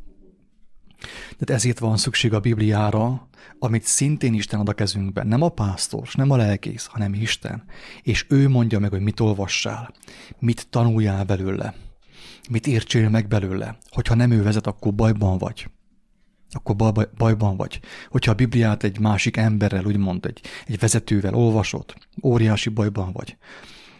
Tehát 1.38 1.50
ezért 1.50 1.80
van 1.80 1.98
szükség 1.98 2.34
a 2.34 2.39
Bibliára, 2.39 3.28
amit 3.60 3.84
szintén 3.84 4.34
Isten 4.34 4.60
ad 4.60 4.70
a 4.70 4.74
kezünkben. 4.74 5.28
Nem 5.28 5.42
a 5.42 5.50
pásztor, 5.50 6.08
nem 6.14 6.32
a 6.32 6.36
lelkész, 6.36 6.86
hanem 6.86 7.14
Isten. 7.14 7.64
És 8.02 8.26
ő 8.30 8.50
mondja 8.50 8.80
meg, 8.80 8.89
hogy 8.89 9.02
mit 9.02 9.20
olvassál, 9.20 9.94
mit 10.39 10.68
tanuljál 10.70 11.24
belőle, 11.24 11.74
mit 12.50 12.68
értsél 12.68 13.10
meg 13.10 13.28
belőle. 13.28 13.78
Hogyha 13.89 14.16
nem 14.16 14.32
ő 14.32 14.44
vezet, 14.44 14.68
akkor 14.68 14.94
bajban 14.94 15.38
vagy. 15.38 15.70
Akkor 16.52 16.76
baj, 16.76 17.08
bajban 17.18 17.58
vagy. 17.58 17.80
Hogyha 18.10 18.32
a 18.32 18.36
Bibliát 18.36 18.84
egy 18.84 19.00
másik 19.00 19.38
emberrel, 19.38 19.86
úgymond 19.86 20.26
egy, 20.26 20.42
egy 20.66 20.80
vezetővel 20.80 21.34
olvasod, 21.34 21.94
óriási 22.24 22.70
bajban 22.70 23.12
vagy. 23.12 23.38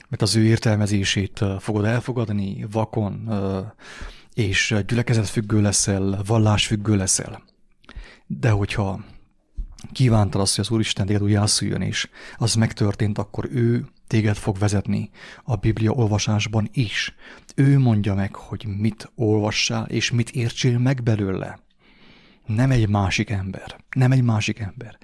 Mert 0.10 0.22
az 0.22 0.36
ő 0.36 0.44
értelmezését 0.44 1.44
fogod 1.60 1.86
elfogadni 1.86 2.68
vakon, 2.72 3.30
és 4.34 4.75
gyülekezetfüggő 4.88 5.61
leszel, 5.61 6.21
vallásfüggő 6.25 6.95
leszel. 6.95 7.43
De 8.27 8.49
hogyha 8.49 9.03
kívántad 9.91 10.41
azt, 10.41 10.55
hogy 10.55 10.65
az 10.65 10.71
Úristen 10.71 11.05
téged 11.05 11.21
újjászüljön, 11.21 11.82
és 11.82 12.09
az 12.38 12.53
megtörtént, 12.53 13.17
akkor 13.17 13.47
ő 13.51 13.86
téged 14.07 14.36
fog 14.36 14.57
vezetni 14.57 15.09
a 15.43 15.55
Biblia 15.55 15.91
olvasásban 15.91 16.69
is. 16.73 17.15
Ő 17.55 17.79
mondja 17.79 18.13
meg, 18.13 18.36
hogy 18.36 18.65
mit 18.77 19.11
olvassál, 19.15 19.86
és 19.86 20.11
mit 20.11 20.29
értsél 20.29 20.77
meg 20.77 21.03
belőle. 21.03 21.59
Nem 22.45 22.71
egy 22.71 22.89
másik 22.89 23.29
ember. 23.29 23.75
Nem 23.95 24.11
egy 24.11 24.23
másik 24.23 24.59
ember. 24.59 24.97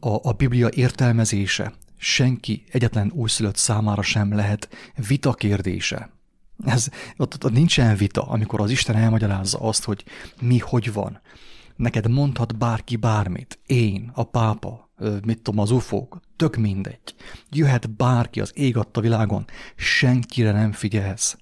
A, 0.00 0.28
a 0.28 0.32
Biblia 0.32 0.68
értelmezése 0.74 1.72
senki, 1.96 2.64
egyetlen 2.70 3.10
újszülött 3.14 3.56
számára 3.56 4.02
sem 4.02 4.34
lehet 4.34 4.68
vita 5.08 5.32
kérdése. 5.32 6.10
Ez, 6.64 6.88
ott, 7.16 7.44
ott 7.44 7.52
nincsen 7.52 7.96
vita, 7.96 8.22
amikor 8.22 8.60
az 8.60 8.70
Isten 8.70 8.96
elmagyarázza 8.96 9.58
azt, 9.58 9.84
hogy 9.84 10.04
mi 10.40 10.58
hogy 10.58 10.92
van. 10.92 11.20
Neked 11.76 12.10
mondhat 12.10 12.58
bárki 12.58 12.96
bármit. 12.96 13.58
Én, 13.66 14.10
a 14.14 14.24
pápa, 14.24 14.90
mit 15.24 15.42
tudom, 15.42 15.60
az 15.60 15.70
ufók, 15.70 16.20
tök 16.36 16.56
mindegy. 16.56 17.14
Jöhet 17.50 17.90
bárki 17.90 18.40
az 18.40 18.52
ég 18.54 18.76
adta 18.76 19.00
világon, 19.00 19.44
senkire 19.76 20.52
nem 20.52 20.72
figyelsz. 20.72 21.36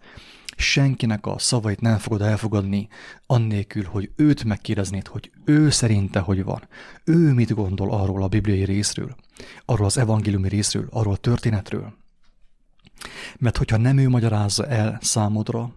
Senkinek 0.56 1.26
a 1.26 1.38
szavait 1.38 1.80
nem 1.80 1.98
fogod 1.98 2.22
elfogadni, 2.22 2.88
annélkül, 3.26 3.84
hogy 3.84 4.10
őt 4.16 4.44
megkérdeznéd, 4.44 5.06
hogy 5.06 5.30
ő 5.44 5.70
szerinte 5.70 6.18
hogy 6.18 6.44
van. 6.44 6.68
Ő 7.04 7.32
mit 7.32 7.54
gondol 7.54 7.92
arról 7.92 8.22
a 8.22 8.28
bibliai 8.28 8.64
részről, 8.64 9.16
arról 9.64 9.86
az 9.86 9.98
evangéliumi 9.98 10.48
részről, 10.48 10.86
arról 10.90 11.12
a 11.12 11.16
történetről. 11.16 11.97
Mert 13.38 13.56
hogyha 13.56 13.76
nem 13.76 13.98
ő 13.98 14.08
magyarázza 14.08 14.66
el 14.66 14.98
számodra, 15.02 15.72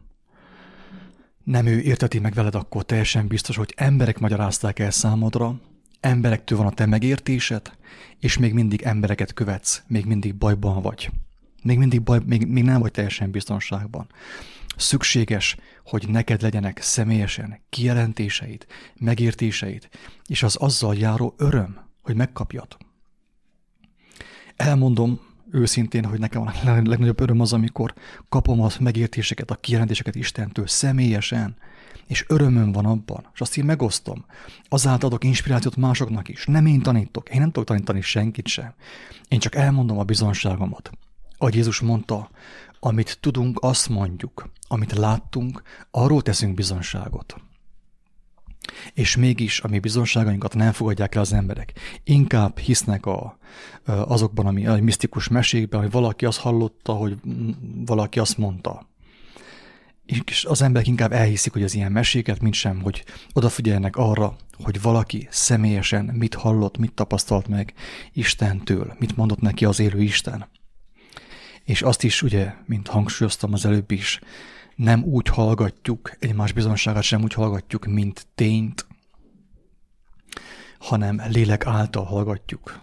nem 1.44 1.66
ő 1.66 1.80
érteti 1.80 2.20
meg 2.20 2.34
veled, 2.34 2.56
akkor 2.56 2.84
teljesen 2.84 3.28
biztos, 3.28 3.56
hogy 3.56 3.74
emberek 3.78 4.20
magyarázták 4.20 4.80
el 4.80 4.92
számodra, 4.92 5.60
emberektől 6.00 6.58
van 6.58 6.68
a 6.68 6.72
te 6.72 6.86
megértésed, 6.86 7.72
és 8.20 8.38
még 8.38 8.54
mindig 8.54 8.82
embereket 8.82 9.34
követsz, 9.34 9.84
még 9.88 10.06
mindig 10.06 10.36
bajban 10.36 10.82
vagy. 10.82 11.10
Még 11.64 11.78
mindig 11.78 12.02
baj, 12.02 12.20
még, 12.26 12.48
még 12.48 12.64
nem 12.64 12.80
vagy 12.80 12.92
teljesen 12.92 13.32
biztonságban. 13.32 14.08
Szükséges, 14.76 15.56
hogy 15.86 16.10
neked 16.10 16.42
legyenek 16.42 16.82
személyesen 16.82 17.62
kijelentéseid, 17.70 18.66
megértéseid, 18.96 19.90
és 20.28 20.44
az 20.44 20.56
azzal 20.56 20.96
járó 20.96 21.34
öröm, 21.38 21.80
hogy 22.02 22.16
megkapjad. 22.16 22.78
Elmondom, 24.56 25.20
őszintén, 25.52 26.06
hogy 26.06 26.20
nekem 26.20 26.42
a 26.42 26.52
legnagyobb 26.64 27.20
öröm 27.20 27.40
az, 27.42 27.54
amikor 27.54 27.94
kapom 28.30 28.62
a 28.62 28.68
megértéseket, 28.80 29.52
a 29.52 29.56
kijelentéseket 29.56 30.16
Istentől 30.16 30.68
személyesen, 30.68 31.56
és 32.08 32.26
örömöm 32.28 32.72
van 32.72 32.86
abban, 32.86 33.30
és 33.34 33.42
azt 33.42 33.58
én 33.58 33.66
megosztom. 33.66 34.26
Azáltal 34.70 35.10
adok 35.10 35.24
inspirációt 35.24 35.76
másoknak 35.76 36.30
is. 36.30 36.46
Nem 36.46 36.66
én 36.66 36.82
tanítok, 36.82 37.30
én 37.30 37.40
nem 37.40 37.52
tudok 37.52 37.68
tanítani 37.68 38.02
senkit 38.02 38.48
sem. 38.48 38.74
Én 39.28 39.40
csak 39.40 39.56
elmondom 39.56 40.00
a 40.00 40.04
bizonságomat. 40.04 40.92
Ahogy 41.38 41.56
Jézus 41.56 41.80
mondta, 41.80 42.30
amit 42.80 43.18
tudunk, 43.20 43.58
azt 43.62 43.90
mondjuk. 43.90 44.50
Amit 44.68 44.94
láttunk, 44.94 45.62
arról 45.92 46.22
teszünk 46.22 46.54
bizonságot. 46.54 47.36
És 48.94 49.16
mégis 49.16 49.62
a 49.62 49.68
mi 49.68 49.80
bizonságainkat 49.80 50.56
nem 50.56 50.72
fogadják 50.72 51.16
el 51.16 51.22
az 51.22 51.34
emberek. 51.34 51.74
Inkább 52.04 52.60
hisznek 52.60 53.06
a, 53.06 53.38
azokban, 53.86 54.46
ami 54.46 54.68
a 54.68 54.76
misztikus 54.82 55.28
mesékben, 55.28 55.82
hogy 55.82 55.92
valaki 55.92 56.26
azt 56.26 56.40
hallotta, 56.40 56.94
hogy 56.94 57.18
valaki 57.86 58.20
azt 58.20 58.38
mondta. 58.38 58.90
És 60.06 60.46
az 60.46 60.62
emberek 60.62 60.88
inkább 60.88 61.12
elhiszik, 61.12 61.54
hogy 61.54 61.64
az 61.64 61.76
ilyen 61.76 61.92
meséket, 61.92 62.42
mint 62.42 62.54
sem, 62.54 62.82
hogy 62.82 63.04
odafigyelnek 63.34 63.96
arra, 63.96 64.36
hogy 64.64 64.82
valaki 64.82 65.28
személyesen 65.32 66.06
mit 66.06 66.34
hallott, 66.34 66.78
mit 66.78 66.94
tapasztalt 66.94 67.48
meg 67.48 67.74
Istentől, 68.14 68.96
mit 69.00 69.16
mondott 69.16 69.40
neki 69.42 69.66
az 69.66 69.80
élő 69.80 70.02
Isten. 70.02 70.50
És 71.64 71.82
azt 71.82 72.04
is, 72.04 72.22
ugye, 72.22 72.54
mint 72.66 72.88
hangsúlyoztam 72.88 73.54
az 73.54 73.66
előbb 73.66 73.92
is, 73.92 74.20
nem 74.76 75.04
úgy 75.04 75.28
hallgatjuk, 75.28 76.16
egymás 76.20 76.52
bizonságát 76.52 77.04
sem 77.04 77.22
úgy 77.22 77.34
hallgatjuk, 77.34 77.86
mint 77.86 78.28
tényt, 78.36 78.88
hanem 80.80 81.22
lélek 81.28 81.66
által 81.66 82.04
hallgatjuk. 82.04 82.82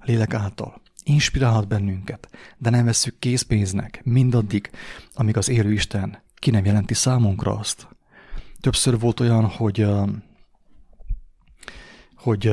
Lélek 0.00 0.34
által. 0.34 0.82
Inspirálhat 1.04 1.68
bennünket, 1.68 2.28
de 2.58 2.70
nem 2.70 2.84
vesszük 2.84 3.18
készpénznek 3.18 4.00
mindaddig, 4.04 4.70
amíg 5.14 5.36
az 5.36 5.48
élő 5.48 5.72
Isten 5.72 6.22
ki 6.34 6.50
nem 6.50 6.64
jelenti 6.64 6.94
számunkra 6.94 7.58
azt. 7.58 7.88
Többször 8.60 8.98
volt 8.98 9.20
olyan, 9.20 9.44
hogy, 9.44 9.86
hogy 12.14 12.52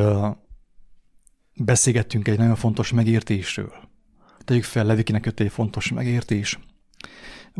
beszélgettünk 1.55 2.27
egy 2.27 2.37
nagyon 2.37 2.55
fontos 2.55 2.91
megértésről. 2.91 3.73
Tegyük 4.39 4.63
fel, 4.63 4.85
Levikinek 4.85 5.25
jött 5.25 5.39
egy 5.39 5.51
fontos 5.51 5.91
megértés, 5.91 6.59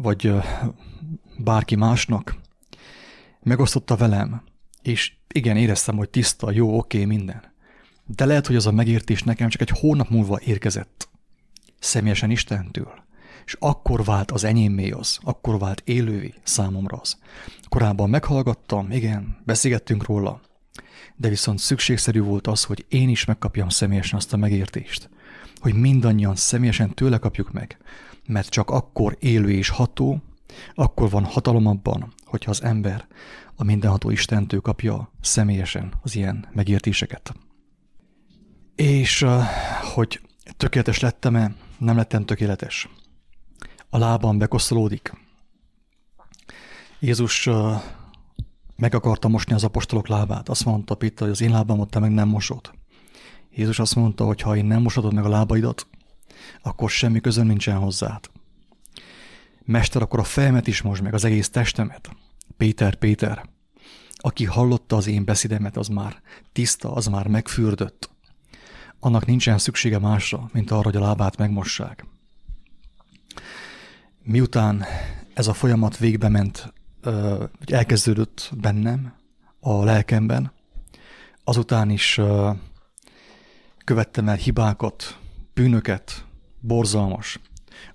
vagy 0.01 0.33
bárki 1.37 1.75
másnak, 1.75 2.35
megosztotta 3.43 3.95
velem, 3.95 4.43
és 4.81 5.13
igen, 5.27 5.57
éreztem, 5.57 5.97
hogy 5.97 6.09
tiszta, 6.09 6.51
jó, 6.51 6.77
oké, 6.77 7.05
minden. 7.05 7.53
De 8.05 8.25
lehet, 8.25 8.47
hogy 8.47 8.55
az 8.55 8.67
a 8.67 8.71
megértés 8.71 9.23
nekem 9.23 9.49
csak 9.49 9.61
egy 9.61 9.69
hónap 9.79 10.09
múlva 10.09 10.39
érkezett. 10.41 11.09
Személyesen 11.79 12.29
Istentől. 12.29 13.05
És 13.45 13.55
akkor 13.59 14.03
vált 14.03 14.31
az 14.31 14.43
enyémé 14.43 14.89
az, 14.91 15.19
akkor 15.21 15.59
vált 15.59 15.81
élővé 15.85 16.33
számomra 16.43 16.97
az. 16.97 17.17
Korábban 17.69 18.09
meghallgattam, 18.09 18.91
igen, 18.91 19.37
beszélgettünk 19.45 20.05
róla, 20.05 20.41
de 21.15 21.29
viszont 21.29 21.59
szükségszerű 21.59 22.21
volt 22.21 22.47
az, 22.47 22.63
hogy 22.63 22.85
én 22.89 23.09
is 23.09 23.25
megkapjam 23.25 23.69
személyesen 23.69 24.17
azt 24.17 24.33
a 24.33 24.37
megértést. 24.37 25.09
Hogy 25.55 25.73
mindannyian 25.73 26.35
személyesen 26.35 26.93
tőle 26.93 27.17
kapjuk 27.17 27.51
meg, 27.51 27.77
mert 28.27 28.49
csak 28.49 28.69
akkor 28.69 29.17
élő 29.19 29.51
és 29.51 29.69
ható, 29.69 30.21
akkor 30.73 31.09
van 31.09 31.25
hatalom 31.25 31.65
abban, 31.65 32.13
hogyha 32.25 32.51
az 32.51 32.63
ember 32.63 33.07
a 33.55 33.63
mindenható 33.63 34.09
Istentől 34.09 34.61
kapja 34.61 35.11
személyesen 35.21 35.93
az 36.01 36.15
ilyen 36.15 36.47
megértéseket. 36.53 37.33
És 38.75 39.25
hogy 39.93 40.21
tökéletes 40.57 40.99
lettem-e, 40.99 41.55
nem 41.77 41.95
lettem 41.95 42.25
tökéletes. 42.25 42.89
A 43.89 43.97
lábam 43.97 44.37
bekoszolódik. 44.37 45.13
Jézus 46.99 47.49
meg 48.75 48.95
akarta 48.95 49.27
mosni 49.27 49.53
az 49.53 49.63
apostolok 49.63 50.07
lábát. 50.07 50.49
Azt 50.49 50.65
mondta 50.65 50.95
Pitta, 50.95 51.23
hogy 51.23 51.33
az 51.33 51.41
én 51.41 51.51
lábamat 51.51 51.89
te 51.89 51.99
meg 51.99 52.11
nem 52.11 52.27
mosod. 52.27 52.71
Jézus 53.55 53.79
azt 53.79 53.95
mondta, 53.95 54.25
hogy 54.25 54.41
ha 54.41 54.55
én 54.55 54.65
nem 54.65 54.81
mosodod 54.81 55.13
meg 55.13 55.25
a 55.25 55.29
lábaidat, 55.29 55.87
akkor 56.61 56.89
semmi 56.89 57.19
közön 57.19 57.45
nincsen 57.45 57.77
hozzád. 57.77 58.29
Mester, 59.63 60.01
akkor 60.01 60.19
a 60.19 60.23
fejemet 60.23 60.67
is 60.67 60.81
most 60.81 61.01
meg, 61.01 61.13
az 61.13 61.23
egész 61.23 61.49
testemet. 61.49 62.09
Péter, 62.57 62.95
Péter, 62.95 63.49
aki 64.15 64.45
hallotta 64.45 64.95
az 64.95 65.07
én 65.07 65.25
beszédemet, 65.25 65.77
az 65.77 65.87
már 65.87 66.21
tiszta, 66.51 66.93
az 66.93 67.05
már 67.07 67.27
megfürdött. 67.27 68.09
Annak 68.99 69.25
nincsen 69.25 69.57
szüksége 69.57 69.99
másra, 69.99 70.49
mint 70.53 70.71
arra, 70.71 70.83
hogy 70.83 70.95
a 70.95 70.99
lábát 70.99 71.37
megmossák. 71.37 72.05
Miután 74.23 74.85
ez 75.33 75.47
a 75.47 75.53
folyamat 75.53 75.97
végbe 75.97 76.29
ment, 76.29 76.73
hogy 77.57 77.71
elkezdődött 77.71 78.51
bennem, 78.57 79.13
a 79.59 79.83
lelkemben, 79.83 80.51
azután 81.43 81.89
is 81.89 82.19
követtem 83.83 84.27
el 84.27 84.35
hibákat, 84.35 85.19
bűnöket, 85.53 86.25
borzalmas. 86.59 87.39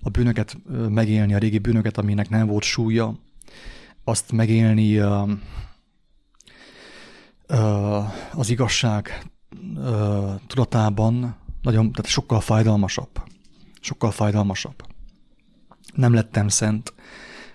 A 0.00 0.08
bűnöket 0.08 0.56
megélni, 0.88 1.34
a 1.34 1.38
régi 1.38 1.58
bűnöket, 1.58 1.98
aminek 1.98 2.28
nem 2.28 2.46
volt 2.46 2.62
súlya, 2.62 3.14
azt 4.04 4.32
megélni 4.32 4.98
az 8.32 8.50
igazság 8.50 9.22
tudatában 10.46 11.36
nagyon, 11.62 11.92
tehát 11.92 12.10
sokkal 12.10 12.40
fájdalmasabb. 12.40 13.22
Sokkal 13.80 14.10
fájdalmasabb. 14.10 14.84
Nem 15.94 16.14
lettem 16.14 16.48
szent, 16.48 16.94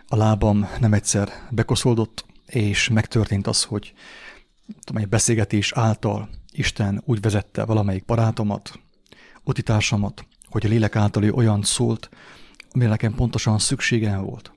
a 0.08 0.16
lábam 0.16 0.68
nem 0.80 0.93
egyszer 0.93 1.30
bekoszódott, 1.49 2.26
és 2.45 2.89
megtörtént 2.89 3.47
az, 3.47 3.64
hogy 3.64 3.93
tudom, 4.84 5.01
egy 5.01 5.10
beszélgetés 5.10 5.72
által 5.74 6.30
Isten 6.51 7.01
úgy 7.05 7.22
vezette 7.22 7.66
valamelyik 7.66 8.05
barátomat, 8.05 8.80
utitársamat, 9.43 10.28
hogy 10.50 10.66
a 10.66 10.70
lélek 10.70 10.95
által 10.95 11.24
ő 11.24 11.32
olyan 11.32 11.64
szólt, 11.64 12.10
amire 12.72 12.89
nekem 12.89 13.14
pontosan 13.14 13.60
szükségem 13.60 14.24
volt. 14.24 14.52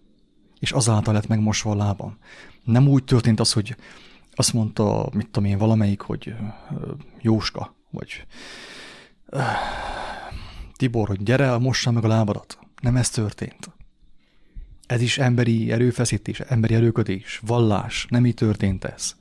És 0.59 0.73
azáltal 0.73 1.15
lett 1.15 1.27
megmosva 1.27 1.71
a 1.71 1.77
lábam. 1.77 2.19
Nem 2.65 2.89
úgy 2.89 3.05
történt 3.05 3.41
az, 3.41 3.53
hogy 3.53 3.77
azt 4.35 4.53
mondta, 4.53 5.09
mit 5.13 5.29
tudom 5.29 5.51
én, 5.51 5.59
valamelyik, 5.59 6.01
hogy 6.01 6.35
Jóska, 7.21 7.75
vagy 7.91 8.27
Tibor, 10.77 11.09
hogy 11.09 11.23
gyere, 11.23 11.59
mossa 11.59 11.91
meg 11.91 12.05
a 12.05 12.09
lábadat. 12.09 12.59
Nem 12.83 12.97
ez 12.97 13.11
történt. 13.11 13.71
Ez 14.87 15.01
is 15.01 15.19
emberi 15.19 15.73
erőfeszítés, 15.73 16.41
emberi 16.41 16.75
erőködés, 16.75 17.41
vallás, 17.47 18.07
nem 18.09 18.27
így 18.27 18.35
történt 18.35 18.85
ez. 18.85 19.17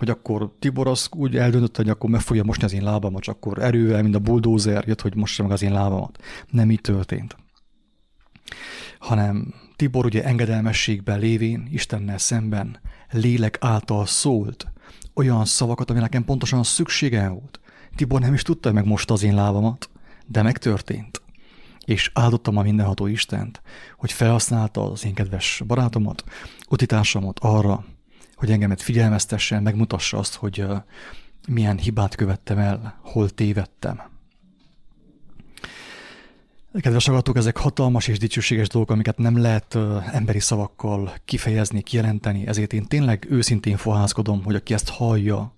Hogy 0.00 0.10
akkor 0.10 0.52
Tibor 0.58 0.88
az 0.88 1.08
úgy 1.10 1.36
eldöntött, 1.36 1.76
hogy 1.76 1.88
akkor 1.88 2.10
meg 2.10 2.20
fogja 2.20 2.44
mosni 2.44 2.64
az 2.64 2.72
én 2.72 2.82
lábamat, 2.82 3.22
csak 3.22 3.34
akkor 3.34 3.58
erővel, 3.58 4.02
mint 4.02 4.14
a 4.14 4.18
bulldozer 4.18 4.84
jött, 4.86 5.00
hogy 5.00 5.14
mossa 5.14 5.42
meg 5.42 5.52
az 5.52 5.62
én 5.62 5.72
lábamat. 5.72 6.18
Nem 6.50 6.70
így 6.70 6.80
történt. 6.80 7.36
Hanem 8.98 9.54
Tibor 9.76 10.04
ugye 10.04 10.24
engedelmességben 10.24 11.18
lévén, 11.18 11.68
Istennel 11.70 12.18
szemben, 12.18 12.80
lélek 13.10 13.56
által 13.60 14.06
szólt 14.06 14.66
olyan 15.14 15.44
szavakat, 15.44 15.90
ami 15.90 15.98
nekem 15.98 16.24
pontosan 16.24 16.62
szükségem 16.62 17.32
volt. 17.32 17.60
Tibor 17.94 18.20
nem 18.20 18.34
is 18.34 18.42
tudta, 18.42 18.68
hogy 18.68 18.78
megmosta 18.78 19.14
az 19.14 19.22
én 19.22 19.34
lábamat, 19.34 19.90
de 20.26 20.42
megtörtént. 20.42 21.22
És 21.84 22.10
áldottam 22.14 22.56
a 22.56 22.62
mindenható 22.62 23.06
Istent, 23.06 23.62
hogy 23.96 24.12
felhasználta 24.12 24.90
az 24.90 25.04
én 25.04 25.14
kedves 25.14 25.62
barátomat, 25.66 26.24
utitársamat 26.68 27.38
arra, 27.38 27.84
hogy 28.40 28.50
engemet 28.50 28.82
figyelmeztessen, 28.82 29.62
megmutassa 29.62 30.18
azt, 30.18 30.34
hogy 30.34 30.64
milyen 31.48 31.78
hibát 31.78 32.14
követtem 32.14 32.58
el, 32.58 32.98
hol 33.02 33.30
tévedtem. 33.30 34.02
Kedves 36.80 37.06
hallgatók, 37.06 37.36
ezek 37.36 37.56
hatalmas 37.56 38.08
és 38.08 38.18
dicsőséges 38.18 38.68
dolgok, 38.68 38.90
amiket 38.90 39.18
nem 39.18 39.40
lehet 39.40 39.74
emberi 40.12 40.40
szavakkal 40.40 41.12
kifejezni, 41.24 41.82
kijelenteni, 41.82 42.46
ezért 42.46 42.72
én 42.72 42.86
tényleg 42.86 43.26
őszintén 43.30 43.76
fohászkodom, 43.76 44.44
hogy 44.44 44.54
aki 44.54 44.74
ezt 44.74 44.88
hallja, 44.88 45.54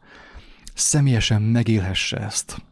személyesen 0.75 1.43
megélhesse 1.43 2.17
ezt. 2.17 2.63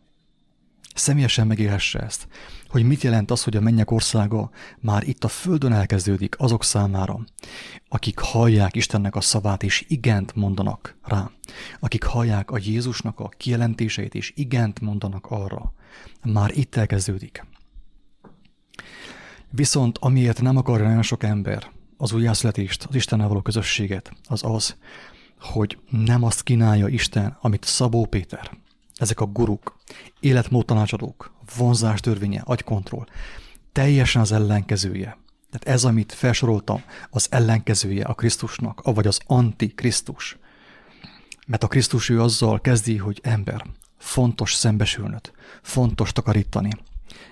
Személyesen 0.94 1.46
megélhesse 1.46 1.98
ezt. 1.98 2.28
Hogy 2.68 2.82
mit 2.82 3.02
jelent 3.02 3.30
az, 3.30 3.42
hogy 3.42 3.56
a 3.56 3.60
mennyek 3.60 3.90
országa 3.90 4.50
már 4.80 5.08
itt 5.08 5.24
a 5.24 5.28
földön 5.28 5.72
elkezdődik 5.72 6.34
azok 6.38 6.64
számára, 6.64 7.24
akik 7.88 8.18
hallják 8.18 8.76
Istennek 8.76 9.14
a 9.14 9.20
szavát 9.20 9.62
és 9.62 9.84
igent 9.88 10.34
mondanak 10.34 10.96
rá. 11.02 11.30
Akik 11.80 12.04
hallják 12.04 12.50
a 12.50 12.58
Jézusnak 12.62 13.20
a 13.20 13.28
kijelentéseit 13.28 14.14
és 14.14 14.32
igent 14.36 14.80
mondanak 14.80 15.26
arra. 15.26 15.72
Már 16.24 16.50
itt 16.54 16.76
elkezdődik. 16.76 17.46
Viszont 19.50 19.98
amiért 19.98 20.40
nem 20.40 20.56
akarja 20.56 20.86
nagyon 20.86 21.02
sok 21.02 21.22
ember 21.22 21.70
az 21.96 22.12
újjászületést, 22.12 22.84
az 22.88 22.94
Istennel 22.94 23.28
való 23.28 23.40
közösséget, 23.40 24.12
az 24.28 24.40
az, 24.44 24.76
hogy 25.40 25.78
nem 25.90 26.24
azt 26.24 26.42
kínálja 26.42 26.88
Isten, 26.88 27.36
amit 27.40 27.64
Szabó 27.64 28.06
Péter, 28.06 28.50
ezek 29.00 29.20
a 29.20 29.26
guruk, 29.26 29.76
életmódtanácsadók, 30.20 31.32
vonzás 31.56 32.00
törvénye, 32.00 32.42
agykontroll, 32.44 33.06
teljesen 33.72 34.22
az 34.22 34.32
ellenkezője. 34.32 35.18
Tehát 35.50 35.76
ez, 35.76 35.84
amit 35.84 36.12
felsoroltam, 36.12 36.82
az 37.10 37.26
ellenkezője 37.30 38.04
a 38.04 38.14
Krisztusnak, 38.14 38.82
vagy 38.82 39.06
az 39.06 39.20
anti-Krisztus. 39.26 40.38
Mert 41.46 41.62
a 41.62 41.68
Krisztus 41.68 42.08
ő 42.08 42.20
azzal 42.20 42.60
kezdi, 42.60 42.96
hogy 42.96 43.20
ember, 43.22 43.64
fontos 43.98 44.54
szembesülnöd, 44.54 45.32
fontos 45.62 46.12
takarítani. 46.12 46.70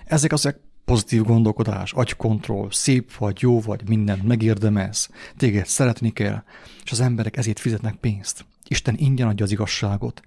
Ezek 0.05 0.31
azok 0.31 0.59
pozitív 0.85 1.23
gondolkodás, 1.23 1.93
agykontroll, 1.93 2.67
szép 2.71 3.13
vagy, 3.13 3.41
jó 3.41 3.61
vagy, 3.61 3.87
mindent 3.87 4.23
megérdemelsz, 4.23 5.09
téged 5.37 5.65
szeretni 5.65 6.11
kell, 6.11 6.43
és 6.83 6.91
az 6.91 6.99
emberek 6.99 7.37
ezért 7.37 7.59
fizetnek 7.59 7.95
pénzt. 7.95 8.45
Isten 8.67 8.95
ingyen 8.97 9.27
adja 9.27 9.45
az 9.45 9.51
igazságot, 9.51 10.21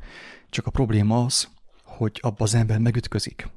csak 0.52 0.66
a 0.66 0.70
probléma 0.70 1.24
az, 1.24 1.48
hogy 1.84 2.18
abba 2.22 2.44
az 2.44 2.54
ember 2.54 2.78
megütközik. 2.78 3.48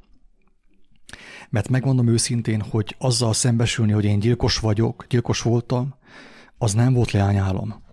Mert 1.50 1.70
megmondom 1.70 2.08
őszintén, 2.08 2.62
hogy 2.62 2.96
azzal 3.00 3.34
szembesülni, 3.34 3.92
hogy 3.92 4.06
én 4.06 4.20
gyilkos 4.20 4.58
vagyok, 4.58 5.06
gyilkos 5.10 5.42
voltam, 5.42 5.96
az 6.58 6.74
nem 6.74 6.94
volt 6.94 7.12
leányálom. 7.12 7.84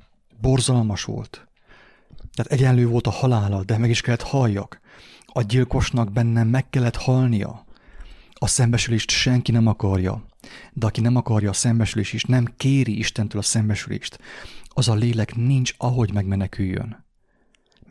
Borzalmas 0.41 1.05
volt. 1.05 1.49
Tehát 2.35 2.53
egyenlő 2.53 2.87
volt 2.87 3.07
a 3.07 3.11
halála, 3.11 3.65
de 3.65 3.79
meg 3.79 3.91
is 3.91 4.01
kellett 4.01 4.23
halljak. 4.23 4.81
A 5.27 5.43
gyilkosnak 5.43 6.13
bennem 6.13 6.49
meg 6.49 6.71
kellett 6.71 6.97
halnia. 6.97 7.65
A 8.33 8.47
szembesülést 8.47 9.11
senki 9.11 9.53
nem 9.53 9.67
akarja. 9.67 10.25
De 10.73 10.87
aki 10.87 11.01
nem 11.01 11.17
akarja 11.17 11.51
a 11.51 11.53
szembesülést 11.53 12.15
és 12.15 12.25
nem 12.25 12.55
kéri 12.57 12.99
Istentől 12.99 13.41
a 13.41 13.45
szembesülést, 13.45 14.19
az 14.69 14.89
a 14.89 14.95
lélek 14.95 15.35
nincs, 15.35 15.75
ahogy 15.77 16.13
megmeneküljön. 16.13 17.02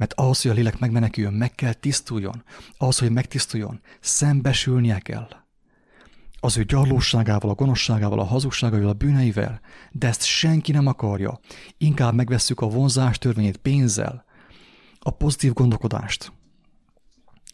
Mert 0.01 0.13
ahhoz, 0.13 0.41
hogy 0.41 0.51
a 0.51 0.53
lélek 0.53 0.79
megmeneküljön, 0.79 1.33
meg 1.33 1.55
kell 1.55 1.73
tisztuljon. 1.73 2.43
Ahhoz, 2.77 2.99
hogy 2.99 3.11
megtisztuljon, 3.11 3.79
szembesülnie 3.99 4.99
kell. 4.99 5.27
Az 6.39 6.57
ő 6.57 6.63
gyarlóságával, 6.63 7.49
a 7.49 7.53
gonoszságával, 7.53 8.19
a 8.19 8.23
hazugságával, 8.23 8.87
a 8.87 8.93
bűneivel, 8.93 9.61
de 9.91 10.07
ezt 10.07 10.23
senki 10.23 10.71
nem 10.71 10.87
akarja. 10.87 11.39
Inkább 11.77 12.13
megvesszük 12.13 12.59
a 12.59 12.69
vonzás 12.69 13.17
törvényét 13.17 13.57
pénzzel, 13.57 14.25
a 14.99 15.09
pozitív 15.09 15.53
gondolkodást, 15.53 16.31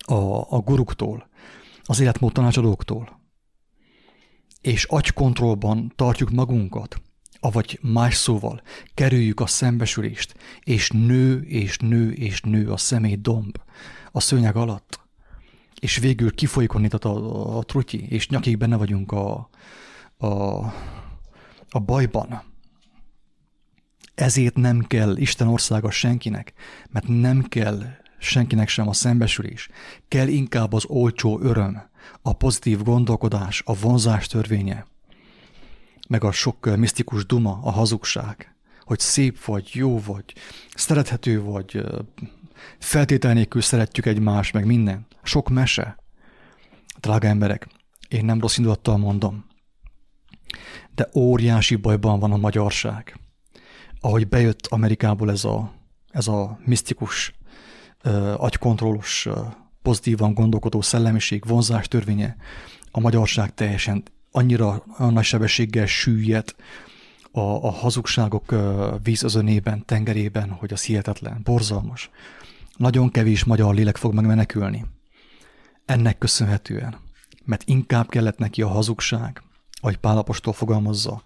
a, 0.05 0.55
a 0.55 0.59
guruktól, 0.59 1.29
az 1.83 1.99
életmód 1.99 2.33
tanácsadóktól, 2.33 3.19
és 4.61 4.83
agykontrollban 4.83 5.93
tartjuk 5.95 6.29
magunkat, 6.29 7.01
avagy 7.39 7.79
más 7.81 8.15
szóval 8.15 8.61
kerüljük 8.93 9.39
a 9.39 9.47
szembesülést, 9.47 10.35
és 10.63 10.89
nő, 10.89 11.41
és 11.41 11.77
nő, 11.77 12.11
és 12.11 12.41
nő 12.41 12.71
a 12.71 12.77
személy 12.77 13.15
domb 13.15 13.57
a 14.11 14.19
szőnyeg 14.19 14.55
alatt, 14.55 14.99
és 15.79 15.97
végül 15.97 16.35
kifolyikonított 16.35 17.05
a, 17.05 17.09
a, 17.09 17.57
a 17.57 17.63
trutyi, 17.63 18.07
és 18.09 18.29
nyakig 18.29 18.57
benne 18.57 18.75
vagyunk 18.75 19.11
a, 19.11 19.49
a, 20.17 20.27
a 21.69 21.79
bajban. 21.85 22.43
Ezért 24.15 24.55
nem 24.55 24.81
kell 24.81 25.17
Isten 25.17 25.47
országa 25.47 25.91
senkinek, 25.91 26.53
mert 26.89 27.07
nem 27.07 27.43
kell 27.43 27.83
senkinek 28.17 28.67
sem 28.67 28.88
a 28.88 28.93
szembesülés. 28.93 29.69
Kell 30.07 30.27
inkább 30.27 30.73
az 30.73 30.85
olcsó 30.85 31.39
öröm, 31.41 31.81
a 32.21 32.33
pozitív 32.33 32.83
gondolkodás, 32.83 33.61
a 33.65 33.73
vonzás 33.73 34.27
törvénye, 34.27 34.85
meg 36.07 36.23
a 36.23 36.31
sok 36.31 36.75
misztikus 36.77 37.25
duma, 37.25 37.59
a 37.63 37.71
hazugság, 37.71 38.55
hogy 38.81 38.99
szép 38.99 39.43
vagy, 39.43 39.69
jó 39.73 39.99
vagy, 39.99 40.33
szerethető 40.75 41.41
vagy, 41.41 41.83
feltétel 42.79 43.33
nélkül 43.33 43.61
szeretjük 43.61 44.05
egymást, 44.05 44.53
meg 44.53 44.65
minden. 44.65 45.07
Sok 45.23 45.49
mese. 45.49 45.97
Drága 46.99 47.27
emberek, 47.27 47.67
én 48.07 48.25
nem 48.25 48.39
rossz 48.39 48.57
indulattal 48.57 48.97
mondom, 48.97 49.45
de 50.95 51.09
óriási 51.15 51.75
bajban 51.75 52.19
van 52.19 52.31
a 52.31 52.37
magyarság. 52.37 53.19
Ahogy 53.99 54.27
bejött 54.27 54.67
Amerikából 54.67 55.31
ez 55.31 55.43
a, 55.43 55.73
ez 56.09 56.27
a 56.27 56.59
misztikus, 56.65 57.33
agykontrollos 58.37 59.27
pozitívan 59.81 60.33
gondolkodó 60.33 60.81
szellemiség, 60.81 61.45
vonzás 61.45 61.87
törvénye, 61.87 62.35
a 62.91 62.99
magyarság 62.99 63.53
teljesen 63.53 64.03
annyira 64.38 64.83
olyan 64.99 65.13
nagy 65.13 65.23
sebességgel 65.23 65.85
süllyed 65.85 66.55
a, 67.31 67.39
a 67.39 67.71
hazugságok 67.71 68.55
vízözönében, 69.03 69.85
tengerében, 69.85 70.49
hogy 70.49 70.73
az 70.73 70.83
hihetetlen, 70.83 71.41
borzalmas. 71.43 72.09
Nagyon 72.75 73.11
kevés 73.11 73.43
magyar 73.43 73.73
lélek 73.73 73.97
fog 73.97 74.13
megmenekülni. 74.13 74.85
Ennek 75.85 76.17
köszönhetően, 76.17 76.97
mert 77.45 77.63
inkább 77.65 78.09
kellett 78.09 78.38
neki 78.38 78.61
a 78.61 78.67
hazugság, 78.67 79.41
ahogy 79.81 79.97
Pálapostól 79.97 80.53
fogalmazza, 80.53 81.23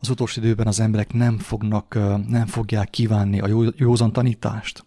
az 0.00 0.08
utolsó 0.08 0.40
időben 0.40 0.66
az 0.66 0.80
emberek 0.80 1.12
nem 1.12 1.38
fognak, 1.38 1.94
nem 2.28 2.46
fogják 2.46 2.90
kívánni 2.90 3.40
a 3.40 3.46
jó, 3.46 3.62
józan 3.76 4.12
tanítást 4.12 4.86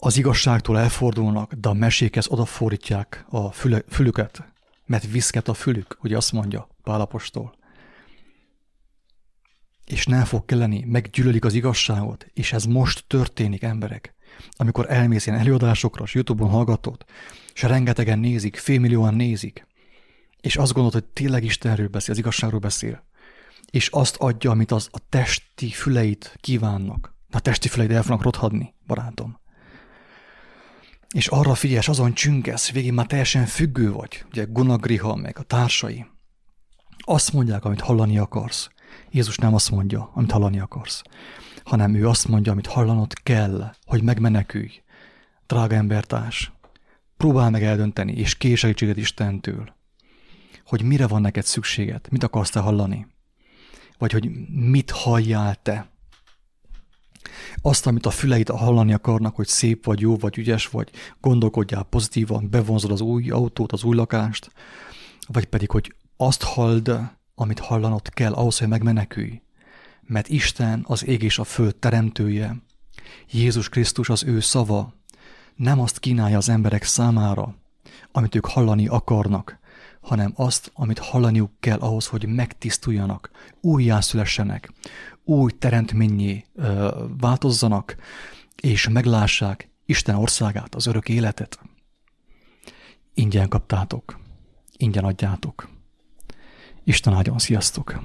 az 0.00 0.16
igazságtól 0.16 0.78
elfordulnak, 0.78 1.52
de 1.52 1.68
a 1.68 1.72
mesékhez 1.72 2.28
odafordítják 2.28 3.24
a 3.28 3.50
füle, 3.50 3.82
fülüket, 3.88 4.44
mert 4.88 5.10
viszket 5.10 5.48
a 5.48 5.54
fülük, 5.54 5.98
ugye 6.02 6.16
azt 6.16 6.32
mondja 6.32 6.68
Pálapostól. 6.82 7.56
És 9.84 10.06
nem 10.06 10.24
fog 10.24 10.44
kelleni, 10.44 10.84
meggyűlölik 10.84 11.44
az 11.44 11.54
igazságot, 11.54 12.26
és 12.34 12.52
ez 12.52 12.64
most 12.64 13.04
történik, 13.06 13.62
emberek. 13.62 14.14
Amikor 14.50 14.90
elmész 14.90 15.26
ilyen 15.26 15.38
előadásokra, 15.38 16.04
és 16.04 16.14
Youtube-on 16.14 16.50
hallgatod, 16.50 17.04
és 17.54 17.62
rengetegen 17.62 18.18
nézik, 18.18 18.56
félmillióan 18.56 19.14
nézik, 19.14 19.66
és 20.40 20.56
azt 20.56 20.72
gondolod, 20.72 21.02
hogy 21.02 21.12
tényleg 21.12 21.44
Istenről 21.44 21.88
beszél, 21.88 22.12
az 22.12 22.18
igazságról 22.18 22.60
beszél, 22.60 23.04
és 23.70 23.88
azt 23.88 24.16
adja, 24.16 24.50
amit 24.50 24.70
az 24.70 24.88
a 24.92 24.98
testi 25.08 25.68
füleit 25.68 26.36
kívánnak. 26.40 27.16
A 27.30 27.40
testi 27.40 27.68
füleit 27.68 27.90
el 27.90 28.02
fognak 28.02 28.22
rothadni, 28.22 28.74
barátom 28.86 29.38
és 31.14 31.26
arra 31.26 31.54
figyelsz, 31.54 31.88
azon 31.88 32.14
csüngesz, 32.14 32.70
végén 32.70 32.94
már 32.94 33.06
teljesen 33.06 33.46
függő 33.46 33.92
vagy, 33.92 34.24
ugye 34.30 34.44
Gunagriha 34.44 35.14
meg 35.16 35.38
a 35.38 35.42
társai. 35.42 36.06
Azt 36.98 37.32
mondják, 37.32 37.64
amit 37.64 37.80
hallani 37.80 38.18
akarsz. 38.18 38.70
Jézus 39.10 39.36
nem 39.36 39.54
azt 39.54 39.70
mondja, 39.70 40.10
amit 40.14 40.30
hallani 40.30 40.60
akarsz, 40.60 41.02
hanem 41.64 41.94
ő 41.94 42.08
azt 42.08 42.28
mondja, 42.28 42.52
amit 42.52 42.66
hallanod 42.66 43.12
kell, 43.22 43.74
hogy 43.84 44.02
megmenekülj. 44.02 44.82
Drága 45.46 45.74
embertárs, 45.74 46.52
próbál 47.16 47.50
meg 47.50 47.62
eldönteni, 47.62 48.12
és 48.12 48.34
késegítséget 48.34 48.96
Istentől, 48.96 49.74
hogy 50.64 50.82
mire 50.82 51.06
van 51.06 51.20
neked 51.20 51.44
szükséged, 51.44 52.06
mit 52.10 52.22
akarsz 52.22 52.50
te 52.50 52.60
hallani, 52.60 53.06
vagy 53.98 54.12
hogy 54.12 54.30
mit 54.48 54.90
halljál 54.90 55.54
te 55.62 55.90
azt, 57.62 57.86
amit 57.86 58.06
a 58.06 58.10
füleid 58.10 58.48
hallani 58.48 58.92
akarnak, 58.92 59.36
hogy 59.36 59.46
szép 59.46 59.84
vagy, 59.84 60.00
jó 60.00 60.16
vagy, 60.16 60.38
ügyes 60.38 60.68
vagy, 60.68 60.90
gondolkodjál 61.20 61.82
pozitívan, 61.82 62.50
bevonzod 62.50 62.90
az 62.90 63.00
új 63.00 63.30
autót, 63.30 63.72
az 63.72 63.84
új 63.84 63.96
lakást, 63.96 64.50
vagy 65.28 65.44
pedig, 65.44 65.70
hogy 65.70 65.94
azt 66.16 66.42
halld, 66.42 67.00
amit 67.34 67.58
hallanod 67.58 68.08
kell 68.08 68.32
ahhoz, 68.32 68.58
hogy 68.58 68.68
megmenekülj. 68.68 69.40
Mert 70.02 70.28
Isten 70.28 70.84
az 70.88 71.06
ég 71.06 71.22
és 71.22 71.38
a 71.38 71.44
föld 71.44 71.76
teremtője. 71.76 72.56
Jézus 73.30 73.68
Krisztus 73.68 74.08
az 74.08 74.24
ő 74.24 74.40
szava. 74.40 74.94
Nem 75.56 75.80
azt 75.80 75.98
kínálja 75.98 76.36
az 76.36 76.48
emberek 76.48 76.82
számára, 76.82 77.54
amit 78.12 78.34
ők 78.34 78.46
hallani 78.46 78.86
akarnak, 78.86 79.58
hanem 80.00 80.32
azt, 80.36 80.70
amit 80.74 80.98
hallaniuk 80.98 81.50
kell 81.60 81.78
ahhoz, 81.78 82.06
hogy 82.06 82.26
megtisztuljanak, 82.26 83.30
újjászülessenek, 83.60 84.72
új 85.28 85.52
teremtményé 85.58 86.44
változzanak, 87.20 87.96
és 88.62 88.88
meglássák 88.88 89.68
Isten 89.86 90.14
országát, 90.14 90.74
az 90.74 90.86
örök 90.86 91.08
életet. 91.08 91.58
Ingyen 93.14 93.48
kaptátok, 93.48 94.18
ingyen 94.76 95.04
adjátok. 95.04 95.68
Isten 96.84 97.12
áldjon, 97.12 97.38
sziasztok! 97.38 97.94